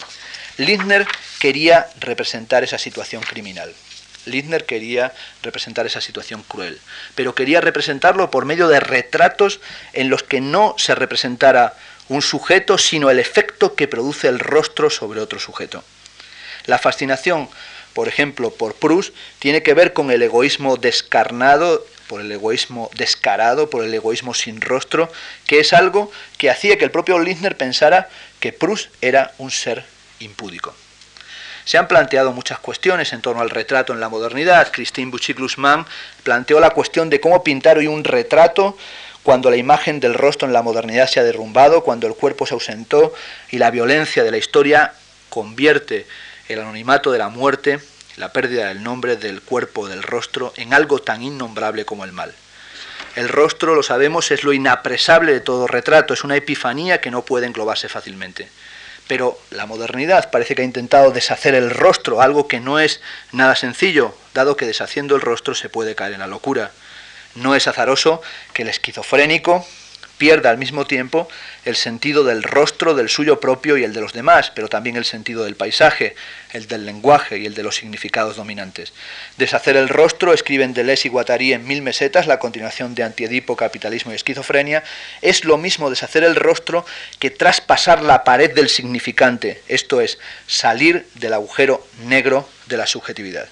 Lindner 0.58 1.06
quería 1.40 1.88
representar 2.00 2.64
esa 2.64 2.78
situación 2.78 3.22
criminal. 3.22 3.74
Lindner 4.26 4.64
quería 4.64 5.12
representar 5.42 5.86
esa 5.86 6.00
situación 6.00 6.42
cruel, 6.46 6.80
pero 7.14 7.34
quería 7.34 7.60
representarlo 7.60 8.30
por 8.30 8.44
medio 8.44 8.68
de 8.68 8.80
retratos 8.80 9.60
en 9.92 10.10
los 10.10 10.22
que 10.22 10.40
no 10.40 10.74
se 10.78 10.94
representara 10.94 11.74
un 12.08 12.22
sujeto, 12.22 12.78
sino 12.78 13.10
el 13.10 13.18
efecto 13.18 13.74
que 13.74 13.88
produce 13.88 14.28
el 14.28 14.38
rostro 14.38 14.90
sobre 14.90 15.20
otro 15.20 15.38
sujeto. 15.38 15.82
La 16.66 16.78
fascinación, 16.78 17.48
por 17.92 18.08
ejemplo, 18.08 18.50
por 18.50 18.74
Proust, 18.74 19.14
tiene 19.38 19.62
que 19.62 19.74
ver 19.74 19.92
con 19.92 20.10
el 20.10 20.22
egoísmo 20.22 20.76
descarnado, 20.76 21.86
por 22.08 22.20
el 22.20 22.30
egoísmo 22.30 22.90
descarado, 22.96 23.70
por 23.70 23.84
el 23.84 23.94
egoísmo 23.94 24.34
sin 24.34 24.60
rostro, 24.60 25.10
que 25.46 25.60
es 25.60 25.72
algo 25.72 26.10
que 26.38 26.50
hacía 26.50 26.78
que 26.78 26.84
el 26.84 26.90
propio 26.90 27.18
Lindner 27.18 27.56
pensara 27.56 28.08
que 28.40 28.52
Proust 28.52 28.90
era 29.00 29.32
un 29.38 29.50
ser 29.50 29.84
impúdico. 30.20 30.74
Se 31.64 31.78
han 31.78 31.88
planteado 31.88 32.32
muchas 32.32 32.58
cuestiones 32.58 33.12
en 33.12 33.22
torno 33.22 33.40
al 33.40 33.50
retrato 33.50 33.92
en 33.92 34.00
la 34.00 34.08
modernidad. 34.08 34.70
Christine 34.70 35.10
Bouchy-Glusman 35.10 35.86
planteó 36.22 36.60
la 36.60 36.70
cuestión 36.70 37.08
de 37.10 37.20
cómo 37.20 37.42
pintar 37.42 37.78
hoy 37.78 37.86
un 37.86 38.04
retrato 38.04 38.76
cuando 39.22 39.50
la 39.50 39.56
imagen 39.56 40.00
del 40.00 40.14
rostro 40.14 40.46
en 40.46 40.52
la 40.52 40.62
modernidad 40.62 41.08
se 41.08 41.18
ha 41.18 41.24
derrumbado, 41.24 41.82
cuando 41.82 42.06
el 42.06 42.14
cuerpo 42.14 42.46
se 42.46 42.52
ausentó 42.52 43.14
y 43.50 43.56
la 43.56 43.70
violencia 43.70 44.22
de 44.22 44.30
la 44.30 44.36
historia 44.36 44.92
convierte 45.30 46.06
el 46.48 46.60
anonimato 46.60 47.10
de 47.10 47.18
la 47.18 47.30
muerte, 47.30 47.80
la 48.16 48.32
pérdida 48.32 48.68
del 48.68 48.82
nombre, 48.82 49.16
del 49.16 49.40
cuerpo, 49.40 49.88
del 49.88 50.02
rostro, 50.02 50.52
en 50.56 50.74
algo 50.74 51.00
tan 51.00 51.22
innombrable 51.22 51.86
como 51.86 52.04
el 52.04 52.12
mal. 52.12 52.34
El 53.16 53.28
rostro, 53.28 53.74
lo 53.74 53.82
sabemos, 53.82 54.30
es 54.30 54.44
lo 54.44 54.52
inapresable 54.52 55.32
de 55.32 55.40
todo 55.40 55.66
retrato, 55.66 56.12
es 56.12 56.24
una 56.24 56.36
epifanía 56.36 57.00
que 57.00 57.10
no 57.10 57.24
puede 57.24 57.46
englobarse 57.46 57.88
fácilmente. 57.88 58.48
Pero 59.06 59.38
la 59.50 59.66
modernidad 59.66 60.30
parece 60.30 60.54
que 60.54 60.62
ha 60.62 60.64
intentado 60.64 61.10
deshacer 61.10 61.54
el 61.54 61.70
rostro, 61.70 62.22
algo 62.22 62.48
que 62.48 62.60
no 62.60 62.78
es 62.78 63.00
nada 63.32 63.54
sencillo, 63.54 64.16
dado 64.32 64.56
que 64.56 64.66
deshaciendo 64.66 65.14
el 65.14 65.20
rostro 65.20 65.54
se 65.54 65.68
puede 65.68 65.94
caer 65.94 66.14
en 66.14 66.20
la 66.20 66.26
locura. 66.26 66.70
No 67.34 67.54
es 67.54 67.66
azaroso 67.66 68.22
que 68.52 68.62
el 68.62 68.68
esquizofrénico 68.68 69.66
pierda 70.24 70.48
al 70.48 70.56
mismo 70.56 70.86
tiempo 70.86 71.28
el 71.66 71.76
sentido 71.76 72.24
del 72.24 72.44
rostro, 72.44 72.94
del 72.94 73.10
suyo 73.10 73.40
propio 73.40 73.76
y 73.76 73.84
el 73.84 73.92
de 73.92 74.00
los 74.00 74.14
demás, 74.14 74.50
pero 74.54 74.68
también 74.70 74.96
el 74.96 75.04
sentido 75.04 75.44
del 75.44 75.54
paisaje, 75.54 76.16
el 76.54 76.66
del 76.66 76.86
lenguaje 76.86 77.36
y 77.36 77.44
el 77.44 77.52
de 77.52 77.62
los 77.62 77.76
significados 77.76 78.36
dominantes. 78.36 78.94
Deshacer 79.36 79.76
el 79.76 79.90
rostro, 79.90 80.32
escriben 80.32 80.72
Deleuze 80.72 81.08
y 81.08 81.10
Guattari 81.10 81.52
en 81.52 81.66
Mil 81.66 81.82
Mesetas, 81.82 82.26
la 82.26 82.38
continuación 82.38 82.94
de 82.94 83.02
Antiedipo, 83.02 83.54
Capitalismo 83.54 84.12
y 84.12 84.14
Esquizofrenia, 84.14 84.82
es 85.20 85.44
lo 85.44 85.58
mismo 85.58 85.90
deshacer 85.90 86.24
el 86.24 86.36
rostro 86.36 86.86
que 87.18 87.30
traspasar 87.30 88.02
la 88.02 88.24
pared 88.24 88.54
del 88.54 88.70
significante, 88.70 89.60
esto 89.68 90.00
es, 90.00 90.18
salir 90.46 91.06
del 91.16 91.34
agujero 91.34 91.86
negro 92.06 92.48
de 92.64 92.78
la 92.78 92.86
subjetividad. 92.86 93.46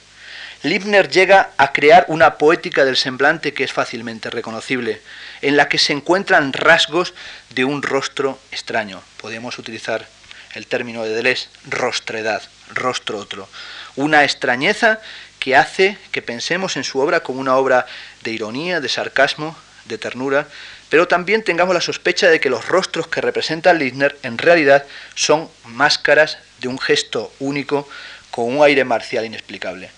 Liebner 0.63 1.09
llega 1.11 1.51
a 1.57 1.73
crear 1.73 2.05
una 2.07 2.39
poética 2.39 2.85
del 2.85 2.97
semblante 2.97 3.53
que 3.53 3.65
es 3.65 3.73
fácilmente 3.73 4.31
reconocible 4.31 5.01
en 5.43 5.57
la 5.57 5.69
que 5.69 5.79
se 5.79 5.93
encuentran 5.93 6.53
rasgos 6.53 7.15
de 7.51 7.65
un 7.65 7.83
rostro 7.83 8.39
extraño. 8.51 9.03
Podemos 9.19 9.59
utilizar 9.59 10.07
el 10.55 10.67
término 10.67 11.03
de 11.03 11.11
Deleuze, 11.11 11.49
rostredad, 11.69 12.43
rostro 12.73 13.19
otro. 13.19 13.49
Una 13.97 14.25
extrañeza 14.25 15.01
que 15.39 15.57
hace 15.57 15.99
que 16.13 16.23
pensemos 16.23 16.77
en 16.77 16.85
su 16.85 17.01
obra 17.01 17.21
como 17.21 17.41
una 17.41 17.57
obra 17.57 17.87
de 18.23 18.31
ironía, 18.31 18.81
de 18.81 18.89
sarcasmo, 18.89 19.57
de 19.87 19.99
ternura, 19.99 20.47
pero 20.89 21.09
también 21.09 21.43
tengamos 21.43 21.75
la 21.75 21.81
sospecha 21.81 22.29
de 22.29 22.39
que 22.39 22.51
los 22.51 22.69
rostros 22.69 23.09
que 23.09 23.21
representa 23.21 23.73
Lindner 23.73 24.17
en 24.23 24.39
realidad 24.39 24.85
son 25.15 25.49
máscaras 25.65 26.39
de 26.61 26.69
un 26.69 26.79
gesto 26.79 27.33
único 27.41 27.89
con 28.31 28.57
un 28.57 28.63
aire 28.63 28.85
marcial 28.85 29.25
inexplicable. 29.25 29.91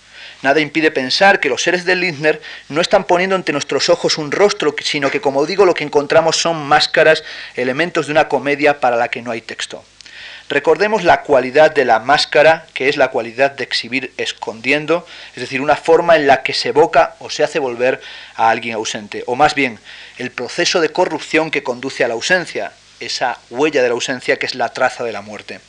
Nada 0.45 0.61
impide 0.61 0.90
pensar 0.90 1.40
que 1.40 1.49
los 1.49 1.62
seres 1.62 1.86
de 1.86 1.97
Lindner 1.97 2.38
no 2.68 2.82
están 2.82 3.05
poniendo 3.05 3.34
ante 3.34 3.51
nuestros 3.51 3.88
ojos 3.88 4.18
un 4.18 4.30
rostro, 4.30 4.76
sino 4.82 5.11
que, 5.11 5.22
como 5.22 5.47
digo, 5.47 5.64
lo 5.64 5.72
que 5.72 5.84
encontramos 5.84 6.36
son 6.36 6.66
máscaras, 6.66 7.24
elementos 7.57 8.05
de 8.05 8.12
una 8.12 8.28
comedia 8.28 8.78
para 8.78 8.99
la 8.99 9.09
que 9.09 9.22
no 9.22 9.30
hay 9.30 9.40
texto. 9.40 9.82
Recordemos 10.51 11.03
la 11.03 11.22
cualidad 11.22 11.74
de 11.74 11.86
la 11.86 11.99
máscara, 11.99 12.66
que 12.74 12.90
es 12.90 12.99
la 12.99 13.09
cualidad 13.09 13.53
de 13.53 13.64
exhibir 13.64 14.12
escondiendo, 14.18 15.07
es 15.34 15.40
decir, 15.40 15.62
una 15.62 15.76
forma 15.76 16.14
en 16.16 16.26
la 16.26 16.42
que 16.42 16.53
se 16.53 16.68
evoca 16.68 17.16
o 17.20 17.30
se 17.30 17.42
hace 17.42 17.59
volver 17.59 18.03
a 18.36 18.51
alguien 18.51 18.74
ausente, 18.74 19.24
o 19.26 19.36
más 19.36 19.55
bien, 19.55 19.78
el 20.18 20.30
proceso 20.30 20.82
de 20.82 20.90
corrupción 20.90 21.51
que 21.51 21.62
conduce 21.62 22.05
a 22.05 22.09
la 22.09 22.14
ausencia, 22.14 22.72
esa 23.01 23.38
huella 23.49 23.80
de 23.80 23.88
la 23.88 23.95
ausencia 23.95 24.38
que 24.38 24.45
es 24.45 24.55
la 24.55 24.74
traza 24.74 25.05
de 25.05 25.12
la 25.12 25.22
muerte. 25.22 25.61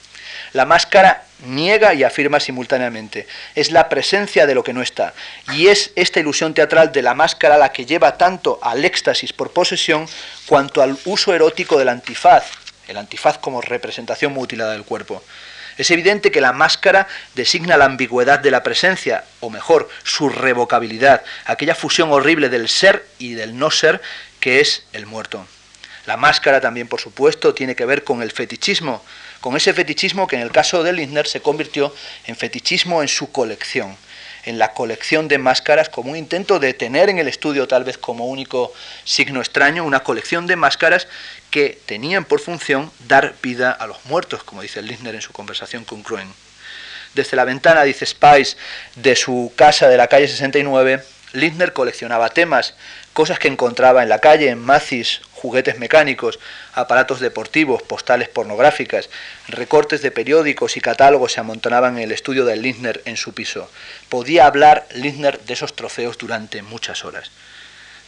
La 0.55 0.63
máscara 0.63 1.25
niega 1.47 1.93
y 1.93 2.05
afirma 2.05 2.39
simultáneamente. 2.39 3.27
Es 3.55 3.71
la 3.71 3.89
presencia 3.89 4.47
de 4.47 4.55
lo 4.55 4.63
que 4.63 4.71
no 4.71 4.81
está. 4.81 5.13
Y 5.51 5.67
es 5.67 5.91
esta 5.97 6.21
ilusión 6.21 6.53
teatral 6.53 6.93
de 6.93 7.01
la 7.01 7.13
máscara 7.13 7.57
la 7.57 7.73
que 7.73 7.85
lleva 7.85 8.15
tanto 8.15 8.57
al 8.61 8.85
éxtasis 8.85 9.33
por 9.33 9.51
posesión 9.51 10.07
cuanto 10.45 10.81
al 10.81 10.97
uso 11.03 11.33
erótico 11.33 11.77
del 11.77 11.89
antifaz, 11.89 12.45
el 12.87 12.95
antifaz 12.95 13.37
como 13.37 13.59
representación 13.59 14.31
mutilada 14.31 14.71
del 14.71 14.85
cuerpo. 14.85 15.21
Es 15.77 15.91
evidente 15.91 16.31
que 16.31 16.39
la 16.39 16.53
máscara 16.53 17.09
designa 17.33 17.75
la 17.75 17.83
ambigüedad 17.83 18.39
de 18.39 18.51
la 18.51 18.63
presencia, 18.63 19.25
o 19.41 19.49
mejor, 19.49 19.89
su 20.05 20.29
revocabilidad, 20.29 21.21
aquella 21.43 21.75
fusión 21.75 22.13
horrible 22.13 22.47
del 22.47 22.69
ser 22.69 23.05
y 23.19 23.33
del 23.33 23.59
no 23.59 23.71
ser 23.71 24.01
que 24.39 24.61
es 24.61 24.85
el 24.93 25.05
muerto. 25.05 25.45
La 26.05 26.15
máscara 26.15 26.61
también, 26.61 26.87
por 26.87 27.01
supuesto, 27.01 27.53
tiene 27.53 27.75
que 27.75 27.83
ver 27.83 28.05
con 28.05 28.21
el 28.21 28.31
fetichismo, 28.31 29.03
con 29.45 29.55
ese 29.55 29.75
fetichismo 29.75 30.25
que 30.25 30.37
en 30.37 30.41
el 30.41 30.51
caso 30.51 30.81
de 30.81 30.91
Lindner 30.91 31.27
se 31.27 31.39
convirtió 31.39 31.93
en 32.25 32.35
fetichismo 32.35 33.03
en 33.03 33.07
su 33.07 33.31
colección, 33.31 33.95
en 34.43 34.57
la 34.57 34.73
colección 34.73 35.27
de 35.27 35.37
máscaras 35.37 35.87
como 35.87 36.09
un 36.09 36.17
intento 36.17 36.57
de 36.57 36.73
tener 36.73 37.11
en 37.11 37.19
el 37.19 37.27
estudio 37.27 37.67
tal 37.67 37.83
vez 37.83 37.99
como 37.99 38.25
único 38.25 38.73
signo 39.03 39.41
extraño 39.41 39.83
una 39.83 39.99
colección 39.99 40.47
de 40.47 40.55
máscaras 40.55 41.07
que 41.51 41.79
tenían 41.85 42.25
por 42.25 42.39
función 42.39 42.91
dar 43.07 43.35
vida 43.43 43.69
a 43.69 43.85
los 43.85 44.03
muertos, 44.05 44.43
como 44.43 44.63
dice 44.63 44.81
Lindner 44.81 45.13
en 45.13 45.21
su 45.21 45.31
conversación 45.31 45.85
con 45.85 46.01
Cruen. 46.01 46.33
Desde 47.13 47.37
la 47.37 47.45
ventana, 47.45 47.83
dice 47.83 48.07
Spice, 48.07 48.57
de 48.95 49.15
su 49.15 49.53
casa 49.55 49.89
de 49.89 49.97
la 49.97 50.07
calle 50.07 50.27
69, 50.27 51.03
Lindner 51.33 51.71
coleccionaba 51.71 52.29
temas, 52.29 52.73
cosas 53.13 53.37
que 53.37 53.47
encontraba 53.47 54.01
en 54.01 54.09
la 54.09 54.17
calle, 54.17 54.49
en 54.49 54.57
Macy's 54.57 55.21
juguetes 55.33 55.77
mecánicos, 55.77 56.39
aparatos 56.75 57.19
deportivos, 57.19 57.81
postales 57.81 58.29
pornográficas, 58.29 59.09
recortes 59.47 60.01
de 60.01 60.11
periódicos 60.11 60.77
y 60.77 60.81
catálogos 60.81 61.31
se 61.31 61.39
amontonaban 61.39 61.97
en 61.97 62.03
el 62.03 62.11
estudio 62.11 62.45
de 62.45 62.57
Lindner 62.57 63.01
en 63.05 63.17
su 63.17 63.33
piso. 63.33 63.71
Podía 64.09 64.45
hablar 64.45 64.85
Lindner 64.93 65.39
de 65.39 65.53
esos 65.53 65.75
trofeos 65.75 66.17
durante 66.17 66.61
muchas 66.61 67.05
horas. 67.05 67.31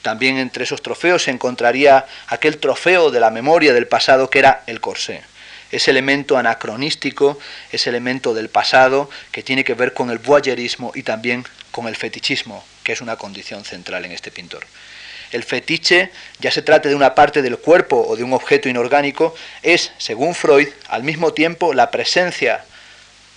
También 0.02 0.38
entre 0.38 0.66
esos 0.66 0.82
trofeos 0.82 1.24
se 1.24 1.32
encontraría 1.32 2.06
aquel 2.28 2.58
trofeo 2.58 3.10
de 3.10 3.20
la 3.20 3.32
memoria 3.32 3.74
del 3.74 3.88
pasado 3.88 4.30
que 4.30 4.40
era 4.40 4.64
el 4.68 4.80
corsé. 4.82 5.24
Ese 5.72 5.92
elemento 5.92 6.38
anacronístico, 6.38 7.40
ese 7.72 7.90
elemento 7.90 8.34
del 8.34 8.50
pasado 8.50 9.10
que 9.32 9.44
tiene 9.44 9.64
que 9.64 9.74
ver 9.74 9.94
con 9.94 10.10
el 10.12 10.20
voyeurismo 10.20 10.92
y 10.96 11.04
también 11.04 11.44
con 11.72 11.88
el 11.88 11.96
fetichismo, 11.96 12.64
que 12.84 12.94
es 12.94 13.02
una 13.02 13.18
condición 13.18 13.66
central 13.66 14.06
en 14.06 14.12
este 14.12 14.32
pintor. 14.32 14.66
El 15.32 15.44
fetiche, 15.44 16.12
ya 16.40 16.52
se 16.52 16.62
trate 16.62 16.90
de 16.90 16.96
una 16.96 17.16
parte 17.16 17.42
del 17.42 17.58
cuerpo 17.58 18.06
o 18.08 18.16
de 18.16 18.24
un 18.24 18.34
objeto 18.34 18.70
inorgánico, 18.70 19.36
es, 19.64 19.92
según 19.98 20.36
Freud, 20.36 20.70
al 20.88 21.04
mismo 21.04 21.34
tiempo 21.34 21.74
la 21.74 21.92
presencia 21.92 22.64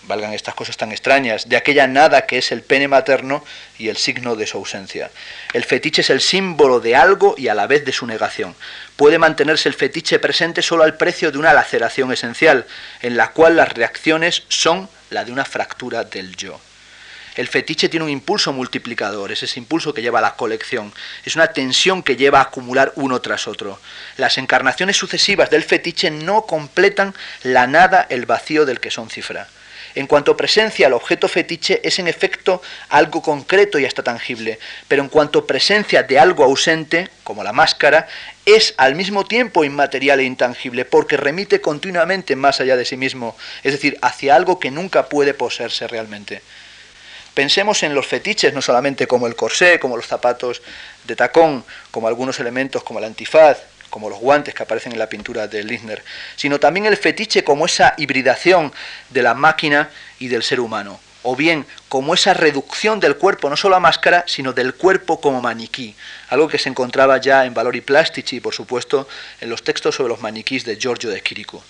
valgan 0.05 0.33
estas 0.33 0.55
cosas 0.55 0.77
tan 0.77 0.93
extrañas, 0.93 1.49
de 1.49 1.57
aquella 1.57 1.87
nada 1.87 2.27
que 2.27 2.39
es 2.39 2.53
el 2.53 2.63
pene 2.63 2.89
materno 2.89 3.45
y 3.79 3.89
el 3.89 3.97
signo 3.97 4.37
de 4.37 4.47
su 4.47 4.59
ausencia. 4.59 5.11
El 5.53 5.65
fetiche 5.65 6.03
es 6.03 6.11
el 6.11 6.21
símbolo 6.21 6.81
de 6.81 6.97
algo 6.97 7.35
y 7.37 7.49
a 7.49 7.55
la 7.55 7.67
vez 7.67 7.85
de 7.85 7.93
su 7.93 8.07
negación. 8.07 8.55
Puede 8.97 9.19
mantenerse 9.19 9.69
el 9.69 9.75
fetiche 9.75 10.19
presente 10.19 10.63
solo 10.63 10.85
al 10.85 10.97
precio 10.97 11.31
de 11.31 11.39
una 11.39 11.53
laceración 11.53 12.13
esencial, 12.13 12.67
en 13.03 13.17
la 13.17 13.29
cual 13.33 13.57
las 13.57 13.73
reacciones 13.73 14.43
son 14.49 14.89
la 15.11 15.25
de 15.25 15.33
una 15.33 15.45
fractura 15.45 16.05
del 16.05 16.37
yo. 16.37 16.61
El 17.37 17.49
fetiche 17.49 17.89
tiene 17.89 18.05
un 18.05 18.11
impulso 18.11 18.53
multiplicador, 18.53 19.31
es 19.31 19.43
ese 19.43 19.61
impulso 19.61 19.95
que 19.95 20.03
lleva 20.03 20.19
a 20.19 20.23
la 20.23 20.35
colección, 20.35 20.93
es 21.25 21.37
una 21.37 21.49
tensión 21.49 22.03
que 22.03 22.17
lleva 22.17 22.39
a 22.39 22.45
acumular 22.45 22.93
uno 22.97 23.21
tras 23.21 23.47
otro. 23.47 23.79
Las 24.17 24.37
encarnaciones 24.39 24.97
sucesivas 24.97 25.51
del 25.51 25.63
fetiche 25.63 26.11
no 26.11 26.43
completan 26.43 27.15
la 27.43 27.67
nada, 27.67 28.07
el 28.11 28.27
vacío 28.27 28.67
del 28.67 28.81
que 28.81 28.91
son 28.91 29.11
cifra. 29.11 29.49
En 29.95 30.07
cuanto 30.07 30.37
presencia, 30.37 30.87
el 30.87 30.93
objeto 30.93 31.27
fetiche 31.27 31.81
es 31.83 31.99
en 31.99 32.07
efecto 32.07 32.63
algo 32.89 33.23
concreto 33.23 33.79
y 33.79 33.85
hasta 33.85 34.03
tangible, 34.03 34.59
pero 34.87 35.03
en 35.03 35.09
cuanto 35.09 35.47
presencia 35.47 36.05
de 36.05 36.19
algo 36.19 36.45
ausente, 36.45 37.09
como 37.25 37.43
la 37.43 37.53
máscara, 37.53 38.07
es 38.47 38.75
al 38.77 38.95
mismo 38.95 39.25
tiempo 39.25 39.65
inmaterial 39.65 40.21
e 40.21 40.25
intangible, 40.25 40.85
porque 40.85 41.17
remite 41.17 41.61
continuamente 41.61 42.37
más 42.37 42.61
allá 42.61 42.77
de 42.77 42.85
sí 42.85 42.97
mismo, 42.97 43.37
es 43.65 43.73
decir, 43.73 43.99
hacia 44.01 44.37
algo 44.37 44.61
que 44.61 44.71
nunca 44.71 45.09
puede 45.09 45.35
poseerse 45.35 45.89
realmente. 45.89 46.43
Pensemos 47.35 47.83
en 47.83 47.95
los 47.95 48.07
fetiches, 48.07 48.53
no 48.53 48.61
solamente 48.61 49.07
como 49.07 49.27
el 49.27 49.37
corsé, 49.37 49.79
como 49.79 49.97
los 49.97 50.07
zapatos 50.07 50.63
de 51.05 51.17
tacón, 51.17 51.65
como 51.91 52.09
algunos 52.09 52.41
elementos 52.41 52.83
como 52.83 52.99
el 52.99 53.05
antifaz, 53.05 53.59
como 53.89 54.09
los 54.09 54.19
guantes 54.19 54.55
que 54.55 54.63
aparecen 54.63 54.93
en 54.93 54.99
la 54.99 55.09
pintura 55.09 55.47
de 55.49 55.63
Lisner, 55.63 56.03
sino 56.37 56.59
también 56.59 56.87
el 56.87 56.97
fetiche 56.97 57.45
como 57.45 57.67
esa 57.67 57.95
hibridación 57.99 58.73
de 59.11 59.23
la 59.23 59.35
máquina 59.35 59.91
y 60.19 60.29
del 60.29 60.43
ser 60.43 60.61
humano, 60.61 61.01
o 61.23 61.37
bien 61.37 61.67
como 61.89 62.15
esa 62.15 62.35
reducción 62.35 63.01
del 63.01 63.17
cuerpo, 63.17 63.51
no 63.51 63.57
solo 63.57 63.77
a 63.77 63.81
máscara, 63.81 64.25
sino 64.27 64.53
del 64.53 64.75
cuerpo 64.75 65.21
como 65.21 65.43
maniquí, 65.43 65.95
algo 66.31 66.49
que 66.49 66.59
se 66.59 66.69
encontraba 66.69 67.19
ya 67.19 67.45
en 67.45 67.55
Valori 67.55 67.81
Plastici 67.81 68.37
y 68.37 68.41
por 68.41 68.55
supuesto 68.55 69.09
en 69.41 69.51
los 69.51 69.63
textos 69.63 69.97
sobre 69.97 70.11
los 70.11 70.21
maniquís 70.21 70.65
de 70.65 70.77
Giorgio 70.77 71.11
de 71.11 71.23
Chirico. 71.23 71.63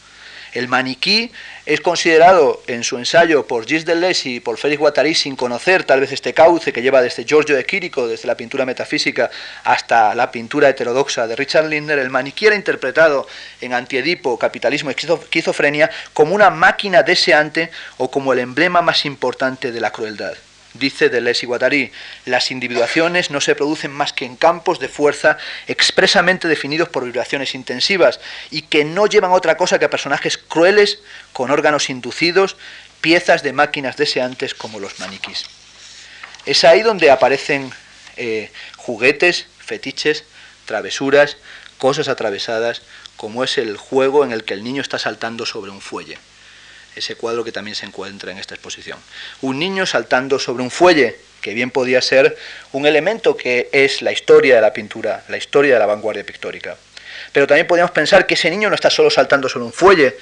El 0.52 0.66
maniquí 0.66 1.30
es 1.64 1.80
considerado 1.80 2.62
en 2.66 2.82
su 2.82 2.98
ensayo 2.98 3.46
por 3.46 3.64
Gilles 3.64 3.84
Deleuze 3.84 4.28
y 4.28 4.40
por 4.40 4.58
Félix 4.58 4.80
Guattari 4.80 5.14
sin 5.14 5.36
conocer 5.36 5.84
tal 5.84 6.00
vez 6.00 6.10
este 6.10 6.34
cauce 6.34 6.72
que 6.72 6.82
lleva 6.82 7.02
desde 7.02 7.24
Giorgio 7.24 7.54
de 7.54 7.64
Quirico, 7.64 8.08
desde 8.08 8.26
la 8.26 8.36
pintura 8.36 8.66
metafísica 8.66 9.30
hasta 9.62 10.14
la 10.14 10.32
pintura 10.32 10.68
heterodoxa 10.68 11.28
de 11.28 11.36
Richard 11.36 11.66
Lindner, 11.66 12.00
el 12.00 12.10
maniquí 12.10 12.46
era 12.46 12.56
interpretado 12.56 13.28
en 13.60 13.72
Antiedipo, 13.72 14.38
Capitalismo 14.38 14.90
y 14.90 14.94
Esquizofrenia 14.94 15.90
como 16.12 16.34
una 16.34 16.50
máquina 16.50 17.02
deseante 17.02 17.70
o 17.98 18.10
como 18.10 18.32
el 18.32 18.40
emblema 18.40 18.82
más 18.82 19.04
importante 19.04 19.70
de 19.70 19.80
la 19.80 19.92
crueldad. 19.92 20.34
Dice 20.74 21.08
Deleuze 21.08 21.44
y 21.44 21.48
Guattari, 21.48 21.92
las 22.26 22.52
individuaciones 22.52 23.30
no 23.30 23.40
se 23.40 23.56
producen 23.56 23.90
más 23.90 24.12
que 24.12 24.24
en 24.24 24.36
campos 24.36 24.78
de 24.78 24.88
fuerza 24.88 25.36
expresamente 25.66 26.46
definidos 26.46 26.88
por 26.88 27.04
vibraciones 27.04 27.56
intensivas 27.56 28.20
y 28.52 28.62
que 28.62 28.84
no 28.84 29.06
llevan 29.06 29.32
otra 29.32 29.56
cosa 29.56 29.80
que 29.80 29.86
a 29.86 29.90
personajes 29.90 30.38
crueles 30.38 31.00
con 31.32 31.50
órganos 31.50 31.90
inducidos, 31.90 32.56
piezas 33.00 33.42
de 33.42 33.52
máquinas 33.52 33.96
deseantes 33.96 34.54
como 34.54 34.78
los 34.78 35.00
maniquís. 35.00 35.46
Es 36.46 36.62
ahí 36.62 36.82
donde 36.82 37.10
aparecen 37.10 37.72
eh, 38.16 38.52
juguetes, 38.76 39.46
fetiches, 39.58 40.22
travesuras, 40.66 41.36
cosas 41.78 42.06
atravesadas, 42.06 42.82
como 43.16 43.42
es 43.42 43.58
el 43.58 43.76
juego 43.76 44.24
en 44.24 44.30
el 44.30 44.44
que 44.44 44.54
el 44.54 44.62
niño 44.62 44.82
está 44.82 45.00
saltando 45.00 45.46
sobre 45.46 45.72
un 45.72 45.80
fuelle 45.80 46.16
ese 46.96 47.14
cuadro 47.14 47.44
que 47.44 47.52
también 47.52 47.74
se 47.74 47.86
encuentra 47.86 48.32
en 48.32 48.38
esta 48.38 48.54
exposición. 48.54 48.98
Un 49.42 49.58
niño 49.58 49.86
saltando 49.86 50.38
sobre 50.38 50.62
un 50.62 50.70
fuelle, 50.70 51.16
que 51.40 51.54
bien 51.54 51.70
podía 51.70 52.02
ser 52.02 52.36
un 52.72 52.86
elemento 52.86 53.36
que 53.36 53.68
es 53.72 54.02
la 54.02 54.12
historia 54.12 54.56
de 54.56 54.60
la 54.60 54.72
pintura, 54.72 55.24
la 55.28 55.36
historia 55.36 55.74
de 55.74 55.80
la 55.80 55.86
vanguardia 55.86 56.24
pictórica. 56.24 56.76
Pero 57.32 57.46
también 57.46 57.66
podríamos 57.66 57.92
pensar 57.92 58.26
que 58.26 58.34
ese 58.34 58.50
niño 58.50 58.68
no 58.68 58.74
está 58.74 58.90
solo 58.90 59.10
saltando 59.10 59.48
sobre 59.48 59.66
un 59.66 59.72
fuelle, 59.72 60.16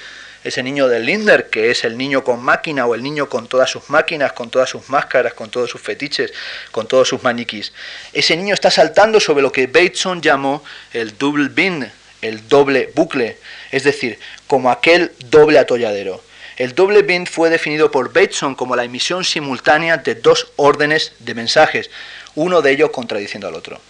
ese 0.44 0.62
niño 0.62 0.86
de 0.86 1.00
Lindner, 1.00 1.50
que 1.50 1.70
es 1.70 1.84
el 1.84 1.98
niño 1.98 2.22
con 2.22 2.40
máquina 2.40 2.86
o 2.86 2.94
el 2.94 3.02
niño 3.02 3.28
con 3.28 3.48
todas 3.48 3.70
sus 3.70 3.90
máquinas, 3.90 4.32
con 4.32 4.50
todas 4.50 4.70
sus 4.70 4.88
máscaras, 4.88 5.34
con 5.34 5.50
todos 5.50 5.70
sus 5.70 5.80
fetiches, 5.80 6.32
con 6.70 6.86
todos 6.86 7.08
sus 7.08 7.22
maniquís. 7.22 7.72
Ese 8.12 8.36
niño 8.36 8.54
está 8.54 8.70
saltando 8.70 9.18
sobre 9.18 9.42
lo 9.42 9.50
que 9.50 9.66
Bateson 9.66 10.22
llamó 10.22 10.62
el 10.92 11.18
double 11.18 11.48
bin, 11.48 11.90
el 12.22 12.48
doble 12.48 12.90
bucle, 12.94 13.38
es 13.72 13.84
decir, 13.84 14.18
como 14.46 14.70
aquel 14.70 15.12
doble 15.26 15.58
atolladero. 15.58 16.22
El 16.58 16.74
doble 16.74 17.02
bind 17.02 17.28
fue 17.28 17.50
definido 17.50 17.92
por 17.92 18.12
Bateson 18.12 18.56
como 18.56 18.74
la 18.74 18.82
emisión 18.82 19.22
simultánea 19.24 19.96
de 19.96 20.16
dos 20.16 20.48
órdenes 20.56 21.12
de 21.20 21.34
mensajes, 21.36 21.88
uno 22.34 22.62
de 22.62 22.72
ellos 22.72 22.90
contradiciendo 22.90 23.46
al 23.46 23.54
otro. 23.54 23.80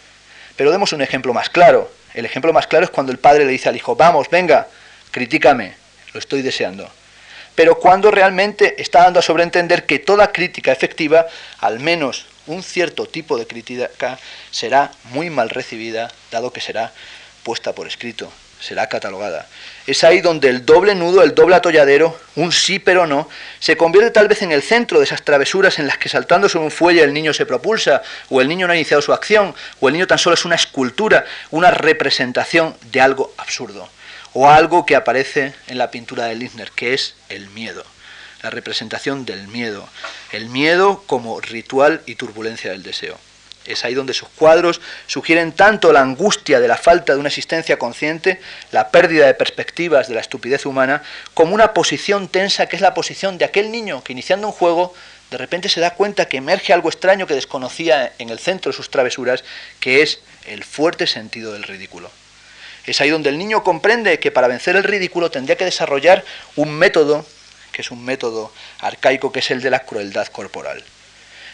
Pero 0.54 0.70
demos 0.70 0.92
un 0.92 1.00
ejemplo 1.00 1.32
más 1.32 1.48
claro. 1.48 1.90
El 2.12 2.26
ejemplo 2.26 2.52
más 2.52 2.66
claro 2.66 2.84
es 2.84 2.90
cuando 2.90 3.10
el 3.10 3.18
padre 3.18 3.46
le 3.46 3.52
dice 3.52 3.70
al 3.70 3.76
hijo, 3.76 3.96
vamos, 3.96 4.28
venga, 4.28 4.68
critícame, 5.10 5.76
lo 6.12 6.20
estoy 6.20 6.42
deseando. 6.42 6.90
Pero 7.54 7.78
cuando 7.78 8.10
realmente 8.10 8.80
está 8.82 9.04
dando 9.04 9.20
a 9.20 9.22
sobreentender 9.22 9.86
que 9.86 9.98
toda 9.98 10.30
crítica 10.30 10.70
efectiva, 10.70 11.26
al 11.60 11.80
menos 11.80 12.26
un 12.46 12.62
cierto 12.62 13.06
tipo 13.06 13.38
de 13.38 13.46
crítica, 13.46 14.18
será 14.50 14.90
muy 15.04 15.30
mal 15.30 15.48
recibida, 15.48 16.12
dado 16.30 16.52
que 16.52 16.60
será 16.60 16.92
puesta 17.44 17.72
por 17.72 17.86
escrito, 17.86 18.30
será 18.60 18.88
catalogada. 18.88 19.46
Es 19.86 20.04
ahí 20.04 20.20
donde 20.20 20.48
el 20.48 20.66
doble 20.66 20.94
nudo, 20.94 21.22
el 21.22 21.34
doble 21.34 21.56
atolladero, 21.56 22.18
un 22.36 22.52
sí 22.52 22.78
pero 22.78 23.06
no, 23.06 23.28
se 23.58 23.76
convierte 23.76 24.10
tal 24.10 24.28
vez 24.28 24.42
en 24.42 24.52
el 24.52 24.62
centro 24.62 24.98
de 24.98 25.04
esas 25.04 25.22
travesuras 25.22 25.78
en 25.78 25.86
las 25.86 25.98
que 25.98 26.08
saltando 26.08 26.48
sobre 26.48 26.66
un 26.66 26.70
fuelle 26.70 27.02
el 27.02 27.14
niño 27.14 27.32
se 27.32 27.46
propulsa, 27.46 28.02
o 28.28 28.40
el 28.40 28.48
niño 28.48 28.66
no 28.66 28.72
ha 28.72 28.76
iniciado 28.76 29.02
su 29.02 29.12
acción, 29.12 29.54
o 29.80 29.88
el 29.88 29.94
niño 29.94 30.06
tan 30.06 30.18
solo 30.18 30.34
es 30.34 30.44
una 30.44 30.56
escultura, 30.56 31.24
una 31.50 31.70
representación 31.70 32.76
de 32.90 33.00
algo 33.00 33.32
absurdo, 33.38 33.88
o 34.34 34.48
algo 34.48 34.84
que 34.84 34.96
aparece 34.96 35.54
en 35.68 35.78
la 35.78 35.90
pintura 35.90 36.26
de 36.26 36.34
Lindner, 36.34 36.70
que 36.72 36.94
es 36.94 37.14
el 37.28 37.48
miedo, 37.50 37.84
la 38.42 38.50
representación 38.50 39.24
del 39.24 39.48
miedo, 39.48 39.88
el 40.32 40.48
miedo 40.48 41.02
como 41.06 41.40
ritual 41.40 42.02
y 42.06 42.16
turbulencia 42.16 42.70
del 42.72 42.82
deseo. 42.82 43.18
Es 43.68 43.84
ahí 43.84 43.92
donde 43.94 44.14
sus 44.14 44.28
cuadros 44.30 44.80
sugieren 45.06 45.52
tanto 45.52 45.92
la 45.92 46.00
angustia 46.00 46.58
de 46.58 46.68
la 46.68 46.78
falta 46.78 47.12
de 47.12 47.20
una 47.20 47.28
existencia 47.28 47.78
consciente, 47.78 48.40
la 48.72 48.90
pérdida 48.90 49.26
de 49.26 49.34
perspectivas 49.34 50.08
de 50.08 50.14
la 50.14 50.20
estupidez 50.20 50.64
humana, 50.64 51.02
como 51.34 51.54
una 51.54 51.74
posición 51.74 52.28
tensa 52.28 52.66
que 52.66 52.76
es 52.76 52.82
la 52.82 52.94
posición 52.94 53.36
de 53.36 53.44
aquel 53.44 53.70
niño 53.70 54.02
que 54.02 54.12
iniciando 54.12 54.46
un 54.46 54.54
juego 54.54 54.94
de 55.30 55.36
repente 55.36 55.68
se 55.68 55.80
da 55.80 55.92
cuenta 55.92 56.26
que 56.26 56.38
emerge 56.38 56.72
algo 56.72 56.88
extraño 56.88 57.26
que 57.26 57.34
desconocía 57.34 58.12
en 58.18 58.30
el 58.30 58.38
centro 58.38 58.72
de 58.72 58.76
sus 58.76 58.90
travesuras, 58.90 59.44
que 59.78 60.00
es 60.00 60.20
el 60.46 60.64
fuerte 60.64 61.06
sentido 61.06 61.52
del 61.52 61.64
ridículo. 61.64 62.10
Es 62.86 63.02
ahí 63.02 63.10
donde 63.10 63.28
el 63.28 63.36
niño 63.36 63.62
comprende 63.62 64.18
que 64.18 64.30
para 64.30 64.48
vencer 64.48 64.74
el 64.76 64.84
ridículo 64.84 65.30
tendría 65.30 65.56
que 65.56 65.66
desarrollar 65.66 66.24
un 66.56 66.72
método, 66.72 67.26
que 67.72 67.82
es 67.82 67.90
un 67.90 68.02
método 68.02 68.50
arcaico, 68.80 69.30
que 69.30 69.40
es 69.40 69.50
el 69.50 69.60
de 69.60 69.68
la 69.68 69.80
crueldad 69.80 70.28
corporal. 70.28 70.82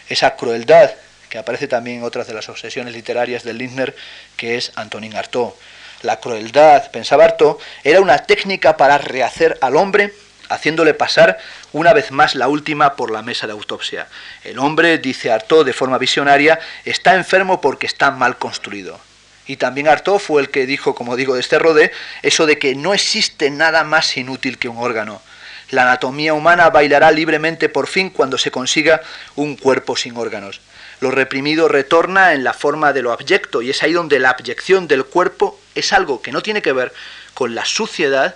Esa 0.07 0.37
crueldad 0.37 0.91
aparece 1.37 1.67
también 1.67 1.97
en 1.97 2.03
otras 2.03 2.27
de 2.27 2.33
las 2.33 2.49
obsesiones 2.49 2.93
literarias 2.93 3.43
de 3.43 3.53
Lindner, 3.53 3.95
que 4.37 4.57
es 4.57 4.71
Antonin 4.75 5.15
Artaud. 5.15 5.53
La 6.01 6.19
crueldad, 6.19 6.91
pensaba 6.91 7.25
Artaud, 7.25 7.57
era 7.83 8.01
una 8.01 8.19
técnica 8.19 8.77
para 8.77 8.97
rehacer 8.97 9.57
al 9.61 9.75
hombre 9.75 10.13
haciéndole 10.49 10.93
pasar 10.93 11.37
una 11.73 11.93
vez 11.93 12.11
más 12.11 12.35
la 12.35 12.47
última 12.47 12.95
por 12.95 13.11
la 13.11 13.21
mesa 13.21 13.47
de 13.47 13.53
autopsia. 13.53 14.07
El 14.43 14.59
hombre, 14.59 14.97
dice 14.97 15.31
Artaud 15.31 15.65
de 15.65 15.73
forma 15.73 15.97
visionaria, 15.97 16.59
está 16.83 17.15
enfermo 17.15 17.61
porque 17.61 17.87
está 17.87 18.11
mal 18.11 18.37
construido. 18.37 18.99
Y 19.47 19.57
también 19.57 19.87
Artaud 19.87 20.19
fue 20.19 20.41
el 20.41 20.49
que 20.49 20.65
dijo, 20.65 20.95
como 20.95 21.15
digo, 21.15 21.35
de 21.35 21.41
este 21.41 21.59
rodé, 21.59 21.91
eso 22.23 22.45
de 22.45 22.57
que 22.57 22.75
no 22.75 22.93
existe 22.93 23.49
nada 23.51 23.83
más 23.83 24.17
inútil 24.17 24.57
que 24.57 24.69
un 24.69 24.77
órgano. 24.77 25.21
La 25.69 25.83
anatomía 25.83 26.33
humana 26.33 26.69
bailará 26.69 27.11
libremente 27.11 27.69
por 27.69 27.87
fin 27.87 28.09
cuando 28.09 28.37
se 28.37 28.51
consiga 28.51 29.01
un 29.35 29.55
cuerpo 29.55 29.95
sin 29.95 30.17
órganos. 30.17 30.61
Lo 31.05 31.11
reprimido 31.11 31.67
retorna 31.67 32.33
en 32.33 32.43
la 32.43 32.51
forma 32.51 32.91
de 32.91 33.03
lo 33.03 33.11
abyecto 33.11 33.61
y 33.61 33.69
es 33.69 33.83
ahí 33.83 33.93
donde 33.93 34.17
la 34.17 34.31
abyección 34.31 34.87
del 34.87 35.05
cuerpo 35.05 35.59
es 35.75 35.93
algo 35.93 36.19
que 36.19 36.31
no 36.31 36.41
tiene 36.41 36.63
que 36.63 36.73
ver 36.73 36.91
con 37.35 37.53
la 37.53 37.63
suciedad, 37.63 38.33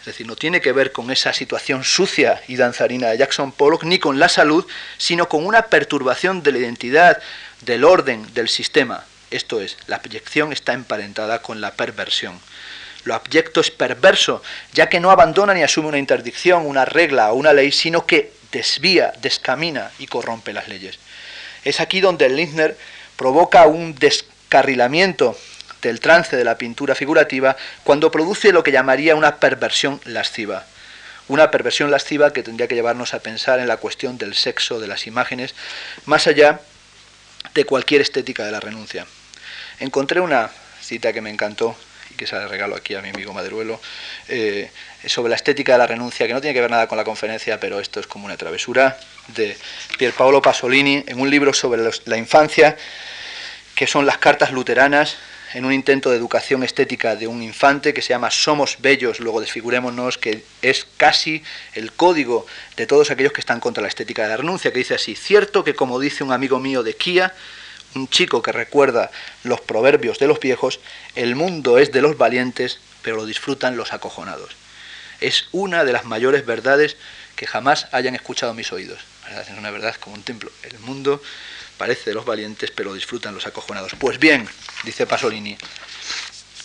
es 0.00 0.06
decir, 0.06 0.26
no 0.26 0.34
tiene 0.34 0.60
que 0.60 0.72
ver 0.72 0.90
con 0.90 1.12
esa 1.12 1.32
situación 1.32 1.84
sucia 1.84 2.42
y 2.48 2.56
danzarina 2.56 3.10
de 3.10 3.18
Jackson 3.18 3.52
Pollock, 3.52 3.84
ni 3.84 4.00
con 4.00 4.18
la 4.18 4.28
salud, 4.28 4.66
sino 4.96 5.28
con 5.28 5.46
una 5.46 5.66
perturbación 5.66 6.42
de 6.42 6.50
la 6.50 6.58
identidad, 6.58 7.22
del 7.60 7.84
orden, 7.84 8.26
del 8.34 8.48
sistema. 8.48 9.04
Esto 9.30 9.60
es, 9.60 9.76
la 9.86 9.96
abyección 9.98 10.52
está 10.52 10.72
emparentada 10.72 11.40
con 11.40 11.60
la 11.60 11.74
perversión. 11.74 12.40
Lo 13.04 13.14
abyecto 13.14 13.60
es 13.60 13.70
perverso, 13.70 14.42
ya 14.72 14.88
que 14.88 14.98
no 14.98 15.12
abandona 15.12 15.54
ni 15.54 15.62
asume 15.62 15.86
una 15.86 15.98
interdicción, 15.98 16.66
una 16.66 16.84
regla 16.84 17.30
o 17.30 17.36
una 17.36 17.52
ley, 17.52 17.70
sino 17.70 18.06
que 18.06 18.32
desvía, 18.50 19.12
descamina 19.22 19.92
y 20.00 20.08
corrompe 20.08 20.52
las 20.52 20.66
leyes. 20.66 20.98
Es 21.68 21.80
aquí 21.80 22.00
donde 22.00 22.30
Lindner 22.30 22.78
provoca 23.14 23.66
un 23.66 23.94
descarrilamiento 23.94 25.38
del 25.82 26.00
trance 26.00 26.34
de 26.34 26.42
la 26.42 26.56
pintura 26.56 26.94
figurativa 26.94 27.58
cuando 27.84 28.10
produce 28.10 28.52
lo 28.52 28.62
que 28.62 28.72
llamaría 28.72 29.14
una 29.14 29.36
perversión 29.36 30.00
lasciva. 30.06 30.64
una 31.28 31.50
perversión 31.50 31.90
lasciva 31.90 32.32
que 32.32 32.42
tendría 32.42 32.68
que 32.68 32.74
llevarnos 32.74 33.12
a 33.12 33.18
pensar 33.18 33.58
en 33.60 33.68
la 33.68 33.76
cuestión 33.76 34.16
del 34.16 34.34
sexo, 34.34 34.80
de 34.80 34.86
las 34.86 35.06
imágenes, 35.06 35.54
más 36.06 36.26
allá 36.26 36.60
de 37.52 37.66
cualquier 37.66 38.00
estética 38.00 38.46
de 38.46 38.50
la 38.50 38.60
renuncia. 38.60 39.06
Encontré 39.78 40.20
una 40.20 40.50
cita 40.80 41.12
que 41.12 41.20
me 41.20 41.28
encantó 41.28 41.76
y 42.10 42.14
que 42.14 42.26
se 42.26 42.34
la 42.34 42.48
regalo 42.48 42.76
aquí 42.76 42.94
a 42.94 43.02
mi 43.02 43.10
amigo 43.10 43.34
Maderuelo, 43.34 43.78
eh, 44.28 44.70
sobre 45.06 45.28
la 45.28 45.36
estética 45.36 45.72
de 45.72 45.78
la 45.80 45.86
renuncia, 45.86 46.26
que 46.26 46.32
no 46.32 46.40
tiene 46.40 46.54
que 46.54 46.62
ver 46.62 46.70
nada 46.70 46.86
con 46.86 46.96
la 46.96 47.04
conferencia, 47.04 47.60
pero 47.60 47.78
esto 47.78 48.00
es 48.00 48.06
como 48.06 48.24
una 48.24 48.38
travesura, 48.38 48.96
de 49.34 49.56
Pierpaolo 49.98 50.42
Pasolini, 50.42 51.04
en 51.06 51.20
un 51.20 51.30
libro 51.30 51.52
sobre 51.52 51.82
la 52.06 52.16
infancia, 52.16 52.76
que 53.74 53.86
son 53.86 54.06
las 54.06 54.18
cartas 54.18 54.52
luteranas, 54.52 55.16
en 55.54 55.64
un 55.64 55.72
intento 55.72 56.10
de 56.10 56.16
educación 56.16 56.62
estética 56.62 57.16
de 57.16 57.26
un 57.26 57.42
infante 57.42 57.94
que 57.94 58.02
se 58.02 58.10
llama 58.10 58.30
Somos 58.30 58.76
Bellos, 58.80 59.20
luego 59.20 59.40
desfigurémonos, 59.40 60.18
que 60.18 60.44
es 60.62 60.86
casi 60.96 61.42
el 61.74 61.92
código 61.92 62.46
de 62.76 62.86
todos 62.86 63.10
aquellos 63.10 63.32
que 63.32 63.40
están 63.40 63.60
contra 63.60 63.82
la 63.82 63.88
estética 63.88 64.24
de 64.24 64.28
la 64.28 64.36
renuncia, 64.36 64.72
que 64.72 64.78
dice 64.78 64.94
así, 64.94 65.14
cierto 65.14 65.64
que 65.64 65.74
como 65.74 66.00
dice 66.00 66.24
un 66.24 66.32
amigo 66.32 66.58
mío 66.58 66.82
de 66.82 66.94
Kia, 66.94 67.34
un 67.94 68.08
chico 68.08 68.42
que 68.42 68.52
recuerda 68.52 69.10
los 69.44 69.60
proverbios 69.60 70.18
de 70.18 70.26
los 70.26 70.40
viejos, 70.40 70.80
el 71.14 71.34
mundo 71.34 71.78
es 71.78 71.92
de 71.92 72.02
los 72.02 72.18
valientes, 72.18 72.80
pero 73.02 73.16
lo 73.16 73.26
disfrutan 73.26 73.76
los 73.76 73.92
acojonados. 73.92 74.54
Es 75.20 75.48
una 75.52 75.84
de 75.84 75.92
las 75.92 76.04
mayores 76.04 76.44
verdades 76.44 76.96
que 77.36 77.46
jamás 77.46 77.88
hayan 77.92 78.14
escuchado 78.14 78.52
mis 78.52 78.72
oídos. 78.72 79.00
Es 79.30 79.50
una 79.56 79.70
verdad 79.70 79.94
como 79.96 80.16
un 80.16 80.22
templo. 80.22 80.50
El 80.62 80.78
mundo 80.80 81.22
parece 81.76 82.10
de 82.10 82.14
los 82.14 82.24
valientes, 82.24 82.70
pero 82.70 82.94
disfrutan 82.94 83.34
los 83.34 83.46
acojonados. 83.46 83.92
Pues 83.98 84.18
bien, 84.18 84.48
dice 84.84 85.06
Pasolini, 85.06 85.56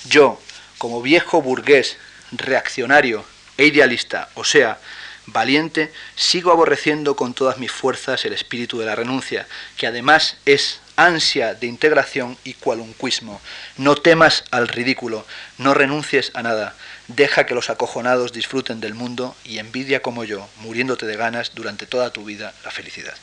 yo, 0.08 0.42
como 0.78 1.02
viejo 1.02 1.42
burgués, 1.42 1.98
reaccionario 2.32 3.24
e 3.58 3.66
idealista, 3.66 4.30
o 4.34 4.44
sea, 4.44 4.80
valiente, 5.28 5.92
sigo 6.16 6.52
aborreciendo 6.52 7.16
con 7.16 7.34
todas 7.34 7.58
mis 7.58 7.72
fuerzas 7.72 8.26
el 8.26 8.34
espíritu 8.34 8.80
de 8.80 8.86
la 8.86 8.96
renuncia, 8.96 9.48
que 9.78 9.88
además 9.88 10.38
es 10.46 10.80
ansia 10.96 11.54
de 11.54 11.68
integración 11.68 12.38
y 12.44 12.54
cualunquismo. 12.54 13.42
No 13.78 13.96
temas 13.96 14.44
al 14.52 14.68
ridículo, 14.68 15.26
no 15.58 15.74
renuncies 15.74 16.32
a 16.34 16.44
nada, 16.44 16.76
deja 17.08 17.46
que 17.46 17.56
los 17.56 17.70
acojonados 17.70 18.34
disfruten 18.34 18.80
del 18.80 18.94
mundo 18.94 19.36
y 19.44 19.60
envidia 19.60 20.02
como 20.02 20.24
yo, 20.24 20.48
muriéndote 20.58 21.06
de 21.06 21.18
ganas 21.18 21.52
durante 21.54 21.86
toda 21.86 22.12
tu 22.12 22.26
vida 22.26 22.54
la 22.64 22.72
felicidad. 22.72 23.16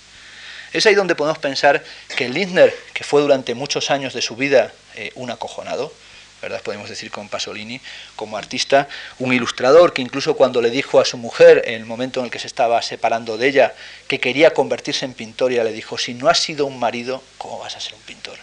Es 0.73 0.87
ahí 0.87 0.95
donde 0.95 1.17
podemos 1.17 1.39
pensar 1.39 1.83
que 2.17 2.29
Lindner, 2.29 2.75
que 2.95 3.05
fue 3.05 3.23
durante 3.23 3.55
muchos 3.55 3.91
años 3.91 4.15
de 4.15 4.23
su 4.23 4.37
vida 4.37 4.73
eh, 4.95 5.11
un 5.17 5.31
acojonado, 5.31 5.93
¿verdad? 6.41 6.63
Podemos 6.63 6.89
decir 6.89 7.11
con 7.11 7.29
Pasolini, 7.29 7.81
como 8.17 8.37
artista, 8.37 8.89
un 9.19 9.33
ilustrador 9.33 9.93
que 9.93 10.03
incluso 10.03 10.37
cuando 10.37 10.63
le 10.63 10.71
dijo 10.71 11.01
a 11.01 11.05
su 11.05 11.19
mujer, 11.19 11.63
en 11.67 11.75
el 11.75 11.87
momento 11.87 12.21
en 12.21 12.27
el 12.27 12.31
que 12.31 12.39
se 12.39 12.47
estaba 12.47 12.81
separando 12.83 13.37
de 13.37 13.49
ella, 13.49 13.75
que 14.09 14.21
quería 14.21 14.55
convertirse 14.55 15.05
en 15.05 15.15
pintor, 15.15 15.53
y 15.53 15.57
le 15.57 15.73
dijo, 15.73 15.99
si 15.99 16.15
no 16.15 16.29
has 16.29 16.39
sido 16.39 16.67
un 16.67 16.79
marido, 16.79 17.23
¿cómo 17.37 17.59
vas 17.59 17.77
a 17.77 17.81
ser 17.81 17.95
un 17.95 18.01
pintor? 18.03 18.39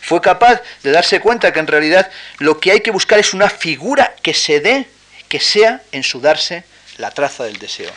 Fue 0.00 0.20
capaz 0.20 0.60
de 0.82 0.90
darse 0.90 1.20
cuenta 1.20 1.52
que 1.52 1.60
en 1.60 1.66
realidad 1.66 2.10
lo 2.38 2.60
que 2.60 2.72
hay 2.72 2.80
que 2.80 2.90
buscar 2.90 3.18
es 3.18 3.34
una 3.34 3.48
figura 3.48 4.14
que 4.22 4.34
se 4.34 4.60
dé, 4.60 4.86
que 5.28 5.40
sea 5.40 5.82
en 5.92 6.02
su 6.02 6.20
darse 6.20 6.64
la 6.98 7.10
traza 7.10 7.44
del 7.44 7.58
deseo. 7.58 7.90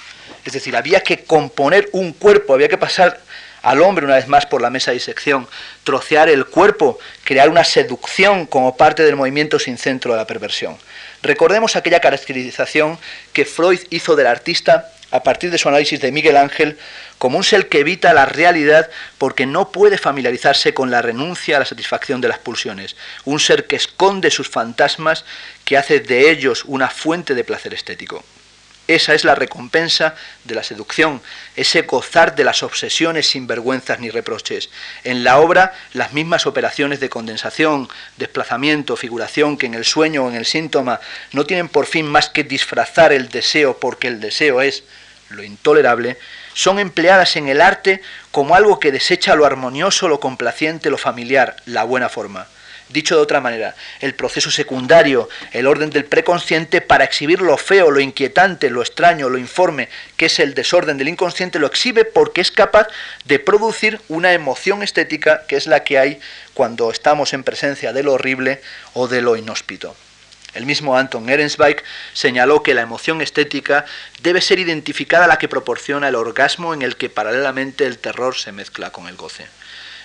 Es 0.46 0.54
decir, 0.54 0.76
había 0.76 1.02
que 1.02 1.24
componer 1.24 1.90
un 1.92 2.14
cuerpo, 2.14 2.54
había 2.54 2.70
que 2.70 2.78
pasar 2.78 3.20
al 3.62 3.82
hombre 3.82 4.06
una 4.06 4.16
vez 4.16 4.28
más 4.28 4.46
por 4.46 4.62
la 4.62 4.70
mesa 4.70 4.92
de 4.92 4.96
disección, 4.96 5.48
trocear 5.84 6.30
el 6.30 6.46
cuerpo, 6.46 7.00
crear 7.24 7.50
una 7.50 7.64
seducción 7.64 8.46
como 8.46 8.78
parte 8.78 9.04
del 9.04 9.16
movimiento 9.16 9.58
sin 9.58 9.80
centro 9.80 10.12
de 10.12 10.18
la 10.18 10.28
perversión. 10.28 10.78
Recordemos 11.24 11.76
aquella 11.76 12.00
caracterización 12.00 13.00
que 13.34 13.46
Freud 13.46 13.80
hizo 13.90 14.16
del 14.16 14.28
artista 14.28 14.92
a 15.12 15.24
partir 15.24 15.52
de 15.52 15.58
su 15.58 15.68
análisis 15.68 16.00
de 16.02 16.12
Miguel 16.12 16.38
Ángel 16.38 16.78
como 17.18 17.38
un 17.38 17.44
ser 17.44 17.70
que 17.70 17.80
evita 17.80 18.14
la 18.14 18.26
realidad 18.26 18.90
porque 19.18 19.46
no 19.46 19.72
puede 19.72 19.98
familiarizarse 19.98 20.74
con 20.74 20.92
la 20.92 21.02
renuncia 21.02 21.56
a 21.56 21.60
la 21.60 21.66
satisfacción 21.66 22.22
de 22.22 22.28
las 22.28 22.40
pulsiones, 22.40 22.96
un 23.24 23.40
ser 23.40 23.66
que 23.66 23.76
esconde 23.76 24.32
sus 24.32 24.50
fantasmas, 24.50 25.26
que 25.64 25.78
hace 25.78 26.00
de 26.00 26.30
ellos 26.30 26.64
una 26.66 26.90
fuente 26.90 27.36
de 27.36 27.44
placer 27.44 27.74
estético. 27.74 28.24
Esa 28.88 29.16
es 29.16 29.24
la 29.24 29.34
recompensa 29.34 30.16
de 30.44 30.54
la 30.54 30.62
seducción, 30.62 31.22
ese 31.56 31.82
gozar 31.84 32.36
de 32.36 32.44
las 32.44 32.62
obsesiones 32.62 33.28
sin 33.28 33.48
vergüenzas 33.48 34.00
ni 34.00 34.12
reproches. 34.12 34.70
En 35.04 35.24
la 35.24 35.40
obra, 35.40 35.74
las 35.94 36.14
mismas 36.14 36.46
operaciones 36.46 37.00
de 37.00 37.10
condensación, 37.10 37.90
desplazamiento, 38.18 38.96
figuración 38.96 39.58
que 39.58 39.66
en 39.66 39.74
el 39.74 39.86
sueño 39.86 40.26
o 40.26 40.30
en 40.30 40.36
el 40.36 40.46
síntoma 40.46 41.00
no 41.32 41.46
tienen 41.46 41.68
por 41.68 41.88
fin 41.88 42.06
más 42.06 42.30
que 42.30 42.44
disfrazar 42.44 43.12
el 43.12 43.30
deseo 43.30 43.80
porque 43.80 44.08
el 44.08 44.20
deseo 44.20 44.62
es 44.62 44.84
lo 45.30 45.44
intolerable, 45.44 46.18
son 46.54 46.78
empleadas 46.78 47.36
en 47.36 47.48
el 47.48 47.62
arte 47.62 48.02
como 48.32 48.56
algo 48.56 48.80
que 48.80 48.92
desecha 48.92 49.36
lo 49.36 49.46
armonioso, 49.46 50.08
lo 50.08 50.20
complaciente, 50.20 50.92
lo 50.92 51.00
familiar, 51.00 51.56
la 51.66 51.84
buena 51.84 52.10
forma. 52.10 52.48
Dicho 52.90 53.16
de 53.16 53.22
otra 53.22 53.42
manera, 53.42 53.76
el 54.00 54.14
proceso 54.14 54.52
secundario, 54.52 55.28
el 55.54 55.66
orden 55.66 55.90
del 55.90 56.06
preconsciente 56.06 56.82
para 56.82 57.04
exhibir 57.04 57.42
lo 57.42 57.58
feo, 57.58 57.90
lo 57.90 58.00
inquietante, 58.00 58.70
lo 58.70 58.82
extraño, 58.82 59.28
lo 59.28 59.40
informe, 59.40 59.90
que 60.18 60.28
es 60.28 60.40
el 60.40 60.54
desorden 60.54 60.98
del 60.98 61.10
inconsciente, 61.10 61.58
lo 61.58 61.66
exhibe 61.66 62.06
porque 62.06 62.42
es 62.42 62.52
capaz 62.52 62.88
de 63.26 63.40
producir 63.40 64.00
una 64.08 64.34
emoción 64.34 64.84
estética 64.84 65.46
que 65.48 65.56
es 65.56 65.66
la 65.66 65.84
que 65.84 65.98
hay 65.98 66.20
cuando 66.54 66.92
estamos 66.92 67.34
en 67.34 67.44
presencia 67.44 67.92
de 67.92 68.04
lo 68.04 68.14
horrible 68.14 68.62
o 68.94 69.08
de 69.08 69.22
lo 69.22 69.36
inhóspito. 69.36 69.96
El 70.54 70.66
mismo 70.66 70.98
Anton 70.98 71.28
Ehrensweig 71.28 71.84
señaló 72.14 72.64
que 72.64 72.74
la 72.74 72.82
emoción 72.82 73.22
estética 73.22 73.86
debe 74.22 74.42
ser 74.42 74.60
identificada 74.60 75.26
a 75.26 75.28
la 75.28 75.38
que 75.38 75.50
proporciona 75.50 76.08
el 76.08 76.16
orgasmo 76.16 76.74
en 76.74 76.82
el 76.82 76.96
que 76.96 77.10
paralelamente 77.10 77.86
el 77.86 77.98
terror 77.98 78.36
se 78.36 78.54
mezcla 78.54 78.92
con 78.92 79.08
el 79.08 79.18
goce. 79.18 79.48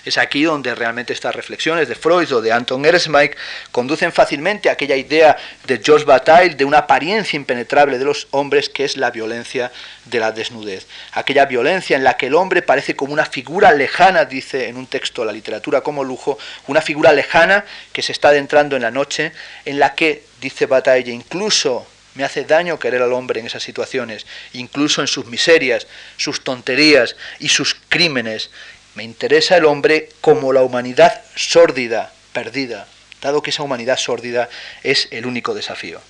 Es 0.03 0.17
aquí 0.17 0.43
donde 0.43 0.73
realmente 0.73 1.13
estas 1.13 1.35
reflexiones 1.35 1.87
de 1.87 1.95
Freud 1.95 2.31
o 2.33 2.41
de 2.41 2.51
Anton 2.51 2.83
Ehrensmeich 2.83 3.37
conducen 3.71 4.11
fácilmente 4.11 4.69
a 4.69 4.73
aquella 4.73 4.95
idea 4.95 5.37
de 5.65 5.79
George 5.83 6.05
Bataille 6.05 6.55
de 6.55 6.65
una 6.65 6.79
apariencia 6.79 7.37
impenetrable 7.37 7.99
de 7.99 8.05
los 8.05 8.27
hombres 8.31 8.69
que 8.69 8.83
es 8.83 8.97
la 8.97 9.11
violencia 9.11 9.71
de 10.05 10.19
la 10.19 10.31
desnudez. 10.31 10.87
Aquella 11.13 11.45
violencia 11.45 11.95
en 11.95 12.03
la 12.03 12.17
que 12.17 12.27
el 12.27 12.35
hombre 12.35 12.63
parece 12.63 12.95
como 12.95 13.13
una 13.13 13.25
figura 13.25 13.71
lejana, 13.73 14.25
dice 14.25 14.69
en 14.69 14.77
un 14.77 14.87
texto 14.87 15.23
la 15.23 15.31
literatura 15.31 15.81
como 15.81 16.03
lujo, 16.03 16.39
una 16.67 16.81
figura 16.81 17.13
lejana 17.13 17.65
que 17.93 18.01
se 18.01 18.11
está 18.11 18.29
adentrando 18.29 18.75
en 18.75 18.81
la 18.81 18.91
noche, 18.91 19.31
en 19.65 19.79
la 19.79 19.93
que, 19.93 20.23
dice 20.41 20.65
Bataille, 20.65 21.11
incluso 21.11 21.85
me 22.15 22.23
hace 22.23 22.43
daño 22.43 22.79
querer 22.79 23.01
al 23.01 23.13
hombre 23.13 23.39
en 23.39 23.45
esas 23.45 23.63
situaciones, 23.63 24.25
incluso 24.53 25.01
en 25.01 25.07
sus 25.07 25.27
miserias, 25.27 25.87
sus 26.17 26.43
tonterías 26.43 27.15
y 27.39 27.49
sus 27.49 27.75
crímenes. 27.87 28.49
Me 28.95 29.03
interesa 29.03 29.55
el 29.55 29.65
hombre 29.65 30.09
como 30.19 30.51
la 30.51 30.63
humanidad 30.63 31.21
sórdida, 31.35 32.11
perdida, 32.33 32.87
dado 33.21 33.41
que 33.41 33.51
esa 33.51 33.63
humanidad 33.63 33.97
sórdida 33.97 34.49
es 34.83 35.07
el 35.11 35.25
único 35.25 35.53
desafío. 35.53 36.01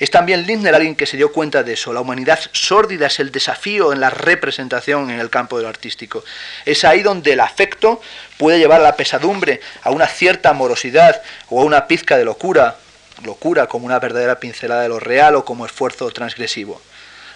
Es 0.00 0.10
también 0.10 0.44
Lindner 0.44 0.74
alguien 0.74 0.96
que 0.96 1.06
se 1.06 1.16
dio 1.16 1.32
cuenta 1.32 1.62
de 1.62 1.74
eso. 1.74 1.92
La 1.92 2.00
humanidad 2.00 2.40
sórdida 2.50 3.06
es 3.06 3.20
el 3.20 3.30
desafío 3.30 3.92
en 3.92 4.00
la 4.00 4.10
representación 4.10 5.10
en 5.10 5.20
el 5.20 5.30
campo 5.30 5.56
de 5.56 5.62
lo 5.62 5.68
artístico. 5.68 6.24
Es 6.64 6.84
ahí 6.84 7.02
donde 7.02 7.34
el 7.34 7.40
afecto 7.40 8.00
puede 8.36 8.58
llevar 8.58 8.80
a 8.80 8.84
la 8.84 8.96
pesadumbre, 8.96 9.60
a 9.82 9.90
una 9.90 10.08
cierta 10.08 10.50
amorosidad 10.50 11.22
o 11.48 11.60
a 11.60 11.64
una 11.64 11.86
pizca 11.86 12.16
de 12.18 12.24
locura, 12.24 12.76
locura 13.22 13.68
como 13.68 13.86
una 13.86 14.00
verdadera 14.00 14.40
pincelada 14.40 14.82
de 14.82 14.88
lo 14.88 14.98
real 14.98 15.36
o 15.36 15.44
como 15.44 15.64
esfuerzo 15.64 16.10
transgresivo. 16.10 16.82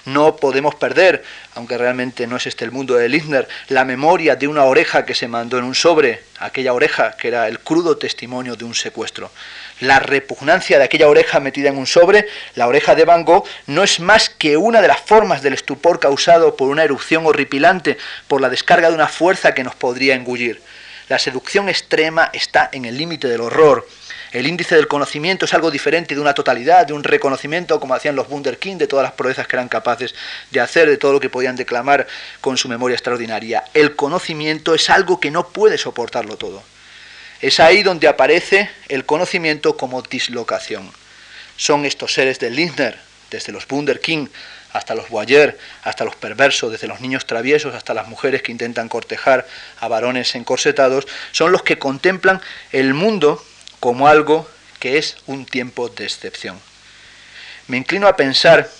No 0.08 0.36
podemos 0.36 0.74
perder, 0.74 1.22
aunque 1.54 1.76
realmente 1.76 2.26
no 2.26 2.36
es 2.36 2.46
este 2.46 2.64
el 2.64 2.72
mundo 2.72 2.94
de 2.94 3.10
Lindner, 3.10 3.46
la 3.68 3.84
memoria 3.84 4.36
de 4.36 4.48
una 4.48 4.64
oreja 4.64 5.04
que 5.04 5.14
se 5.14 5.28
mandó 5.28 5.58
en 5.58 5.64
un 5.64 5.74
sobre, 5.74 6.22
aquella 6.38 6.72
oreja 6.72 7.14
que 7.18 7.28
era 7.28 7.46
el 7.46 7.60
crudo 7.60 7.98
testimonio 7.98 8.56
de 8.56 8.64
un 8.64 8.74
secuestro. 8.74 9.30
La 9.80 9.98
repugnancia 9.98 10.78
de 10.78 10.84
aquella 10.84 11.08
oreja 11.08 11.40
metida 11.40 11.68
en 11.68 11.76
un 11.76 11.86
sobre, 11.86 12.26
la 12.54 12.68
oreja 12.68 12.94
de 12.94 13.04
Van 13.04 13.22
Gogh, 13.22 13.46
no 13.66 13.82
es 13.82 14.00
más 14.00 14.30
que 14.30 14.56
una 14.56 14.80
de 14.80 14.88
las 14.88 15.00
formas 15.00 15.42
del 15.42 15.52
estupor 15.52 16.00
causado 16.00 16.56
por 16.56 16.68
una 16.68 16.84
erupción 16.84 17.26
horripilante, 17.26 17.98
por 18.28 18.40
la 18.40 18.48
descarga 18.48 18.88
de 18.88 18.94
una 18.94 19.08
fuerza 19.08 19.52
que 19.52 19.62
nos 19.62 19.74
podría 19.74 20.14
engullir. 20.14 20.62
La 21.10 21.18
seducción 21.18 21.68
extrema 21.68 22.30
está 22.32 22.70
en 22.72 22.86
el 22.86 22.96
límite 22.96 23.28
del 23.28 23.42
horror 23.42 23.86
el 24.32 24.46
índice 24.46 24.74
del 24.74 24.88
conocimiento 24.88 25.46
es 25.46 25.54
algo 25.54 25.70
diferente 25.70 26.14
de 26.14 26.20
una 26.20 26.34
totalidad, 26.34 26.86
de 26.86 26.92
un 26.92 27.02
reconocimiento, 27.02 27.80
como 27.80 27.94
hacían 27.94 28.16
los 28.16 28.28
Wunderkind, 28.28 28.78
de 28.78 28.86
todas 28.86 29.02
las 29.02 29.12
proezas 29.12 29.46
que 29.46 29.56
eran 29.56 29.68
capaces 29.68 30.14
de 30.50 30.60
hacer, 30.60 30.88
de 30.88 30.98
todo 30.98 31.12
lo 31.12 31.20
que 31.20 31.30
podían 31.30 31.56
declamar 31.56 32.06
con 32.40 32.58
su 32.58 32.68
memoria 32.68 32.94
extraordinaria. 32.94 33.64
El 33.72 33.96
conocimiento 33.96 34.74
es 34.74 34.90
algo 34.90 35.18
que 35.18 35.30
no 35.30 35.48
puede 35.48 35.78
soportarlo 35.78 36.36
todo. 36.36 36.62
Es 37.40 37.60
ahí 37.60 37.82
donde 37.82 38.08
aparece 38.08 38.70
el 38.88 39.06
conocimiento 39.06 39.76
como 39.76 40.02
dislocación. 40.02 40.90
Son 41.56 41.84
estos 41.84 42.12
seres 42.12 42.38
de 42.38 42.50
Lindner, 42.50 42.98
desde 43.30 43.52
los 43.52 43.66
Wunderkind 43.70 44.28
hasta 44.72 44.94
los 44.94 45.08
Boyer, 45.08 45.58
hasta 45.82 46.04
los 46.04 46.16
perversos, 46.16 46.70
desde 46.70 46.86
los 46.86 47.00
niños 47.00 47.26
traviesos 47.26 47.74
hasta 47.74 47.94
las 47.94 48.08
mujeres 48.08 48.42
que 48.42 48.52
intentan 48.52 48.88
cortejar 48.88 49.46
a 49.80 49.88
varones 49.88 50.34
encorsetados, 50.34 51.06
son 51.32 51.52
los 51.52 51.62
que 51.62 51.78
contemplan 51.78 52.40
el 52.72 52.92
mundo 52.92 53.42
como 53.80 54.08
algo 54.08 54.48
que 54.80 54.98
es 54.98 55.16
un 55.26 55.46
tiempo 55.46 55.88
de 55.88 56.04
excepción. 56.04 56.58
Me 57.66 57.76
inclino 57.76 58.08
a 58.08 58.16
pensar 58.16 58.70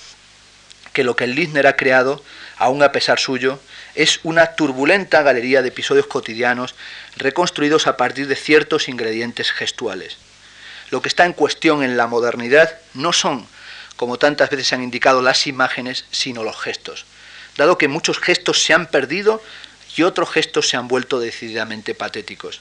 que 0.93 1.05
lo 1.05 1.17
que 1.17 1.25
el 1.25 1.35
Lisner 1.35 1.67
ha 1.67 1.77
creado, 1.77 2.23
aún 2.57 2.83
a 2.83 2.93
pesar 2.93 3.19
suyo, 3.19 3.61
es 3.95 4.21
una 4.23 4.55
turbulenta 4.55 5.23
galería 5.23 5.63
de 5.63 5.69
episodios 5.69 6.07
cotidianos 6.07 6.75
reconstruidos 7.17 7.87
a 7.87 7.97
partir 7.97 8.29
de 8.29 8.37
ciertos 8.37 8.89
ingredientes 8.89 9.51
gestuales. 9.53 10.17
Lo 10.91 11.03
que 11.03 11.09
está 11.09 11.27
en 11.27 11.33
cuestión 11.33 11.83
en 11.83 11.97
la 11.97 12.07
modernidad 12.07 12.79
no 12.95 13.13
son, 13.13 13.47
como 13.97 14.19
tantas 14.19 14.51
veces 14.51 14.69
se 14.69 14.75
han 14.75 14.83
indicado, 14.83 15.21
las 15.21 15.47
imágenes, 15.47 16.05
sino 16.11 16.43
los 16.43 16.59
gestos. 16.59 17.05
Dado 17.57 17.77
que 17.77 17.89
muchos 17.89 18.19
gestos 18.19 18.63
se 18.63 18.73
han 18.73 18.87
perdido 18.87 19.43
y 19.97 20.03
otros 20.03 20.31
gestos 20.31 20.69
se 20.69 20.77
han 20.77 20.89
vuelto 20.89 21.21
decididamente 21.21 21.95
patéticos. 21.95 22.61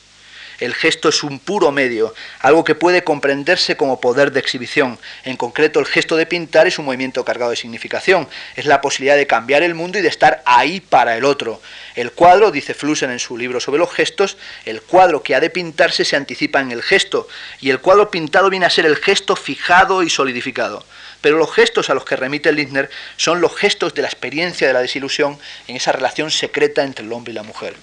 El 0.59 0.73
gesto 0.73 1.09
es 1.09 1.23
un 1.23 1.37
puro 1.37 1.71
medio, 1.71 2.15
algo 2.39 2.63
que 2.63 2.73
puede 2.73 3.03
comprenderse 3.03 3.77
como 3.77 4.01
poder 4.01 4.31
de 4.31 4.39
exhibición. 4.39 4.97
En 5.23 5.37
concreto, 5.37 5.79
el 5.79 5.85
gesto 5.85 6.15
de 6.15 6.25
pintar 6.25 6.65
es 6.65 6.79
un 6.79 6.85
movimiento 6.85 7.23
cargado 7.23 7.51
de 7.51 7.57
significación. 7.57 8.27
Es 8.55 8.65
la 8.65 8.81
posibilidad 8.81 9.17
de 9.17 9.27
cambiar 9.27 9.61
el 9.61 9.75
mundo 9.75 9.99
y 9.99 10.01
de 10.01 10.07
estar 10.07 10.41
ahí 10.45 10.79
para 10.79 11.15
el 11.15 11.25
otro. 11.25 11.61
El 11.95 12.11
cuadro, 12.11 12.49
dice 12.49 12.73
Flusen 12.73 13.11
en 13.11 13.19
su 13.19 13.37
libro 13.37 13.59
sobre 13.59 13.77
los 13.79 13.93
gestos, 13.93 14.37
el 14.65 14.81
cuadro 14.81 15.21
que 15.21 15.35
ha 15.35 15.39
de 15.39 15.51
pintarse 15.51 16.05
se 16.05 16.15
anticipa 16.15 16.59
en 16.59 16.71
el 16.71 16.81
gesto, 16.81 17.27
y 17.61 17.69
el 17.69 17.79
cuadro 17.79 18.09
pintado 18.09 18.49
viene 18.49 18.65
a 18.65 18.71
ser 18.71 18.87
el 18.87 18.95
gesto 18.95 19.35
fijado 19.35 20.01
y 20.01 20.09
solidificado. 20.09 20.83
Pero 21.21 21.37
los 21.37 21.53
gestos 21.53 21.89
a 21.89 21.93
los 21.93 22.05
que 22.05 22.15
remite 22.15 22.51
Lindner 22.51 22.89
son 23.15 23.41
los 23.41 23.55
gestos 23.55 23.93
de 23.93 24.01
la 24.01 24.07
experiencia 24.07 24.67
de 24.67 24.73
la 24.73 24.81
desilusión 24.81 25.37
en 25.67 25.75
esa 25.75 25.91
relación 25.91 26.31
secreta 26.31 26.83
entre 26.83 27.05
el 27.05 27.13
hombre 27.13 27.31
y 27.31 27.35
la 27.35 27.43
mujer. 27.43 27.75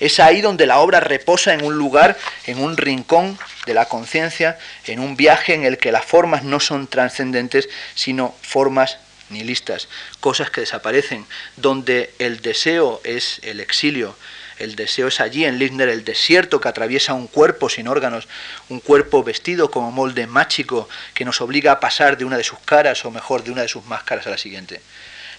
Es 0.00 0.20
ahí 0.20 0.40
donde 0.40 0.66
la 0.66 0.78
obra 0.78 1.00
reposa 1.00 1.54
en 1.54 1.64
un 1.64 1.76
lugar, 1.76 2.16
en 2.46 2.58
un 2.58 2.76
rincón 2.76 3.38
de 3.66 3.74
la 3.74 3.86
conciencia, 3.86 4.58
en 4.86 5.00
un 5.00 5.16
viaje 5.16 5.54
en 5.54 5.64
el 5.64 5.78
que 5.78 5.92
las 5.92 6.04
formas 6.04 6.44
no 6.44 6.60
son 6.60 6.86
trascendentes, 6.86 7.68
sino 7.94 8.34
formas 8.42 8.98
nihilistas, 9.30 9.88
cosas 10.20 10.50
que 10.50 10.60
desaparecen, 10.60 11.26
donde 11.56 12.14
el 12.18 12.40
deseo 12.42 13.00
es 13.04 13.40
el 13.42 13.60
exilio, 13.60 14.16
el 14.58 14.74
deseo 14.76 15.08
es 15.08 15.20
allí 15.20 15.44
en 15.44 15.58
Lindner, 15.58 15.88
el 15.88 16.04
desierto 16.04 16.60
que 16.60 16.68
atraviesa 16.68 17.12
un 17.12 17.26
cuerpo 17.26 17.68
sin 17.68 17.88
órganos, 17.88 18.26
un 18.68 18.80
cuerpo 18.80 19.22
vestido 19.22 19.70
como 19.70 19.90
molde 19.90 20.26
mágico 20.26 20.88
que 21.12 21.24
nos 21.24 21.40
obliga 21.40 21.72
a 21.72 21.80
pasar 21.80 22.16
de 22.16 22.24
una 22.24 22.38
de 22.38 22.44
sus 22.44 22.58
caras 22.60 23.04
o 23.04 23.10
mejor 23.10 23.44
de 23.44 23.50
una 23.50 23.62
de 23.62 23.68
sus 23.68 23.84
máscaras 23.84 24.26
a 24.26 24.30
la 24.30 24.38
siguiente. 24.38 24.80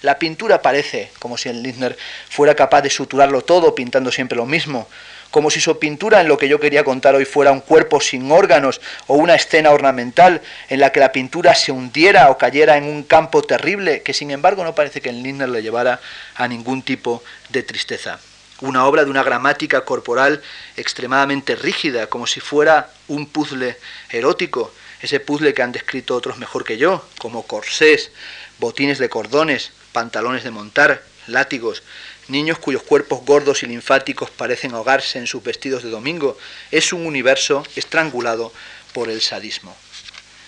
La 0.01 0.19
pintura 0.19 0.61
parece 0.61 1.11
como 1.19 1.37
si 1.37 1.49
el 1.49 1.63
Lindner 1.63 1.97
fuera 2.29 2.55
capaz 2.55 2.81
de 2.81 2.89
suturarlo 2.89 3.41
todo 3.41 3.73
pintando 3.75 4.11
siempre 4.11 4.37
lo 4.37 4.45
mismo, 4.45 4.87
como 5.31 5.49
si 5.49 5.59
su 5.59 5.77
pintura 5.79 6.21
en 6.21 6.27
lo 6.27 6.37
que 6.37 6.47
yo 6.47 6.59
quería 6.59 6.83
contar 6.83 7.15
hoy 7.15 7.25
fuera 7.25 7.51
un 7.51 7.61
cuerpo 7.61 7.99
sin 7.99 8.31
órganos 8.31 8.81
o 9.07 9.15
una 9.15 9.35
escena 9.35 9.71
ornamental 9.71 10.41
en 10.69 10.79
la 10.79 10.91
que 10.91 10.99
la 10.99 11.11
pintura 11.11 11.55
se 11.55 11.71
hundiera 11.71 12.29
o 12.29 12.37
cayera 12.37 12.77
en 12.77 12.85
un 12.85 13.03
campo 13.03 13.43
terrible 13.43 14.01
que 14.03 14.13
sin 14.13 14.31
embargo 14.31 14.63
no 14.63 14.75
parece 14.75 15.01
que 15.01 15.09
el 15.09 15.23
Lindner 15.23 15.49
le 15.49 15.61
llevara 15.61 15.99
a 16.35 16.47
ningún 16.47 16.81
tipo 16.81 17.23
de 17.49 17.63
tristeza. 17.63 18.19
Una 18.61 18.85
obra 18.85 19.03
de 19.03 19.11
una 19.11 19.23
gramática 19.23 19.81
corporal 19.81 20.41
extremadamente 20.77 21.55
rígida, 21.55 22.07
como 22.07 22.25
si 22.25 22.39
fuera 22.39 22.89
un 23.07 23.27
puzzle 23.27 23.77
erótico, 24.09 24.73
ese 25.01 25.19
puzzle 25.19 25.53
que 25.53 25.61
han 25.61 25.71
descrito 25.71 26.15
otros 26.15 26.39
mejor 26.39 26.63
que 26.63 26.77
yo, 26.77 27.05
como 27.19 27.43
corsés, 27.43 28.11
botines 28.57 28.97
de 28.97 29.09
cordones, 29.09 29.71
pantalones 29.91 30.43
de 30.43 30.51
montar, 30.51 31.03
látigos, 31.27 31.83
niños 32.27 32.59
cuyos 32.59 32.83
cuerpos 32.83 33.21
gordos 33.25 33.63
y 33.63 33.67
linfáticos 33.67 34.29
parecen 34.29 34.73
ahogarse 34.73 35.19
en 35.19 35.27
sus 35.27 35.43
vestidos 35.43 35.83
de 35.83 35.89
domingo, 35.89 36.37
es 36.71 36.93
un 36.93 37.05
universo 37.05 37.63
estrangulado 37.75 38.51
por 38.93 39.09
el 39.09 39.21
sadismo. 39.21 39.75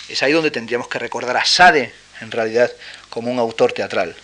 Es 0.07 0.23
ahí 0.23 0.31
donde 0.31 0.51
tendríamos 0.51 0.87
que 0.87 0.99
recordar 0.99 1.37
a 1.37 1.45
Sade, 1.45 1.93
en 2.21 2.31
realidad, 2.31 2.71
como 3.09 3.31
un 3.31 3.39
autor 3.39 3.71
teatral, 3.71 4.15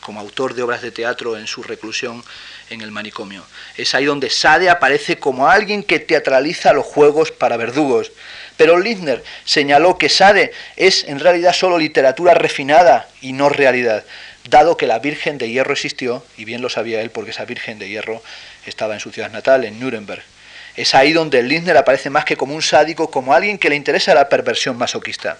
como 0.00 0.20
autor 0.20 0.54
de 0.54 0.62
obras 0.62 0.82
de 0.82 0.90
teatro 0.90 1.36
en 1.36 1.46
su 1.46 1.62
reclusión 1.62 2.24
en 2.70 2.80
el 2.80 2.90
manicomio. 2.90 3.44
Es 3.76 3.94
ahí 3.94 4.04
donde 4.04 4.30
Sade 4.30 4.70
aparece 4.70 5.18
como 5.18 5.48
alguien 5.48 5.82
que 5.82 5.98
teatraliza 5.98 6.72
los 6.72 6.86
juegos 6.86 7.30
para 7.30 7.56
verdugos. 7.56 8.12
Pero 8.56 8.78
Lindner 8.78 9.22
señaló 9.44 9.98
que 9.98 10.08
Sade 10.08 10.52
es 10.76 11.04
en 11.04 11.20
realidad 11.20 11.52
solo 11.52 11.78
literatura 11.78 12.34
refinada 12.34 13.08
y 13.20 13.32
no 13.32 13.48
realidad 13.48 14.04
dado 14.48 14.76
que 14.76 14.86
la 14.86 14.98
Virgen 14.98 15.38
de 15.38 15.48
Hierro 15.48 15.72
existió, 15.72 16.24
y 16.36 16.44
bien 16.44 16.62
lo 16.62 16.68
sabía 16.68 17.00
él 17.00 17.10
porque 17.10 17.30
esa 17.30 17.44
Virgen 17.44 17.78
de 17.78 17.88
Hierro 17.88 18.22
estaba 18.66 18.94
en 18.94 19.00
su 19.00 19.10
ciudad 19.12 19.30
natal, 19.30 19.64
en 19.64 19.78
Nuremberg. 19.78 20.22
Es 20.76 20.94
ahí 20.94 21.12
donde 21.12 21.42
Lindner 21.42 21.76
aparece 21.76 22.10
más 22.10 22.24
que 22.24 22.36
como 22.36 22.54
un 22.54 22.62
sádico, 22.62 23.10
como 23.10 23.34
alguien 23.34 23.58
que 23.58 23.68
le 23.68 23.76
interesa 23.76 24.14
la 24.14 24.28
perversión 24.28 24.76
masoquista. 24.76 25.38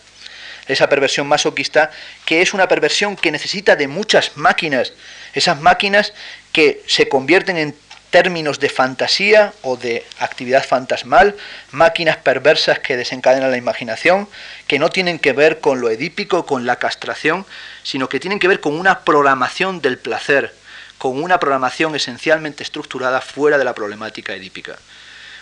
Esa 0.68 0.88
perversión 0.88 1.26
masoquista 1.26 1.90
que 2.24 2.42
es 2.42 2.54
una 2.54 2.68
perversión 2.68 3.16
que 3.16 3.32
necesita 3.32 3.74
de 3.74 3.88
muchas 3.88 4.36
máquinas, 4.36 4.92
esas 5.34 5.60
máquinas 5.60 6.12
que 6.52 6.82
se 6.86 7.08
convierten 7.08 7.56
en 7.56 7.74
términos 8.12 8.60
de 8.60 8.68
fantasía 8.68 9.54
o 9.62 9.76
de 9.76 10.06
actividad 10.18 10.64
fantasmal, 10.64 11.34
máquinas 11.72 12.18
perversas 12.18 12.78
que 12.78 12.96
desencadenan 12.96 13.50
la 13.50 13.56
imaginación, 13.56 14.28
que 14.68 14.78
no 14.78 14.90
tienen 14.90 15.18
que 15.18 15.32
ver 15.32 15.60
con 15.60 15.80
lo 15.80 15.88
edípico, 15.88 16.44
con 16.44 16.66
la 16.66 16.76
castración, 16.76 17.46
sino 17.82 18.10
que 18.10 18.20
tienen 18.20 18.38
que 18.38 18.48
ver 18.48 18.60
con 18.60 18.78
una 18.78 19.00
programación 19.00 19.80
del 19.80 19.98
placer, 19.98 20.54
con 20.98 21.20
una 21.22 21.40
programación 21.40 21.96
esencialmente 21.96 22.62
estructurada 22.62 23.22
fuera 23.22 23.56
de 23.56 23.64
la 23.64 23.74
problemática 23.74 24.34
edípica. 24.34 24.76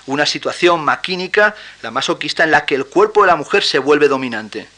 Una 0.07 0.25
situación 0.25 0.81
maquínica, 0.81 1.57
la 1.83 1.91
masoquista, 1.91 2.45
en 2.45 2.53
la 2.53 2.67
que 2.67 2.77
el 2.77 2.87
cuerpo 2.87 3.23
de 3.23 3.27
la 3.27 3.37
mujer 3.37 3.65
se 3.65 3.81
vuelve 3.81 4.07
dominante. 4.07 4.69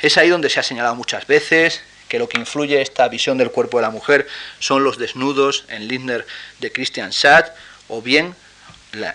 Es 0.00 0.18
ahí 0.18 0.28
donde 0.28 0.50
se 0.50 0.58
ha 0.58 0.64
señalado 0.64 0.96
muchas 0.96 1.28
veces, 1.28 1.80
que 2.08 2.18
lo 2.18 2.28
que 2.28 2.38
influye 2.38 2.80
esta 2.80 3.08
visión 3.08 3.38
del 3.38 3.50
cuerpo 3.50 3.78
de 3.78 3.82
la 3.82 3.90
mujer 3.90 4.26
son 4.58 4.84
los 4.84 4.98
desnudos 4.98 5.64
en 5.68 5.88
Lindner 5.88 6.26
de 6.60 6.72
Christian 6.72 7.12
Schad 7.12 7.46
o 7.88 8.02
bien 8.02 8.34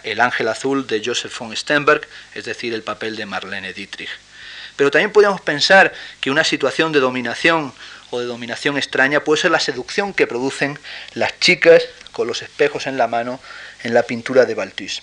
el 0.04 0.22
ángel 0.22 0.48
azul 0.48 0.86
de 0.86 1.02
Joseph 1.04 1.38
von 1.38 1.56
Stenberg, 1.56 2.08
es 2.36 2.46
decir, 2.46 2.74
el 2.74 2.84
papel 2.84 3.16
de 3.16 3.26
Marlene 3.26 3.74
Dietrich. 3.74 4.10
Pero 4.76 4.92
también 4.92 5.12
podríamos 5.12 5.42
pensar 5.42 5.94
que 6.20 6.32
una 6.32 6.44
situación 6.44 6.92
de 6.92 7.00
dominación 7.00 7.74
o 8.10 8.20
de 8.20 8.26
dominación 8.26 8.78
extraña 8.78 9.24
puede 9.24 9.42
ser 9.42 9.52
la 9.52 9.60
seducción 9.60 10.14
que 10.14 10.28
producen 10.28 10.78
las 11.14 11.39
chicas 11.39 11.84
con 12.12 12.28
los 12.28 12.42
espejos 12.42 12.88
en 12.88 12.98
la 12.98 13.08
mano 13.08 13.39
en 13.84 13.94
la 13.94 14.04
pintura 14.04 14.46
de 14.46 14.54
Balthus. 14.54 15.02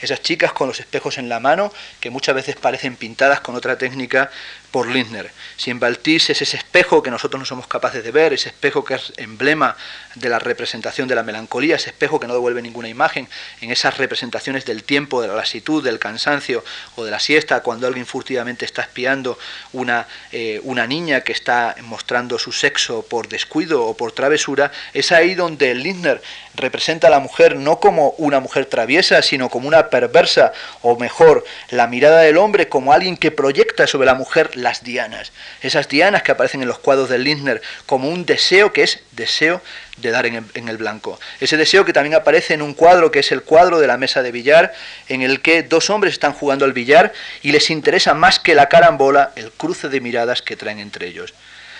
Esas 0.00 0.20
chicas 0.20 0.52
con 0.52 0.68
los 0.68 0.80
espejos 0.80 1.16
en 1.16 1.28
la 1.28 1.40
mano, 1.40 1.72
que 2.00 2.10
muchas 2.10 2.34
veces 2.34 2.56
parecen 2.56 2.96
pintadas 2.96 3.40
con 3.40 3.54
otra 3.54 3.78
técnica 3.78 4.30
por 4.76 4.88
Lindner. 4.88 5.30
Si 5.56 5.70
en 5.70 5.80
Baltis 5.80 6.28
es 6.28 6.42
ese 6.42 6.58
espejo 6.58 7.02
que 7.02 7.10
nosotros 7.10 7.40
no 7.40 7.46
somos 7.46 7.66
capaces 7.66 8.04
de 8.04 8.10
ver, 8.10 8.34
ese 8.34 8.50
espejo 8.50 8.84
que 8.84 8.96
es 8.96 9.10
emblema 9.16 9.74
de 10.16 10.28
la 10.28 10.38
representación 10.38 11.08
de 11.08 11.14
la 11.14 11.22
melancolía, 11.22 11.76
ese 11.76 11.88
espejo 11.88 12.20
que 12.20 12.26
no 12.26 12.34
devuelve 12.34 12.60
ninguna 12.60 12.90
imagen, 12.90 13.26
en 13.62 13.70
esas 13.70 13.96
representaciones 13.96 14.66
del 14.66 14.84
tiempo, 14.84 15.22
de 15.22 15.28
la 15.28 15.34
lasitud, 15.34 15.82
del 15.82 15.98
cansancio 15.98 16.62
o 16.96 17.06
de 17.06 17.10
la 17.10 17.20
siesta, 17.20 17.62
cuando 17.62 17.86
alguien 17.86 18.04
furtivamente 18.04 18.66
está 18.66 18.82
espiando 18.82 19.38
una, 19.72 20.06
eh, 20.30 20.60
una 20.64 20.86
niña 20.86 21.22
que 21.22 21.32
está 21.32 21.74
mostrando 21.80 22.38
su 22.38 22.52
sexo 22.52 23.00
por 23.00 23.28
descuido 23.28 23.82
o 23.82 23.96
por 23.96 24.12
travesura, 24.12 24.72
es 24.92 25.10
ahí 25.10 25.34
donde 25.34 25.74
Lindner 25.74 26.20
representa 26.56 27.06
a 27.08 27.10
la 27.10 27.20
mujer 27.20 27.56
no 27.56 27.80
como 27.80 28.10
una 28.18 28.40
mujer 28.40 28.66
traviesa, 28.66 29.22
sino 29.22 29.48
como 29.48 29.68
una 29.68 29.90
perversa, 29.90 30.52
o 30.82 30.96
mejor, 30.98 31.44
la 31.70 31.86
mirada 31.86 32.20
del 32.20 32.38
hombre 32.38 32.68
como 32.68 32.92
alguien 32.92 33.16
que 33.16 33.30
proyecta 33.30 33.86
sobre 33.86 34.06
la 34.06 34.14
mujer 34.14 34.56
las 34.56 34.82
dianas. 34.82 35.32
Esas 35.62 35.88
dianas 35.88 36.22
que 36.22 36.32
aparecen 36.32 36.62
en 36.62 36.68
los 36.68 36.78
cuadros 36.78 37.08
de 37.08 37.18
Lindner 37.18 37.62
como 37.86 38.08
un 38.08 38.26
deseo 38.26 38.72
que 38.72 38.82
es 38.82 39.00
deseo 39.12 39.60
de 39.98 40.10
dar 40.10 40.26
en 40.26 40.68
el, 40.68 40.76
blanco. 40.76 41.18
Ese 41.40 41.56
deseo 41.56 41.84
que 41.84 41.92
también 41.92 42.14
aparece 42.14 42.54
en 42.54 42.62
un 42.62 42.74
cuadro 42.74 43.10
que 43.10 43.20
es 43.20 43.32
el 43.32 43.42
cuadro 43.42 43.78
de 43.78 43.86
la 43.86 43.96
mesa 43.96 44.22
de 44.22 44.32
billar, 44.32 44.74
en 45.08 45.22
el 45.22 45.40
que 45.40 45.62
dos 45.62 45.88
hombres 45.88 46.12
están 46.12 46.32
jugando 46.32 46.64
al 46.64 46.72
billar 46.72 47.12
y 47.42 47.52
les 47.52 47.70
interesa 47.70 48.12
más 48.12 48.38
que 48.38 48.54
la 48.54 48.68
carambola 48.68 49.32
el 49.36 49.52
cruce 49.52 49.88
de 49.88 50.00
miradas 50.00 50.42
que 50.42 50.56
traen 50.56 50.78
entre 50.78 51.06
ellos. 51.06 51.32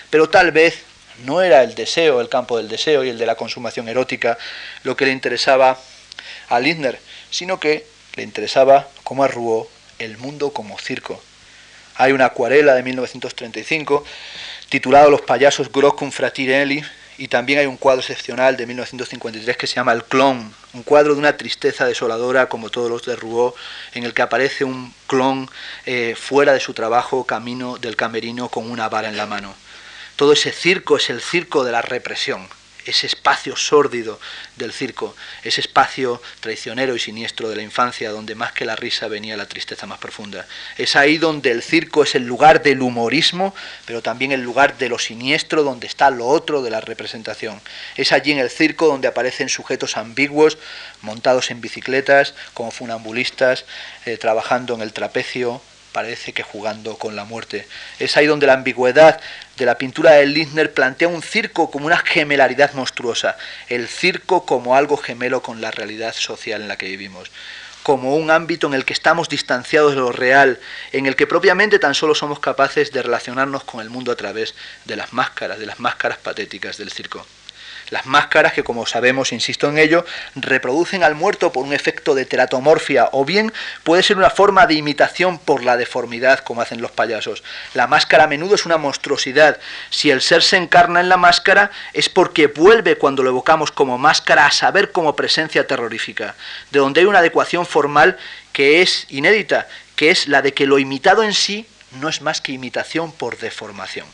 Pero 0.09 0.29
tal 0.29 0.51
vez 0.51 0.83
no 1.25 1.41
era 1.41 1.63
el 1.63 1.75
deseo, 1.75 2.21
el 2.21 2.29
campo 2.29 2.57
del 2.57 2.67
deseo 2.67 3.03
y 3.03 3.09
el 3.09 3.17
de 3.17 3.25
la 3.25 3.35
consumación 3.35 3.87
erótica 3.87 4.37
lo 4.83 4.95
que 4.95 5.05
le 5.05 5.11
interesaba 5.11 5.77
a 6.49 6.59
Lindner, 6.59 6.99
sino 7.29 7.59
que 7.59 7.85
le 8.15 8.23
interesaba, 8.23 8.87
como 9.03 9.23
a 9.23 9.27
Rouault, 9.27 9.69
el 9.99 10.17
mundo 10.17 10.51
como 10.51 10.77
circo. 10.79 11.21
Hay 11.95 12.11
una 12.11 12.25
acuarela 12.25 12.75
de 12.75 12.83
1935 12.83 14.03
titulado 14.69 15.09
Los 15.09 15.21
payasos 15.21 15.71
Grocum 15.71 16.11
Fratirelli 16.11 16.83
y 17.17 17.29
también 17.29 17.59
hay 17.59 17.65
un 17.65 17.77
cuadro 17.77 18.01
excepcional 18.01 18.57
de 18.57 18.67
1953 18.67 19.57
que 19.57 19.65
se 19.65 19.75
llama 19.75 19.93
El 19.93 20.03
clon, 20.03 20.53
un 20.73 20.83
cuadro 20.83 21.13
de 21.13 21.19
una 21.19 21.35
tristeza 21.37 21.85
desoladora 21.85 22.47
como 22.47 22.69
todos 22.69 22.89
los 22.89 23.03
de 23.05 23.15
Rouault, 23.15 23.55
en 23.93 24.03
el 24.03 24.13
que 24.13 24.21
aparece 24.21 24.63
un 24.63 24.93
clon 25.07 25.49
eh, 25.85 26.15
fuera 26.15 26.53
de 26.53 26.59
su 26.59 26.73
trabajo, 26.75 27.25
camino 27.25 27.77
del 27.77 27.95
camerino 27.95 28.49
con 28.49 28.69
una 28.69 28.89
vara 28.89 29.09
en 29.09 29.17
la 29.17 29.25
mano. 29.25 29.55
Todo 30.17 30.33
ese 30.33 30.51
circo 30.51 30.97
es 30.97 31.11
el 31.11 31.21
circo 31.21 31.63
de 31.63 31.71
la 31.71 31.83
represión, 31.83 32.49
ese 32.87 33.05
espacio 33.05 33.55
sórdido 33.55 34.19
del 34.55 34.73
circo, 34.73 35.15
ese 35.43 35.61
espacio 35.61 36.19
traicionero 36.39 36.95
y 36.95 36.99
siniestro 36.99 37.49
de 37.49 37.55
la 37.55 37.61
infancia, 37.61 38.09
donde 38.09 38.33
más 38.33 38.51
que 38.51 38.65
la 38.65 38.75
risa 38.75 39.07
venía 39.07 39.37
la 39.37 39.47
tristeza 39.47 39.85
más 39.85 39.99
profunda. 39.99 40.47
Es 40.75 40.95
ahí 40.95 41.19
donde 41.19 41.51
el 41.51 41.61
circo 41.61 42.01
es 42.01 42.15
el 42.15 42.25
lugar 42.25 42.63
del 42.63 42.81
humorismo, 42.81 43.53
pero 43.85 44.01
también 44.01 44.31
el 44.31 44.41
lugar 44.41 44.79
de 44.79 44.89
lo 44.89 44.97
siniestro, 44.97 45.61
donde 45.61 45.85
está 45.85 46.09
lo 46.09 46.25
otro 46.25 46.63
de 46.63 46.71
la 46.71 46.81
representación. 46.81 47.61
Es 47.95 48.11
allí 48.11 48.31
en 48.31 48.39
el 48.39 48.49
circo 48.49 48.87
donde 48.87 49.07
aparecen 49.07 49.49
sujetos 49.49 49.97
ambiguos, 49.97 50.57
montados 51.03 51.51
en 51.51 51.61
bicicletas, 51.61 52.33
como 52.55 52.71
funambulistas, 52.71 53.65
eh, 54.07 54.17
trabajando 54.17 54.73
en 54.73 54.81
el 54.81 54.93
trapecio, 54.93 55.61
parece 55.91 56.33
que 56.33 56.43
jugando 56.43 56.97
con 56.97 57.15
la 57.15 57.25
muerte. 57.25 57.67
Es 57.99 58.17
ahí 58.17 58.25
donde 58.25 58.47
la 58.47 58.53
ambigüedad 58.53 59.19
de 59.57 59.65
la 59.65 59.77
pintura 59.77 60.11
de 60.11 60.25
Lindner 60.25 60.73
plantea 60.73 61.07
un 61.07 61.21
circo 61.21 61.71
como 61.71 61.87
una 61.87 61.97
gemelaridad 61.97 62.73
monstruosa, 62.73 63.37
el 63.69 63.87
circo 63.87 64.45
como 64.45 64.75
algo 64.75 64.97
gemelo 64.97 65.41
con 65.41 65.61
la 65.61 65.71
realidad 65.71 66.13
social 66.13 66.61
en 66.61 66.67
la 66.67 66.77
que 66.77 66.87
vivimos, 66.87 67.31
como 67.83 68.15
un 68.15 68.29
ámbito 68.31 68.67
en 68.67 68.73
el 68.73 68.85
que 68.85 68.93
estamos 68.93 69.29
distanciados 69.29 69.91
de 69.93 69.99
lo 69.99 70.11
real, 70.11 70.59
en 70.91 71.05
el 71.05 71.15
que 71.15 71.25
propiamente 71.25 71.79
tan 71.79 71.95
solo 71.95 72.15
somos 72.15 72.39
capaces 72.39 72.91
de 72.91 73.01
relacionarnos 73.01 73.63
con 73.63 73.81
el 73.81 73.89
mundo 73.89 74.11
a 74.11 74.15
través 74.15 74.55
de 74.85 74.95
las 74.95 75.13
máscaras, 75.13 75.57
de 75.57 75.65
las 75.65 75.79
máscaras 75.79 76.17
patéticas 76.17 76.77
del 76.77 76.91
circo. 76.91 77.25
Las 77.89 78.05
máscaras 78.05 78.53
que, 78.53 78.63
como 78.63 78.85
sabemos, 78.85 79.31
insisto 79.31 79.69
en 79.69 79.77
ello, 79.77 80.05
reproducen 80.35 81.03
al 81.03 81.15
muerto 81.15 81.51
por 81.51 81.63
un 81.63 81.73
efecto 81.73 82.15
de 82.15 82.25
teratomorfia 82.25 83.09
o 83.13 83.23
bien 83.23 83.53
puede 83.83 84.03
ser 84.03 84.17
una 84.17 84.29
forma 84.29 84.67
de 84.67 84.73
imitación 84.73 85.39
por 85.39 85.63
la 85.63 85.77
deformidad 85.77 86.39
como 86.39 86.61
hacen 86.61 86.81
los 86.81 86.91
payasos. 86.91 87.43
La 87.73 87.87
máscara 87.87 88.25
a 88.25 88.27
menudo 88.27 88.55
es 88.55 88.65
una 88.65 88.77
monstruosidad. 88.77 89.59
Si 89.89 90.11
el 90.11 90.21
ser 90.21 90.43
se 90.43 90.57
encarna 90.57 90.99
en 90.99 91.09
la 91.09 91.17
máscara 91.17 91.71
es 91.93 92.09
porque 92.09 92.47
vuelve 92.47 92.97
cuando 92.97 93.23
lo 93.23 93.29
evocamos 93.29 93.71
como 93.71 93.97
máscara 93.97 94.45
a 94.45 94.51
saber 94.51 94.91
como 94.91 95.15
presencia 95.15 95.65
terrorífica, 95.65 96.35
de 96.71 96.79
donde 96.79 97.01
hay 97.01 97.05
una 97.05 97.19
adecuación 97.19 97.65
formal 97.65 98.17
que 98.51 98.81
es 98.81 99.05
inédita, 99.09 99.67
que 99.95 100.09
es 100.11 100.27
la 100.27 100.41
de 100.41 100.53
que 100.53 100.65
lo 100.65 100.79
imitado 100.79 101.23
en 101.23 101.33
sí 101.33 101.67
no 101.99 102.09
es 102.09 102.21
más 102.21 102.41
que 102.41 102.51
imitación 102.51 103.11
por 103.11 103.37
deformación. 103.37 104.07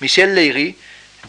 Michel 0.00 0.34
Leiry 0.34 0.76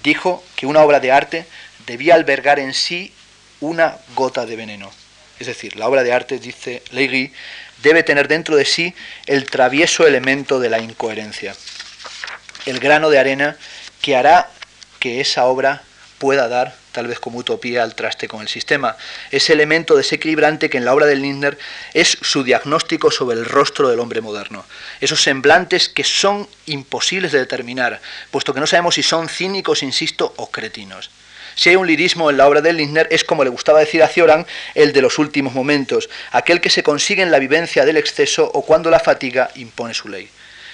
dijo 0.04 0.44
que 0.56 0.66
una 0.66 0.82
obra 0.82 1.00
de 1.00 1.12
arte 1.12 1.46
debía 1.86 2.16
albergar 2.16 2.60
en 2.60 2.74
sí 2.74 3.14
una 3.60 3.98
gota 4.16 4.46
de 4.46 4.56
veneno. 4.56 4.92
Es 5.40 5.48
decir, 5.48 5.76
la 5.78 5.88
obra 5.88 6.04
de 6.04 6.14
arte, 6.14 6.40
dice 6.40 6.84
Legui, 6.92 7.32
debe 7.82 8.04
tener 8.04 8.28
dentro 8.28 8.56
de 8.56 8.66
sí 8.66 8.94
el 9.26 9.46
travieso 9.50 10.06
elemento 10.06 10.60
de 10.60 10.70
la 10.70 10.80
incoherencia, 10.80 11.56
el 12.66 12.80
grano 12.80 13.10
de 13.10 13.20
arena 13.20 13.58
que 14.02 14.16
hará 14.16 14.50
que 15.00 15.22
esa 15.22 15.46
obra 15.46 15.82
pueda 16.18 16.48
dar, 16.50 16.76
tal 16.92 17.08
vez 17.08 17.20
como 17.20 17.40
utopía, 17.40 17.84
al 17.84 17.96
traste 17.96 18.28
con 18.28 18.42
el 18.42 18.48
sistema. 18.48 18.98
Ese 19.32 19.54
elemento 19.54 19.96
desequilibrante 19.96 20.70
que 20.70 20.78
en 20.78 20.86
la 20.86 20.94
obra 20.94 21.06
de 21.06 21.16
Lindner 21.16 21.58
es 21.94 22.18
su 22.22 22.44
diagnóstico 22.44 23.12
sobre 23.12 23.38
el 23.38 23.46
rostro 23.46 23.90
del 23.90 24.00
hombre 24.00 24.22
moderno. 24.22 24.66
Esos 25.02 25.22
semblantes 25.22 25.90
que 25.90 26.04
son 26.04 26.48
imposibles 26.66 27.32
de 27.32 27.40
determinar, 27.40 28.02
puesto 28.32 28.54
que 28.54 28.60
no 28.60 28.68
sabemos 28.68 28.96
si 28.96 29.04
son 29.04 29.30
cínicos, 29.30 29.84
insisto, 29.84 30.34
o 30.38 30.50
cretinos. 30.52 31.10
Si 31.56 31.70
hay 31.70 31.76
un 31.76 31.88
lirismo 31.88 32.30
en 32.30 32.38
la 32.38 32.48
obra 32.48 32.62
de 32.62 32.72
Lindner, 32.72 33.08
es 33.12 33.24
como 33.24 33.44
le 33.44 33.50
gustaba 33.50 33.80
decir 33.80 34.02
a 34.02 34.08
Cioran, 34.08 34.48
el 34.76 34.94
de 34.94 35.02
los 35.02 35.20
últimos 35.20 35.54
momentos, 35.54 36.10
aquel 36.32 36.62
que 36.62 36.70
se 36.70 36.84
consigue 36.84 37.22
en 37.22 37.32
la 37.32 37.40
vivencia 37.40 37.86
del 37.86 37.98
exceso 37.98 38.50
o 38.54 38.62
cuando 38.66 38.90
la 38.90 39.00
fatiga 39.00 39.52
impone 39.56 39.94
su 39.94 40.08
ley. 40.08 40.30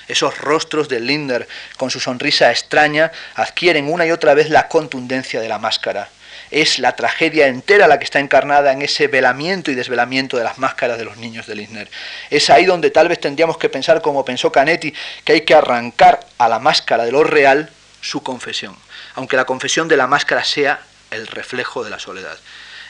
Esos 0.07 0.37
rostros 0.37 0.89
de 0.89 0.99
Lindner, 0.99 1.47
con 1.77 1.89
su 1.89 1.99
sonrisa 1.99 2.51
extraña, 2.51 3.11
adquieren 3.35 3.91
una 3.91 4.05
y 4.05 4.11
otra 4.11 4.33
vez 4.33 4.49
la 4.49 4.67
contundencia 4.67 5.41
de 5.41 5.49
la 5.49 5.59
máscara. 5.59 6.09
Es 6.51 6.79
la 6.79 6.95
tragedia 6.95 7.47
entera 7.47 7.87
la 7.87 7.97
que 7.97 8.05
está 8.05 8.19
encarnada 8.19 8.71
en 8.71 8.81
ese 8.81 9.07
velamiento 9.07 9.71
y 9.71 9.75
desvelamiento 9.75 10.37
de 10.37 10.43
las 10.43 10.59
máscaras 10.59 10.97
de 10.97 11.05
los 11.05 11.17
niños 11.17 11.47
de 11.47 11.55
Lindner. 11.55 11.89
Es 12.29 12.49
ahí 12.49 12.65
donde 12.65 12.91
tal 12.91 13.07
vez 13.07 13.19
tendríamos 13.19 13.57
que 13.57 13.69
pensar, 13.69 14.01
como 14.01 14.23
pensó 14.23 14.51
Canetti, 14.51 14.93
que 15.23 15.33
hay 15.33 15.41
que 15.41 15.55
arrancar 15.55 16.19
a 16.37 16.47
la 16.47 16.59
máscara 16.59 17.03
de 17.03 17.11
lo 17.11 17.23
real 17.23 17.69
su 18.01 18.21
confesión 18.21 18.75
aunque 19.15 19.37
la 19.37 19.45
confesión 19.45 19.87
de 19.87 19.97
la 19.97 20.07
máscara 20.07 20.43
sea 20.43 20.81
el 21.09 21.27
reflejo 21.27 21.83
de 21.83 21.89
la 21.89 21.99
soledad. 21.99 22.37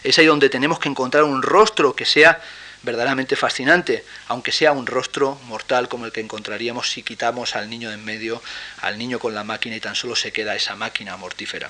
Es 0.04 0.20
ahí 0.20 0.26
donde 0.26 0.50
tenemos 0.50 0.80
que 0.80 0.90
encontrar 0.90 1.24
un 1.24 1.42
rostro 1.42 1.96
que 1.96 2.06
sea 2.06 2.42
verdaderamente 2.86 3.36
fascinante, 3.36 4.06
aunque 4.28 4.52
sea 4.52 4.72
un 4.72 4.86
rostro 4.86 5.40
mortal 5.48 5.90
como 5.90 6.06
el 6.06 6.12
que 6.12 6.22
encontraríamos 6.22 6.92
si 6.92 7.04
quitamos 7.04 7.56
al 7.56 7.70
niño 7.70 7.90
de 7.90 7.96
en 7.96 8.06
medio, 8.06 8.42
al 8.82 8.98
niño 8.98 9.20
con 9.20 9.34
la 9.34 9.44
máquina 9.44 9.76
y 9.76 9.82
tan 9.82 9.96
solo 9.96 10.16
se 10.16 10.32
queda 10.32 10.56
esa 10.56 10.76
máquina 10.76 11.18
mortífera. 11.18 11.70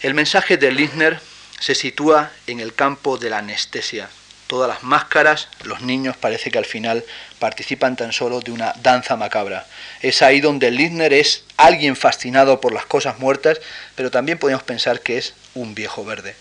El 0.00 0.14
mensaje 0.14 0.58
de 0.58 0.70
Lindner 0.70 1.18
se 1.58 1.74
sitúa 1.74 2.30
en 2.46 2.60
el 2.60 2.74
campo 2.74 3.16
de 3.16 3.30
la 3.30 3.38
anestesia, 3.38 4.10
todas 4.46 4.68
las 4.68 4.82
máscaras, 4.82 5.48
los 5.62 5.80
niños 5.80 6.16
parece 6.16 6.50
que 6.50 6.58
al 6.58 6.64
final 6.64 7.04
participan 7.38 7.96
tan 7.96 8.12
solo 8.12 8.40
de 8.40 8.52
una 8.52 8.74
danza 8.82 9.16
macabra. 9.16 9.66
Es 10.02 10.22
ahí 10.22 10.40
donde 10.40 10.70
Lindner 10.70 11.12
es 11.12 11.44
alguien 11.56 11.96
fascinado 11.96 12.60
por 12.60 12.74
las 12.74 12.86
cosas 12.86 13.18
muertas, 13.18 13.60
pero 13.94 14.10
también 14.10 14.38
podemos 14.38 14.62
pensar 14.62 15.00
que 15.00 15.18
es 15.18 15.34
un 15.54 15.74
viejo 15.74 16.04
verde. 16.04 16.36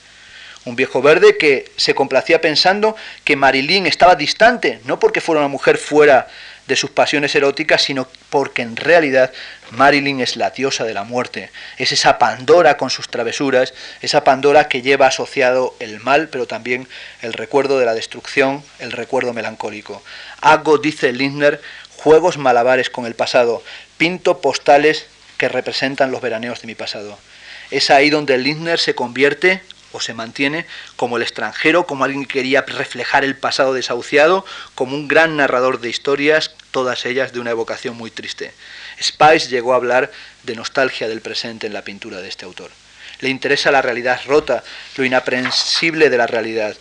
Un 0.66 0.76
viejo 0.76 1.01
verde 1.01 1.38
que 1.38 1.72
se 1.76 1.93
complacía 1.93 2.39
pensando 2.39 2.95
que 3.24 3.36
Marilyn 3.36 3.86
estaba 3.86 4.16
distante, 4.16 4.80
no 4.86 4.99
porque 4.99 5.22
fuera 5.22 5.41
una 5.41 5.49
mujer 5.49 5.78
fuera 5.78 6.28
de 6.68 6.76
sus 6.78 6.89
pasiones 6.89 7.36
eróticas, 7.36 7.82
sino 7.84 8.07
porque 8.30 8.61
en 8.61 8.78
realidad 8.78 9.34
Marilyn 9.72 10.22
es 10.22 10.38
la 10.38 10.51
diosa 10.51 10.86
de 10.86 10.93
la 10.93 11.03
muerte, 11.03 11.49
es 11.78 11.91
esa 11.91 12.18
Pandora 12.18 12.78
con 12.78 12.89
sus 12.89 13.09
travesuras, 13.09 13.74
esa 14.01 14.24
Pandora 14.24 14.70
que 14.70 14.82
lleva 14.82 15.07
asociado 15.07 15.76
el 15.80 15.99
mal, 15.99 16.30
pero 16.30 16.47
también 16.47 16.88
el 17.22 17.34
recuerdo 17.34 17.80
de 17.80 17.86
la 17.86 17.93
destrucción, 17.93 18.64
el 18.80 18.93
recuerdo 18.93 19.34
melancólico. 19.34 20.01
Hago, 20.41 20.78
dice 20.78 21.11
Lindner, 21.11 21.61
juegos 21.97 22.38
malabares 22.38 22.89
con 22.89 23.05
el 23.05 23.16
pasado, 23.16 23.61
pinto 23.97 24.39
postales 24.39 25.07
que 25.38 25.49
representan 25.49 26.11
los 26.11 26.22
veraneos 26.22 26.61
de 26.61 26.68
mi 26.68 26.76
pasado. 26.76 27.18
Es 27.72 27.89
ahí 27.89 28.09
donde 28.09 28.38
Lindner 28.38 28.80
se 28.80 28.95
convierte 28.95 29.61
o 29.94 30.02
se 30.02 30.14
mantiene 30.14 30.66
como 30.98 31.16
el 31.16 31.24
extranjero, 31.24 31.86
como 31.86 32.04
alguien 32.04 32.26
que 32.26 32.34
quería 32.34 32.62
reflejar 32.62 33.24
el 33.24 33.38
pasado 33.38 33.74
desahuciado, 33.74 34.46
como 34.76 34.96
un 34.96 35.08
gran 35.08 35.38
narrador 35.38 35.80
de 35.80 35.89
historias, 35.89 36.52
todas 36.72 37.06
ellas 37.06 37.32
de 37.32 37.39
una 37.39 37.52
evocación 37.52 37.96
muy 37.96 38.12
triste. 38.12 38.54
Spice 39.02 39.48
llegó 39.48 39.74
a 39.74 39.78
hablar 39.78 40.12
de 40.44 40.56
nostalgia 40.56 41.08
del 41.08 41.22
presente 41.22 41.68
en 41.68 41.74
la 41.74 41.84
pintura 41.84 42.20
de 42.20 42.28
este 42.28 42.46
autor. 42.46 42.72
Le 43.20 43.30
interesa 43.30 43.72
la 43.72 43.82
realidad 43.82 44.20
rota, 44.26 44.64
lo 44.98 45.06
inaprensible 45.06 46.10
de 46.10 46.18
la 46.18 46.28
realidad. 46.28 46.76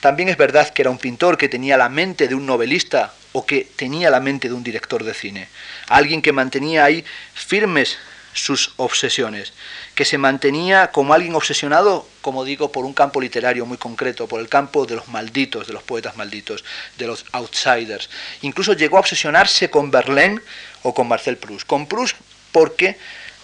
También 0.00 0.28
es 0.28 0.36
verdad 0.36 0.68
que 0.68 0.82
era 0.82 0.90
un 0.90 0.98
pintor 0.98 1.36
que 1.36 1.48
tenía 1.48 1.76
la 1.76 1.88
mente 1.88 2.28
de 2.28 2.34
un 2.34 2.46
novelista 2.46 3.12
o 3.32 3.44
que 3.44 3.64
tenía 3.64 4.10
la 4.10 4.20
mente 4.20 4.48
de 4.48 4.54
un 4.54 4.62
director 4.62 5.02
de 5.02 5.14
cine. 5.14 5.48
Alguien 5.88 6.22
que 6.22 6.32
mantenía 6.32 6.84
ahí 6.84 7.04
firmes 7.34 7.98
sus 8.32 8.72
obsesiones, 8.76 9.52
que 9.94 10.04
se 10.04 10.18
mantenía 10.18 10.90
como 10.92 11.14
alguien 11.14 11.34
obsesionado, 11.34 12.06
como 12.20 12.44
digo, 12.44 12.70
por 12.70 12.84
un 12.84 12.94
campo 12.94 13.20
literario 13.20 13.66
muy 13.66 13.78
concreto, 13.78 14.26
por 14.26 14.40
el 14.40 14.48
campo 14.48 14.86
de 14.86 14.96
los 14.96 15.08
malditos, 15.08 15.66
de 15.66 15.72
los 15.72 15.82
poetas 15.82 16.16
malditos, 16.16 16.64
de 16.96 17.06
los 17.06 17.24
outsiders. 17.32 18.08
Incluso 18.42 18.74
llegó 18.74 18.96
a 18.96 19.00
obsesionarse 19.00 19.70
con 19.70 19.90
Verlaine 19.90 20.40
o 20.82 20.94
con 20.94 21.08
Marcel 21.08 21.36
Proust. 21.36 21.66
Con 21.66 21.86
Proust 21.86 22.16
porque 22.52 22.98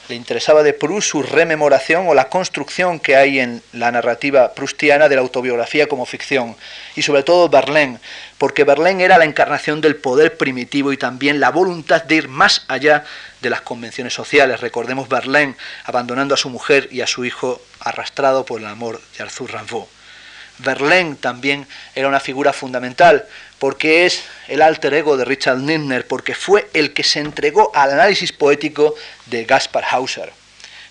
le 0.08 0.14
interesaba 0.14 0.62
de 0.62 0.72
Proust 0.72 1.08
su 1.08 1.22
rememoración 1.22 2.06
o 2.08 2.14
la 2.14 2.28
construcción 2.28 3.00
que 3.00 3.16
hay 3.16 3.38
en 3.40 3.62
la 3.72 3.90
narrativa 3.90 4.52
prustiana 4.52 5.08
de 5.08 5.16
la 5.16 5.22
autobiografía 5.22 5.88
como 5.88 6.04
ficción. 6.04 6.56
Y 6.94 7.02
sobre 7.02 7.22
todo 7.22 7.48
Verlaine, 7.48 7.98
porque 8.38 8.64
Verlaine 8.64 9.04
era 9.04 9.18
la 9.18 9.24
encarnación 9.24 9.80
del 9.80 9.96
poder 9.96 10.36
primitivo 10.36 10.92
y 10.92 10.96
también 10.96 11.40
la 11.40 11.50
voluntad 11.50 12.02
de 12.02 12.16
ir 12.16 12.28
más 12.28 12.64
allá 12.68 13.04
de 13.40 13.50
las 13.50 13.62
convenciones 13.62 14.12
sociales. 14.12 14.60
Recordemos 14.60 15.08
Verlaine 15.08 15.56
abandonando 15.84 16.34
a 16.34 16.38
su 16.38 16.50
mujer 16.50 16.88
y 16.90 17.00
a 17.00 17.06
su 17.06 17.24
hijo 17.24 17.60
arrastrado 17.80 18.44
por 18.44 18.60
el 18.60 18.66
amor 18.66 19.00
de 19.16 19.24
Arthur 19.24 19.52
Rimbaud. 19.52 19.93
Verlaine 20.58 21.16
también 21.16 21.66
era 21.94 22.08
una 22.08 22.20
figura 22.20 22.52
fundamental 22.52 23.26
porque 23.58 24.06
es 24.06 24.24
el 24.48 24.62
alter 24.62 24.94
ego 24.94 25.16
de 25.16 25.24
Richard 25.24 25.58
Lindner, 25.58 26.06
porque 26.06 26.34
fue 26.34 26.68
el 26.74 26.92
que 26.92 27.02
se 27.02 27.20
entregó 27.20 27.70
al 27.74 27.92
análisis 27.92 28.32
poético 28.32 28.94
de 29.26 29.44
Gaspar 29.44 29.84
Hauser. 29.90 30.32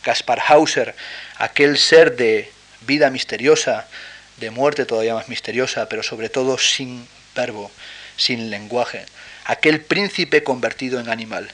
Gaspar 0.03 0.41
Hauser, 0.47 0.95
aquel 1.37 1.77
ser 1.77 2.15
de 2.15 2.51
vida 2.81 3.09
misteriosa, 3.09 3.87
de 4.37 4.49
muerte 4.49 4.85
todavía 4.85 5.13
más 5.13 5.29
misteriosa, 5.29 5.87
pero 5.87 6.03
sobre 6.03 6.29
todo 6.29 6.57
sin 6.57 7.07
verbo, 7.35 7.71
sin 8.17 8.49
lenguaje, 8.49 9.05
aquel 9.45 9.81
príncipe 9.81 10.43
convertido 10.43 10.99
en 10.99 11.09
animal. 11.09 11.49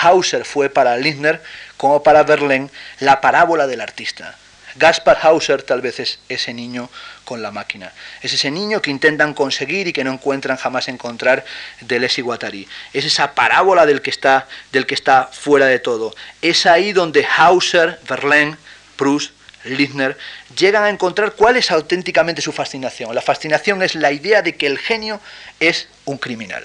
Hauser 0.00 0.44
fue 0.44 0.70
para 0.70 0.96
Lindner, 0.96 1.42
como 1.76 2.02
para 2.02 2.22
Verlaine, 2.22 2.70
la 3.00 3.20
parábola 3.20 3.66
del 3.66 3.80
artista. 3.80 4.36
Gaspar 4.76 5.18
Hauser 5.22 5.62
tal 5.62 5.80
vez 5.80 6.00
es 6.00 6.18
ese 6.28 6.54
niño 6.54 6.90
con 7.24 7.42
la 7.42 7.50
máquina. 7.50 7.92
Es 8.22 8.32
ese 8.32 8.50
niño 8.50 8.80
que 8.80 8.90
intentan 8.90 9.34
conseguir 9.34 9.86
y 9.86 9.92
que 9.92 10.04
no 10.04 10.12
encuentran 10.12 10.56
jamás 10.56 10.88
encontrar 10.88 11.44
de 11.80 11.98
Lesi 11.98 12.22
Guattari. 12.22 12.66
Es 12.92 13.04
esa 13.04 13.34
parábola 13.34 13.86
del 13.86 14.00
que 14.02 14.10
está, 14.10 14.48
del 14.72 14.86
que 14.86 14.94
está 14.94 15.28
fuera 15.32 15.66
de 15.66 15.78
todo. 15.78 16.14
Es 16.40 16.66
ahí 16.66 16.92
donde 16.92 17.26
Hauser, 17.36 17.98
Verlaine, 18.08 18.56
Proust, 18.96 19.32
Lichner, 19.64 20.16
llegan 20.56 20.84
a 20.84 20.88
encontrar 20.88 21.32
cuál 21.32 21.56
es 21.56 21.70
auténticamente 21.70 22.42
su 22.42 22.52
fascinación. 22.52 23.14
La 23.14 23.22
fascinación 23.22 23.82
es 23.82 23.94
la 23.94 24.10
idea 24.10 24.42
de 24.42 24.56
que 24.56 24.66
el 24.66 24.78
genio 24.78 25.20
es 25.60 25.88
un 26.04 26.18
criminal. 26.18 26.64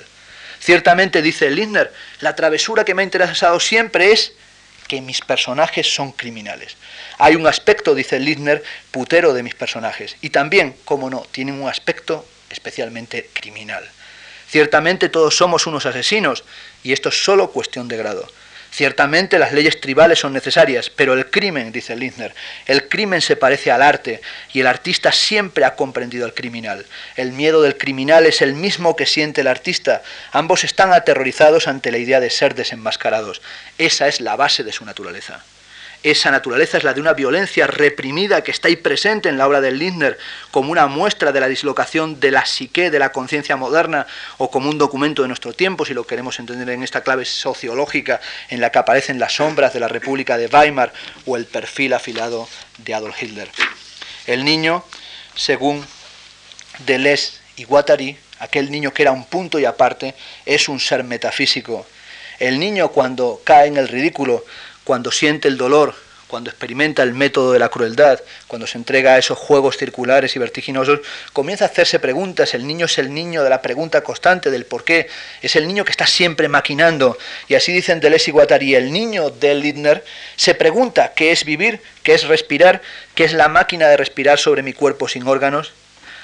Ciertamente, 0.60 1.22
dice 1.22 1.52
Lichner, 1.52 1.94
la 2.22 2.36
travesura 2.36 2.84
que 2.84 2.96
me 2.96 3.04
ha 3.04 3.06
interesado 3.06 3.60
siempre 3.60 4.12
es 4.12 4.34
que 4.88 5.02
mis 5.02 5.22
personajes 5.22 5.94
son 5.94 6.12
criminales. 6.12 6.76
Hay 7.18 7.36
un 7.36 7.48
aspecto, 7.48 7.96
dice 7.96 8.20
Lichner, 8.20 8.64
putero 8.92 9.34
de 9.34 9.44
mis 9.44 9.56
personajes. 9.56 10.16
Y 10.22 10.30
también, 10.30 10.76
como 10.86 11.10
no, 11.10 11.26
tienen 11.32 11.62
un 11.62 11.70
aspecto 11.70 12.26
especialmente 12.50 13.30
criminal. 13.34 13.84
Ciertamente 14.48 15.10
todos 15.10 15.36
somos 15.36 15.68
unos 15.68 15.86
asesinos, 15.86 16.44
y 16.84 16.94
esto 16.94 17.10
es 17.10 17.24
solo 17.24 17.52
cuestión 17.52 17.88
de 17.88 17.98
grado. 17.98 18.28
Ciertamente 18.72 19.40
las 19.40 19.54
leyes 19.54 19.82
tribales 19.82 20.20
son 20.20 20.34
necesarias, 20.34 20.90
pero 20.90 21.14
el 21.14 21.30
crimen, 21.30 21.72
dice 21.72 21.96
Lindner, 21.96 22.36
el 22.68 22.88
crimen 22.88 23.22
se 23.22 23.36
parece 23.36 23.72
al 23.72 23.82
arte 23.82 24.22
y 24.54 24.60
el 24.60 24.68
artista 24.68 25.12
siempre 25.12 25.66
ha 25.66 25.76
comprendido 25.76 26.26
al 26.26 26.34
criminal. 26.34 26.86
El 27.16 27.32
miedo 27.32 27.62
del 27.62 27.78
criminal 27.78 28.26
es 28.26 28.42
el 28.42 28.54
mismo 28.54 28.96
que 28.96 29.06
siente 29.06 29.42
el 29.42 29.48
artista. 29.48 30.04
Ambos 30.32 30.64
están 30.64 30.94
aterrorizados 30.94 31.68
ante 31.68 31.92
la 31.92 31.98
idea 31.98 32.20
de 32.20 32.30
ser 32.30 32.54
desenmascarados. 32.54 33.42
Esa 33.78 34.08
es 34.08 34.22
la 34.22 34.36
base 34.36 34.64
de 34.64 34.74
su 34.74 34.86
naturaleza. 34.86 35.44
Esa 36.04 36.30
naturaleza 36.30 36.78
es 36.78 36.84
la 36.84 36.94
de 36.94 37.02
una 37.02 37.14
violencia 37.14 37.66
reprimida 37.66 38.44
que 38.44 38.52
está 38.52 38.68
ahí 38.68 38.76
presente 38.76 39.30
en 39.30 39.38
la 39.38 39.48
obra 39.48 39.62
de 39.62 39.72
Lindner 39.72 40.18
como 40.52 40.72
una 40.72 40.88
muestra 40.88 41.32
de 41.32 41.40
la 41.40 41.48
dislocación 41.48 42.20
de 42.20 42.32
la 42.32 42.46
psique, 42.46 42.92
de 42.92 43.00
la 43.00 43.12
conciencia 43.12 43.58
moderna, 43.58 44.06
o 44.38 44.52
como 44.52 44.70
un 44.70 44.78
documento 44.78 45.24
de 45.24 45.28
nuestro 45.28 45.54
tiempo, 45.54 45.86
si 45.86 45.94
lo 45.94 46.06
queremos 46.06 46.40
entender 46.40 46.70
en 46.70 46.84
esta 46.84 47.02
clave 47.02 47.26
sociológica 47.26 48.22
en 48.50 48.62
la 48.62 48.72
que 48.72 48.80
aparecen 48.80 49.20
las 49.20 49.34
sombras 49.34 49.74
de 49.74 49.80
la 49.80 49.88
República 49.88 50.38
de 50.38 50.48
Weimar 50.48 50.94
o 51.26 51.36
el 51.36 51.46
perfil 51.46 51.94
afilado 51.94 52.48
de 52.78 52.94
Adolf 52.94 53.22
Hitler. 53.22 53.50
El 54.28 54.46
niño, 54.46 54.84
según 55.36 55.86
Deleuze 56.86 57.40
y 57.56 57.64
Guattari, 57.64 58.18
aquel 58.40 58.70
niño 58.70 58.94
que 58.94 59.02
era 59.02 59.12
un 59.12 59.26
punto 59.26 59.58
y 59.58 59.66
aparte, 59.66 60.14
es 60.46 60.70
un 60.70 60.80
ser 60.80 61.04
metafísico. 61.04 61.88
El 62.40 62.60
niño 62.60 62.90
cuando 62.90 63.42
cae 63.44 63.68
en 63.68 63.78
el 63.78 63.88
ridículo, 63.88 64.46
cuando 64.88 65.12
siente 65.12 65.50
el 65.50 65.58
dolor, 65.58 65.94
cuando 66.30 66.50
experimenta 66.50 67.04
el 67.04 67.14
método 67.14 67.52
de 67.52 67.60
la 67.60 67.68
crueldad, 67.68 68.22
cuando 68.48 68.66
se 68.68 68.78
entrega 68.78 69.16
a 69.16 69.18
esos 69.18 69.38
juegos 69.38 69.76
circulares 69.76 70.34
y 70.34 70.40
vertiginosos, 70.40 71.02
comienza 71.34 71.66
a 71.66 71.68
hacerse 71.68 72.00
preguntas. 72.00 72.54
El 72.54 72.66
niño 72.66 72.86
es 72.86 72.98
el 72.98 73.14
niño 73.14 73.44
de 73.44 73.50
la 73.50 73.62
pregunta 73.62 74.02
constante 74.02 74.50
del 74.50 74.66
por 74.66 74.86
qué. 74.86 75.10
Es 75.42 75.58
el 75.58 75.68
niño 75.68 75.84
que 75.84 75.92
está 75.92 76.08
siempre 76.08 76.48
maquinando. 76.48 77.18
Y 77.50 77.56
así 77.56 77.74
dicen 77.74 78.00
Deleuze 78.00 78.32
y 78.32 78.34
Guattari, 78.34 78.76
el 78.76 78.94
niño 78.94 79.30
de 79.30 79.56
Lindner 79.56 80.06
se 80.38 80.56
pregunta 80.56 81.12
qué 81.14 81.34
es 81.34 81.44
vivir, 81.44 81.82
qué 82.02 82.14
es 82.14 82.24
respirar, 82.24 82.82
qué 83.14 83.26
es 83.26 83.34
la 83.34 83.50
máquina 83.50 83.90
de 83.90 83.98
respirar 83.98 84.40
sobre 84.40 84.64
mi 84.64 84.72
cuerpo 84.72 85.10
sin 85.10 85.28
órganos 85.28 85.74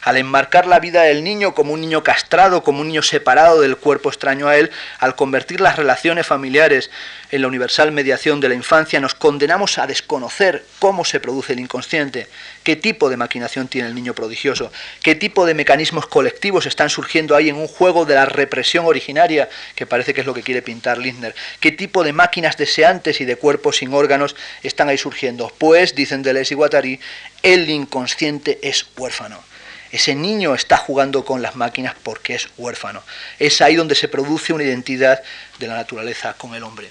al 0.03 0.17
enmarcar 0.17 0.67
la 0.67 0.79
vida 0.79 1.03
del 1.03 1.23
niño 1.23 1.53
como 1.53 1.73
un 1.73 1.81
niño 1.81 2.03
castrado, 2.03 2.63
como 2.63 2.81
un 2.81 2.87
niño 2.87 3.01
separado 3.01 3.61
del 3.61 3.77
cuerpo 3.77 4.09
extraño 4.09 4.47
a 4.47 4.57
él, 4.57 4.69
al 4.99 5.15
convertir 5.15 5.61
las 5.61 5.77
relaciones 5.77 6.27
familiares 6.27 6.91
en 7.31 7.41
la 7.41 7.47
universal 7.47 7.91
mediación 7.91 8.39
de 8.39 8.49
la 8.49 8.55
infancia, 8.55 8.99
nos 8.99 9.15
condenamos 9.15 9.77
a 9.77 9.87
desconocer 9.87 10.63
cómo 10.79 11.05
se 11.05 11.19
produce 11.19 11.53
el 11.53 11.59
inconsciente, 11.59 12.27
qué 12.63 12.75
tipo 12.75 13.09
de 13.09 13.17
maquinación 13.17 13.67
tiene 13.67 13.87
el 13.87 13.95
niño 13.95 14.13
prodigioso, 14.13 14.71
qué 15.01 15.15
tipo 15.15 15.45
de 15.45 15.53
mecanismos 15.53 16.05
colectivos 16.07 16.65
están 16.65 16.89
surgiendo 16.89 17.35
ahí 17.35 17.49
en 17.49 17.55
un 17.55 17.67
juego 17.67 18.05
de 18.05 18.15
la 18.15 18.25
represión 18.25 18.85
originaria, 18.85 19.49
que 19.75 19.85
parece 19.87 20.13
que 20.13 20.21
es 20.21 20.27
lo 20.27 20.33
que 20.33 20.43
quiere 20.43 20.61
pintar 20.61 20.97
Lindner, 20.97 21.33
qué 21.59 21.71
tipo 21.71 22.03
de 22.03 22.13
máquinas 22.13 22.57
deseantes 22.57 23.21
y 23.21 23.25
de 23.25 23.37
cuerpos 23.37 23.77
sin 23.77 23.93
órganos 23.93 24.35
están 24.61 24.89
ahí 24.89 24.97
surgiendo. 24.97 25.51
Pues, 25.57 25.95
dicen 25.95 26.23
Deleuze 26.23 26.53
y 26.53 26.57
Guattari, 26.57 26.99
el 27.41 27.69
inconsciente 27.69 28.59
es 28.61 28.85
huérfano 28.97 29.52
ese 29.93 30.15
niño 30.15 30.55
está 30.55 30.75
jugando 30.75 31.23
con 31.23 31.43
las 31.43 31.55
máquinas 31.55 31.93
porque 32.01 32.33
es 32.33 32.49
huérfano. 32.57 33.03
Es 33.37 33.61
ahí 33.61 33.75
donde 33.75 33.93
se 33.93 34.07
produce 34.07 34.51
una 34.51 34.63
identidad 34.63 35.21
de 35.59 35.67
la 35.67 35.75
naturaleza 35.75 36.33
con 36.33 36.55
el 36.55 36.63
hombre. 36.63 36.89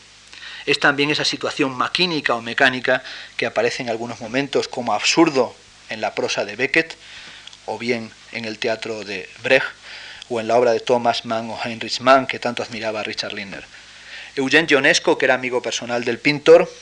Es 0.67 0.79
también 0.79 1.11
esa 1.11 1.25
situación 1.25 1.73
maquínica 1.73 2.37
o 2.37 2.41
mecánica 2.41 3.03
que 3.37 3.47
aparece 3.47 3.83
en 3.83 3.91
algunos 3.91 4.21
momentos 4.21 4.69
como 4.69 4.95
absurdo 4.95 5.53
en 5.89 6.01
la 6.01 6.15
prosa 6.15 6.45
de 6.45 6.55
Beckett, 6.55 6.97
o 7.67 7.77
bien 7.77 8.13
en 8.31 8.45
el 8.45 8.61
teatro 8.61 9.03
de 9.03 9.29
Brecht, 9.43 9.67
o 10.29 10.39
en 10.39 10.47
la 10.47 10.57
obra 10.57 10.71
de 10.71 10.79
Thomas 10.79 11.25
Mann 11.25 11.51
o 11.51 11.59
Heinrich 11.61 11.99
Mann, 11.99 12.29
que 12.29 12.39
tanto 12.39 12.63
admiraba 12.63 13.01
a 13.01 13.03
Richard 13.03 13.33
Lindner. 13.33 13.65
Eugene 14.37 14.69
Ionesco, 14.71 15.19
que 15.19 15.25
era 15.25 15.35
amigo 15.35 15.61
personal 15.61 16.05
del 16.05 16.21
pintor, 16.21 16.73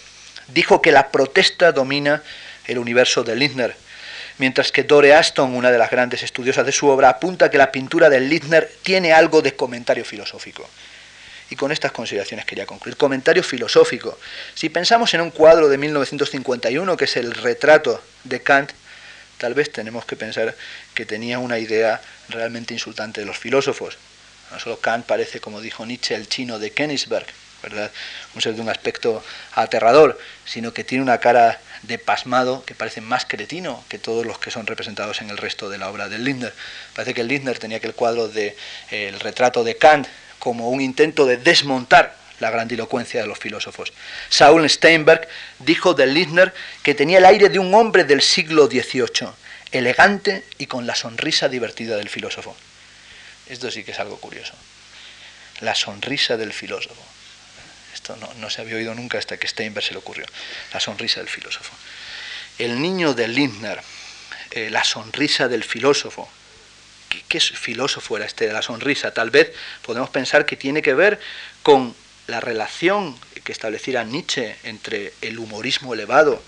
dijo 0.48 0.82
que 0.82 0.92
la 0.92 1.08
protesta 1.08 1.72
domina 1.72 2.22
el 2.66 2.78
universo 2.78 3.24
de 3.24 3.36
Lindner, 3.36 3.74
mientras 4.41 4.72
que 4.72 4.84
Dore 4.84 5.14
Aston, 5.14 5.55
una 5.55 5.70
de 5.70 5.76
las 5.76 5.91
grandes 5.91 6.22
estudiosas 6.22 6.64
de 6.64 6.72
su 6.72 6.88
obra, 6.88 7.11
apunta 7.11 7.51
que 7.51 7.59
la 7.59 7.70
pintura 7.70 8.09
de 8.09 8.20
Littner 8.20 8.72
tiene 8.82 9.12
algo 9.12 9.43
de 9.43 9.55
comentario 9.55 10.03
filosófico. 10.03 10.66
Y 11.51 11.57
con 11.57 11.72
estas 11.72 11.93
consideraciones 11.93 12.47
quería 12.47 12.64
concluir. 12.64 12.97
Comentario 12.97 13.43
filosófico. 13.43 14.18
Si 14.55 14.70
pensamos 14.70 15.12
en 15.12 15.20
un 15.20 15.30
cuadro 15.30 15.68
de 15.68 15.76
1951, 15.76 16.97
que 16.97 17.05
es 17.05 17.16
el 17.18 17.34
retrato 17.34 18.03
de 18.24 18.41
Kant, 18.41 18.70
tal 19.36 19.53
vez 19.53 19.70
tenemos 19.70 20.07
que 20.07 20.16
pensar 20.16 20.57
que 20.95 21.05
tenía 21.05 21.38
una 21.38 21.59
idea 21.59 22.01
realmente 22.30 22.72
insultante 22.72 23.20
de 23.20 23.26
los 23.26 23.36
filósofos. 23.36 23.99
No 24.53 24.59
solo 24.59 24.80
Kant 24.80 25.05
parece, 25.05 25.41
como 25.41 25.61
dijo 25.61 25.84
Nietzsche, 25.84 26.14
el 26.14 26.28
chino 26.28 26.59
de 26.59 26.70
Königsberg, 26.70 27.26
¿verdad? 27.62 27.90
Un 28.34 28.40
ser 28.40 28.54
de 28.54 28.61
un 28.61 28.68
aspecto 28.68 29.22
aterrador, 29.54 30.18
sino 30.44 30.72
que 30.72 30.84
tiene 30.84 31.02
una 31.02 31.18
cara 31.18 31.61
de 31.82 31.98
pasmado 31.98 32.64
que 32.64 32.74
parece 32.74 33.00
más 33.00 33.24
cretino 33.24 33.84
que 33.88 33.98
todos 33.98 34.26
los 34.26 34.38
que 34.38 34.50
son 34.50 34.66
representados 34.66 35.20
en 35.20 35.30
el 35.30 35.38
resto 35.38 35.70
de 35.70 35.78
la 35.78 35.88
obra 35.88 36.08
de 36.08 36.18
Lindner. 36.18 36.54
Parece 36.94 37.14
que 37.14 37.24
Lindner 37.24 37.58
tenía 37.58 37.78
aquel 37.78 37.94
cuadro 37.94 38.28
de 38.28 38.56
eh, 38.90 39.08
el 39.08 39.20
retrato 39.20 39.64
de 39.64 39.76
Kant 39.76 40.06
como 40.38 40.70
un 40.70 40.80
intento 40.80 41.26
de 41.26 41.36
desmontar 41.36 42.16
la 42.38 42.50
grandilocuencia 42.50 43.20
de 43.20 43.26
los 43.26 43.38
filósofos. 43.38 43.92
Saul 44.28 44.68
Steinberg 44.68 45.28
dijo 45.58 45.94
de 45.94 46.06
Lindner 46.06 46.54
que 46.82 46.94
tenía 46.94 47.18
el 47.18 47.26
aire 47.26 47.48
de 47.48 47.58
un 47.58 47.74
hombre 47.74 48.04
del 48.04 48.22
siglo 48.22 48.66
XVIII, 48.66 49.28
elegante 49.72 50.44
y 50.58 50.66
con 50.66 50.86
la 50.86 50.94
sonrisa 50.94 51.48
divertida 51.48 51.96
del 51.96 52.08
filósofo. 52.08 52.56
Esto 53.46 53.70
sí 53.70 53.84
que 53.84 53.92
es 53.92 54.00
algo 54.00 54.18
curioso. 54.18 54.54
La 55.61 55.74
sonrisa 55.74 56.36
del 56.36 56.52
filósofo 56.52 57.02
no, 58.36 58.51
se 58.51 58.61
había 58.61 58.76
oído 58.76 58.95
nunca 58.95 59.18
hasta 59.18 59.36
que 59.36 59.47
Steinberg 59.47 59.84
se 59.84 59.93
le 59.93 59.99
ocurrió. 59.99 60.26
La 60.72 60.80
sonrisa 60.80 61.20
del 61.20 61.28
filósofo. 61.28 61.72
El 62.59 62.80
niño 62.80 63.14
de 63.14 63.28
Lindner, 63.28 63.80
eh, 64.51 64.70
la 64.70 64.84
sonrisa 64.84 65.49
del 65.49 65.64
filósofo. 65.64 66.28
¿Qué, 67.09 67.22
¿Qué, 67.28 67.41
filósofo 67.41 68.16
era 68.16 68.26
este 68.26 68.47
de 68.47 68.53
la 68.53 68.62
sonrisa? 68.62 69.12
Tal 69.12 69.30
vez 69.30 69.53
podemos 69.82 70.11
pensar 70.11 70.47
que 70.47 70.57
tiene 70.57 70.82
que 70.82 70.95
ver 70.95 71.20
con 71.62 71.95
la 72.26 72.41
relación 72.41 73.18
que 73.43 73.53
estableciera 73.53 74.05
Nietzsche 74.05 74.57
entre 74.62 75.12
el 75.20 75.38
humorismo 75.38 75.95
elevado, 75.95 76.43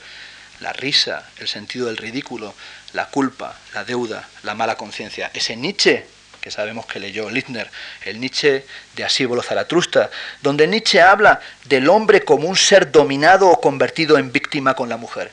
la 0.60 0.72
risa, 0.72 1.28
el 1.38 1.48
sentido 1.48 1.86
del 1.86 1.96
ridículo, 1.96 2.54
la 2.92 3.08
culpa, 3.08 3.58
la 3.74 3.84
deuda, 3.84 4.28
la 4.42 4.54
mala 4.54 4.76
conciencia. 4.76 5.30
Ese 5.34 5.56
Nietzsche 5.56 6.06
que 6.42 6.50
sabemos 6.50 6.86
que 6.86 6.98
leyó 6.98 7.30
Littner, 7.30 7.70
el 8.04 8.18
Nietzsche 8.18 8.66
de 8.96 9.04
Asíbolo 9.04 9.42
Zaratrusta, 9.42 10.10
donde 10.42 10.66
Nietzsche 10.66 11.00
habla 11.00 11.40
del 11.66 11.88
hombre 11.88 12.24
como 12.24 12.48
un 12.48 12.56
ser 12.56 12.90
dominado 12.90 13.48
o 13.48 13.60
convertido 13.60 14.18
en 14.18 14.32
víctima 14.32 14.74
con 14.74 14.88
la 14.88 14.96
mujer. 14.96 15.30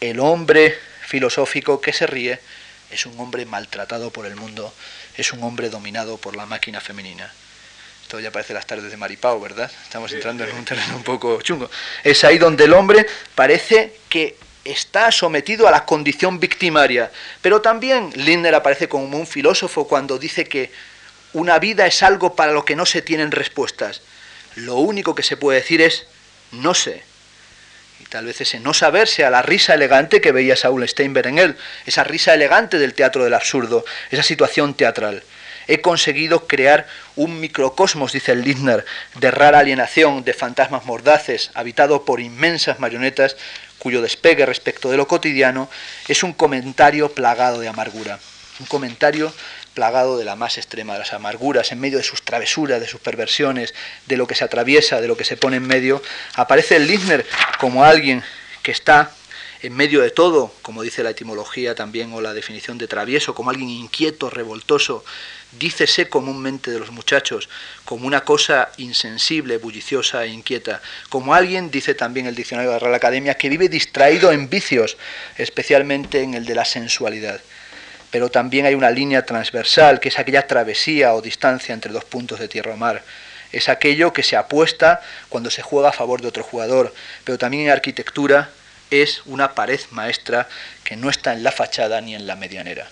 El 0.00 0.20
hombre 0.20 0.78
filosófico 1.06 1.80
que 1.80 1.92
se 1.92 2.06
ríe 2.06 2.38
es 2.88 3.04
un 3.04 3.18
hombre 3.18 3.44
maltratado 3.46 4.12
por 4.12 4.26
el 4.26 4.36
mundo, 4.36 4.72
es 5.16 5.32
un 5.32 5.42
hombre 5.42 5.70
dominado 5.70 6.18
por 6.18 6.36
la 6.36 6.46
máquina 6.46 6.80
femenina. 6.80 7.32
Esto 8.02 8.20
ya 8.20 8.30
parece 8.30 8.54
las 8.54 8.64
tardes 8.64 8.88
de 8.88 8.96
Maripao, 8.96 9.40
¿verdad? 9.40 9.68
Estamos 9.82 10.12
entrando 10.12 10.44
en 10.44 10.54
un 10.54 10.64
terreno 10.64 10.96
un 10.96 11.02
poco 11.02 11.42
chungo. 11.42 11.68
Es 12.04 12.22
ahí 12.22 12.38
donde 12.38 12.62
el 12.62 12.74
hombre 12.74 13.04
parece 13.34 13.96
que 14.08 14.36
está 14.66 15.10
sometido 15.12 15.68
a 15.68 15.70
la 15.70 15.84
condición 15.84 16.40
victimaria. 16.40 17.10
Pero 17.42 17.60
también 17.60 18.10
Lindner 18.14 18.54
aparece 18.54 18.88
como 18.88 19.16
un 19.16 19.26
filósofo 19.26 19.86
cuando 19.86 20.18
dice 20.18 20.44
que 20.44 20.70
una 21.32 21.58
vida 21.58 21.86
es 21.86 22.02
algo 22.02 22.34
para 22.34 22.52
lo 22.52 22.64
que 22.64 22.76
no 22.76 22.86
se 22.86 23.02
tienen 23.02 23.30
respuestas. 23.30 24.02
Lo 24.54 24.76
único 24.76 25.14
que 25.14 25.22
se 25.22 25.36
puede 25.36 25.60
decir 25.60 25.80
es 25.80 26.06
no 26.52 26.74
sé. 26.74 27.02
Y 28.00 28.04
tal 28.04 28.26
vez 28.26 28.40
ese 28.40 28.60
no 28.60 28.74
saber 28.74 29.08
sea 29.08 29.30
la 29.30 29.42
risa 29.42 29.74
elegante 29.74 30.20
que 30.20 30.32
veía 30.32 30.56
Saul 30.56 30.86
Steinberg 30.88 31.28
en 31.28 31.38
él, 31.38 31.56
esa 31.86 32.04
risa 32.04 32.34
elegante 32.34 32.78
del 32.78 32.94
teatro 32.94 33.24
del 33.24 33.34
absurdo, 33.34 33.84
esa 34.10 34.22
situación 34.22 34.74
teatral. 34.74 35.22
He 35.68 35.80
conseguido 35.80 36.46
crear 36.46 36.86
un 37.16 37.40
microcosmos, 37.40 38.12
dice 38.12 38.32
el 38.32 38.42
Lindner, 38.42 38.84
de 39.16 39.30
rara 39.30 39.58
alienación, 39.58 40.22
de 40.24 40.32
fantasmas 40.32 40.84
mordaces, 40.84 41.50
habitado 41.54 42.04
por 42.04 42.20
inmensas 42.20 42.78
marionetas 42.78 43.36
cuyo 43.78 44.02
despegue 44.02 44.46
respecto 44.46 44.90
de 44.90 44.96
lo 44.96 45.06
cotidiano 45.06 45.68
es 46.08 46.22
un 46.22 46.32
comentario 46.32 47.10
plagado 47.12 47.60
de 47.60 47.68
amargura, 47.68 48.18
un 48.60 48.66
comentario 48.66 49.32
plagado 49.74 50.16
de 50.16 50.24
la 50.24 50.36
más 50.36 50.56
extrema 50.56 50.94
de 50.94 51.00
las 51.00 51.12
amarguras, 51.12 51.70
en 51.70 51.80
medio 51.80 51.98
de 51.98 52.04
sus 52.04 52.22
travesuras, 52.22 52.80
de 52.80 52.88
sus 52.88 53.00
perversiones, 53.00 53.74
de 54.06 54.16
lo 54.16 54.26
que 54.26 54.34
se 54.34 54.44
atraviesa, 54.44 55.00
de 55.00 55.08
lo 55.08 55.16
que 55.16 55.24
se 55.24 55.36
pone 55.36 55.58
en 55.58 55.66
medio, 55.66 56.02
aparece 56.34 56.76
el 56.76 56.86
Lindner 56.86 57.26
como 57.58 57.84
alguien 57.84 58.22
que 58.62 58.72
está 58.72 59.12
en 59.66 59.74
medio 59.74 60.00
de 60.00 60.12
todo, 60.12 60.52
como 60.62 60.84
dice 60.84 61.02
la 61.02 61.10
etimología 61.10 61.74
también 61.74 62.12
o 62.12 62.20
la 62.20 62.32
definición 62.32 62.78
de 62.78 62.86
travieso, 62.86 63.34
como 63.34 63.50
alguien 63.50 63.68
inquieto, 63.68 64.30
revoltoso, 64.30 65.04
dícese 65.58 66.08
comúnmente 66.08 66.70
de 66.70 66.78
los 66.78 66.92
muchachos 66.92 67.48
como 67.84 68.06
una 68.06 68.20
cosa 68.20 68.70
insensible, 68.76 69.58
bulliciosa 69.58 70.24
e 70.24 70.28
inquieta, 70.28 70.80
como 71.08 71.34
alguien, 71.34 71.72
dice 71.72 71.96
también 71.96 72.26
el 72.26 72.36
diccionario 72.36 72.70
de 72.70 72.76
la 72.76 72.78
Real 72.78 72.94
Academia, 72.94 73.34
que 73.34 73.48
vive 73.48 73.68
distraído 73.68 74.30
en 74.30 74.48
vicios, 74.48 74.96
especialmente 75.36 76.22
en 76.22 76.34
el 76.34 76.44
de 76.44 76.54
la 76.54 76.64
sensualidad. 76.64 77.40
Pero 78.12 78.30
también 78.30 78.66
hay 78.66 78.76
una 78.76 78.92
línea 78.92 79.26
transversal, 79.26 79.98
que 79.98 80.10
es 80.10 80.18
aquella 80.20 80.46
travesía 80.46 81.12
o 81.12 81.22
distancia 81.22 81.74
entre 81.74 81.92
dos 81.92 82.04
puntos 82.04 82.38
de 82.38 82.46
tierra 82.46 82.74
o 82.74 82.76
mar. 82.76 83.02
Es 83.50 83.68
aquello 83.68 84.12
que 84.12 84.22
se 84.22 84.36
apuesta 84.36 85.00
cuando 85.28 85.50
se 85.50 85.62
juega 85.62 85.88
a 85.88 85.92
favor 85.92 86.20
de 86.20 86.28
otro 86.28 86.44
jugador, 86.44 86.94
pero 87.24 87.36
también 87.36 87.64
en 87.64 87.70
arquitectura 87.70 88.50
es 88.90 89.22
una 89.26 89.54
pared 89.54 89.80
maestra 89.90 90.48
que 90.84 90.96
no 90.96 91.10
está 91.10 91.32
en 91.32 91.42
la 91.42 91.52
fachada 91.52 92.00
ni 92.00 92.14
en 92.14 92.26
la 92.26 92.36
medianera 92.36 92.88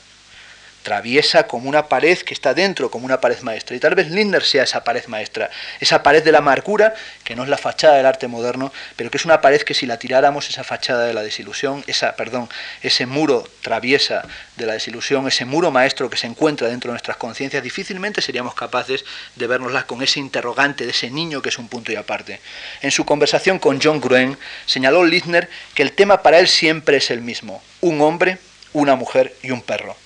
traviesa 0.84 1.48
como 1.48 1.68
una 1.68 1.88
pared 1.88 2.18
que 2.18 2.34
está 2.34 2.54
dentro, 2.54 2.90
como 2.90 3.06
una 3.06 3.20
pared 3.20 3.40
maestra. 3.40 3.74
Y 3.74 3.80
tal 3.80 3.96
vez 3.96 4.10
Lindner 4.10 4.44
sea 4.44 4.62
esa 4.62 4.84
pared 4.84 5.04
maestra, 5.06 5.50
esa 5.80 6.02
pared 6.02 6.22
de 6.22 6.30
la 6.30 6.38
amargura, 6.38 6.94
que 7.24 7.34
no 7.34 7.42
es 7.42 7.48
la 7.48 7.56
fachada 7.58 7.96
del 7.96 8.06
arte 8.06 8.28
moderno, 8.28 8.72
pero 8.94 9.10
que 9.10 9.16
es 9.16 9.24
una 9.24 9.40
pared 9.40 9.62
que 9.62 9.74
si 9.74 9.86
la 9.86 9.98
tiráramos, 9.98 10.48
esa 10.48 10.62
fachada 10.62 11.06
de 11.06 11.14
la 11.14 11.22
desilusión, 11.22 11.82
esa, 11.86 12.14
perdón, 12.14 12.48
ese 12.82 13.06
muro 13.06 13.48
traviesa 13.62 14.28
de 14.56 14.66
la 14.66 14.74
desilusión, 14.74 15.26
ese 15.26 15.46
muro 15.46 15.70
maestro 15.70 16.10
que 16.10 16.18
se 16.18 16.26
encuentra 16.26 16.68
dentro 16.68 16.90
de 16.90 16.92
nuestras 16.92 17.16
conciencias, 17.16 17.62
difícilmente 17.62 18.20
seríamos 18.20 18.54
capaces 18.54 19.04
de 19.34 19.46
vernoslas 19.46 19.86
con 19.86 20.02
ese 20.02 20.20
interrogante 20.20 20.84
de 20.84 20.90
ese 20.90 21.10
niño 21.10 21.40
que 21.40 21.48
es 21.48 21.58
un 21.58 21.68
punto 21.68 21.90
y 21.92 21.96
aparte. 21.96 22.40
En 22.82 22.90
su 22.90 23.06
conversación 23.06 23.58
con 23.58 23.80
John 23.82 24.02
Gruen, 24.02 24.36
señaló 24.66 25.02
Lindner 25.02 25.48
que 25.74 25.82
el 25.82 25.92
tema 25.92 26.22
para 26.22 26.38
él 26.38 26.46
siempre 26.46 26.98
es 26.98 27.10
el 27.10 27.22
mismo, 27.22 27.62
un 27.80 28.02
hombre, 28.02 28.36
una 28.74 28.96
mujer 28.96 29.34
y 29.42 29.50
un 29.50 29.62
perro. 29.62 29.96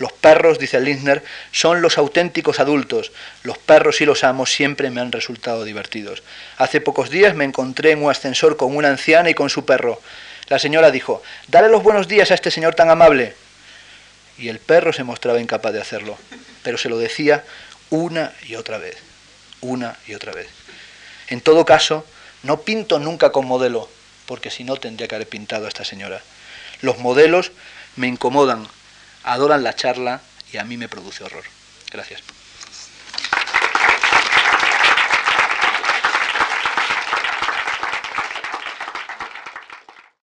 Los 0.00 0.12
perros, 0.12 0.58
dice 0.58 0.80
Lindner, 0.80 1.22
son 1.52 1.82
los 1.82 1.98
auténticos 1.98 2.58
adultos. 2.58 3.12
Los 3.42 3.58
perros 3.58 4.00
y 4.00 4.06
los 4.06 4.24
amos 4.24 4.50
siempre 4.50 4.88
me 4.88 5.02
han 5.02 5.12
resultado 5.12 5.62
divertidos. 5.62 6.22
Hace 6.56 6.80
pocos 6.80 7.10
días 7.10 7.34
me 7.34 7.44
encontré 7.44 7.90
en 7.90 8.02
un 8.02 8.10
ascensor 8.10 8.56
con 8.56 8.74
una 8.74 8.88
anciana 8.88 9.28
y 9.28 9.34
con 9.34 9.50
su 9.50 9.66
perro. 9.66 10.00
La 10.48 10.58
señora 10.58 10.90
dijo, 10.90 11.22
dale 11.48 11.68
los 11.68 11.82
buenos 11.82 12.08
días 12.08 12.30
a 12.30 12.34
este 12.34 12.50
señor 12.50 12.74
tan 12.74 12.88
amable. 12.88 13.34
Y 14.38 14.48
el 14.48 14.58
perro 14.58 14.94
se 14.94 15.04
mostraba 15.04 15.38
incapaz 15.38 15.74
de 15.74 15.82
hacerlo, 15.82 16.16
pero 16.62 16.78
se 16.78 16.88
lo 16.88 16.96
decía 16.96 17.44
una 17.90 18.32
y 18.48 18.54
otra 18.54 18.78
vez, 18.78 18.96
una 19.60 19.98
y 20.06 20.14
otra 20.14 20.32
vez. 20.32 20.48
En 21.28 21.42
todo 21.42 21.66
caso, 21.66 22.06
no 22.42 22.62
pinto 22.62 22.98
nunca 23.00 23.32
con 23.32 23.44
modelo, 23.44 23.86
porque 24.24 24.50
si 24.50 24.64
no 24.64 24.78
tendría 24.78 25.08
que 25.08 25.16
haber 25.16 25.28
pintado 25.28 25.66
a 25.66 25.68
esta 25.68 25.84
señora. 25.84 26.22
Los 26.80 26.96
modelos 27.00 27.52
me 27.96 28.06
incomodan, 28.06 28.66
adoran 29.24 29.62
la 29.62 29.74
charla 29.74 30.20
y 30.52 30.58
a 30.58 30.64
mí 30.64 30.76
me 30.76 30.88
produce 30.88 31.24
horror. 31.24 31.44
Gracias. 31.90 32.22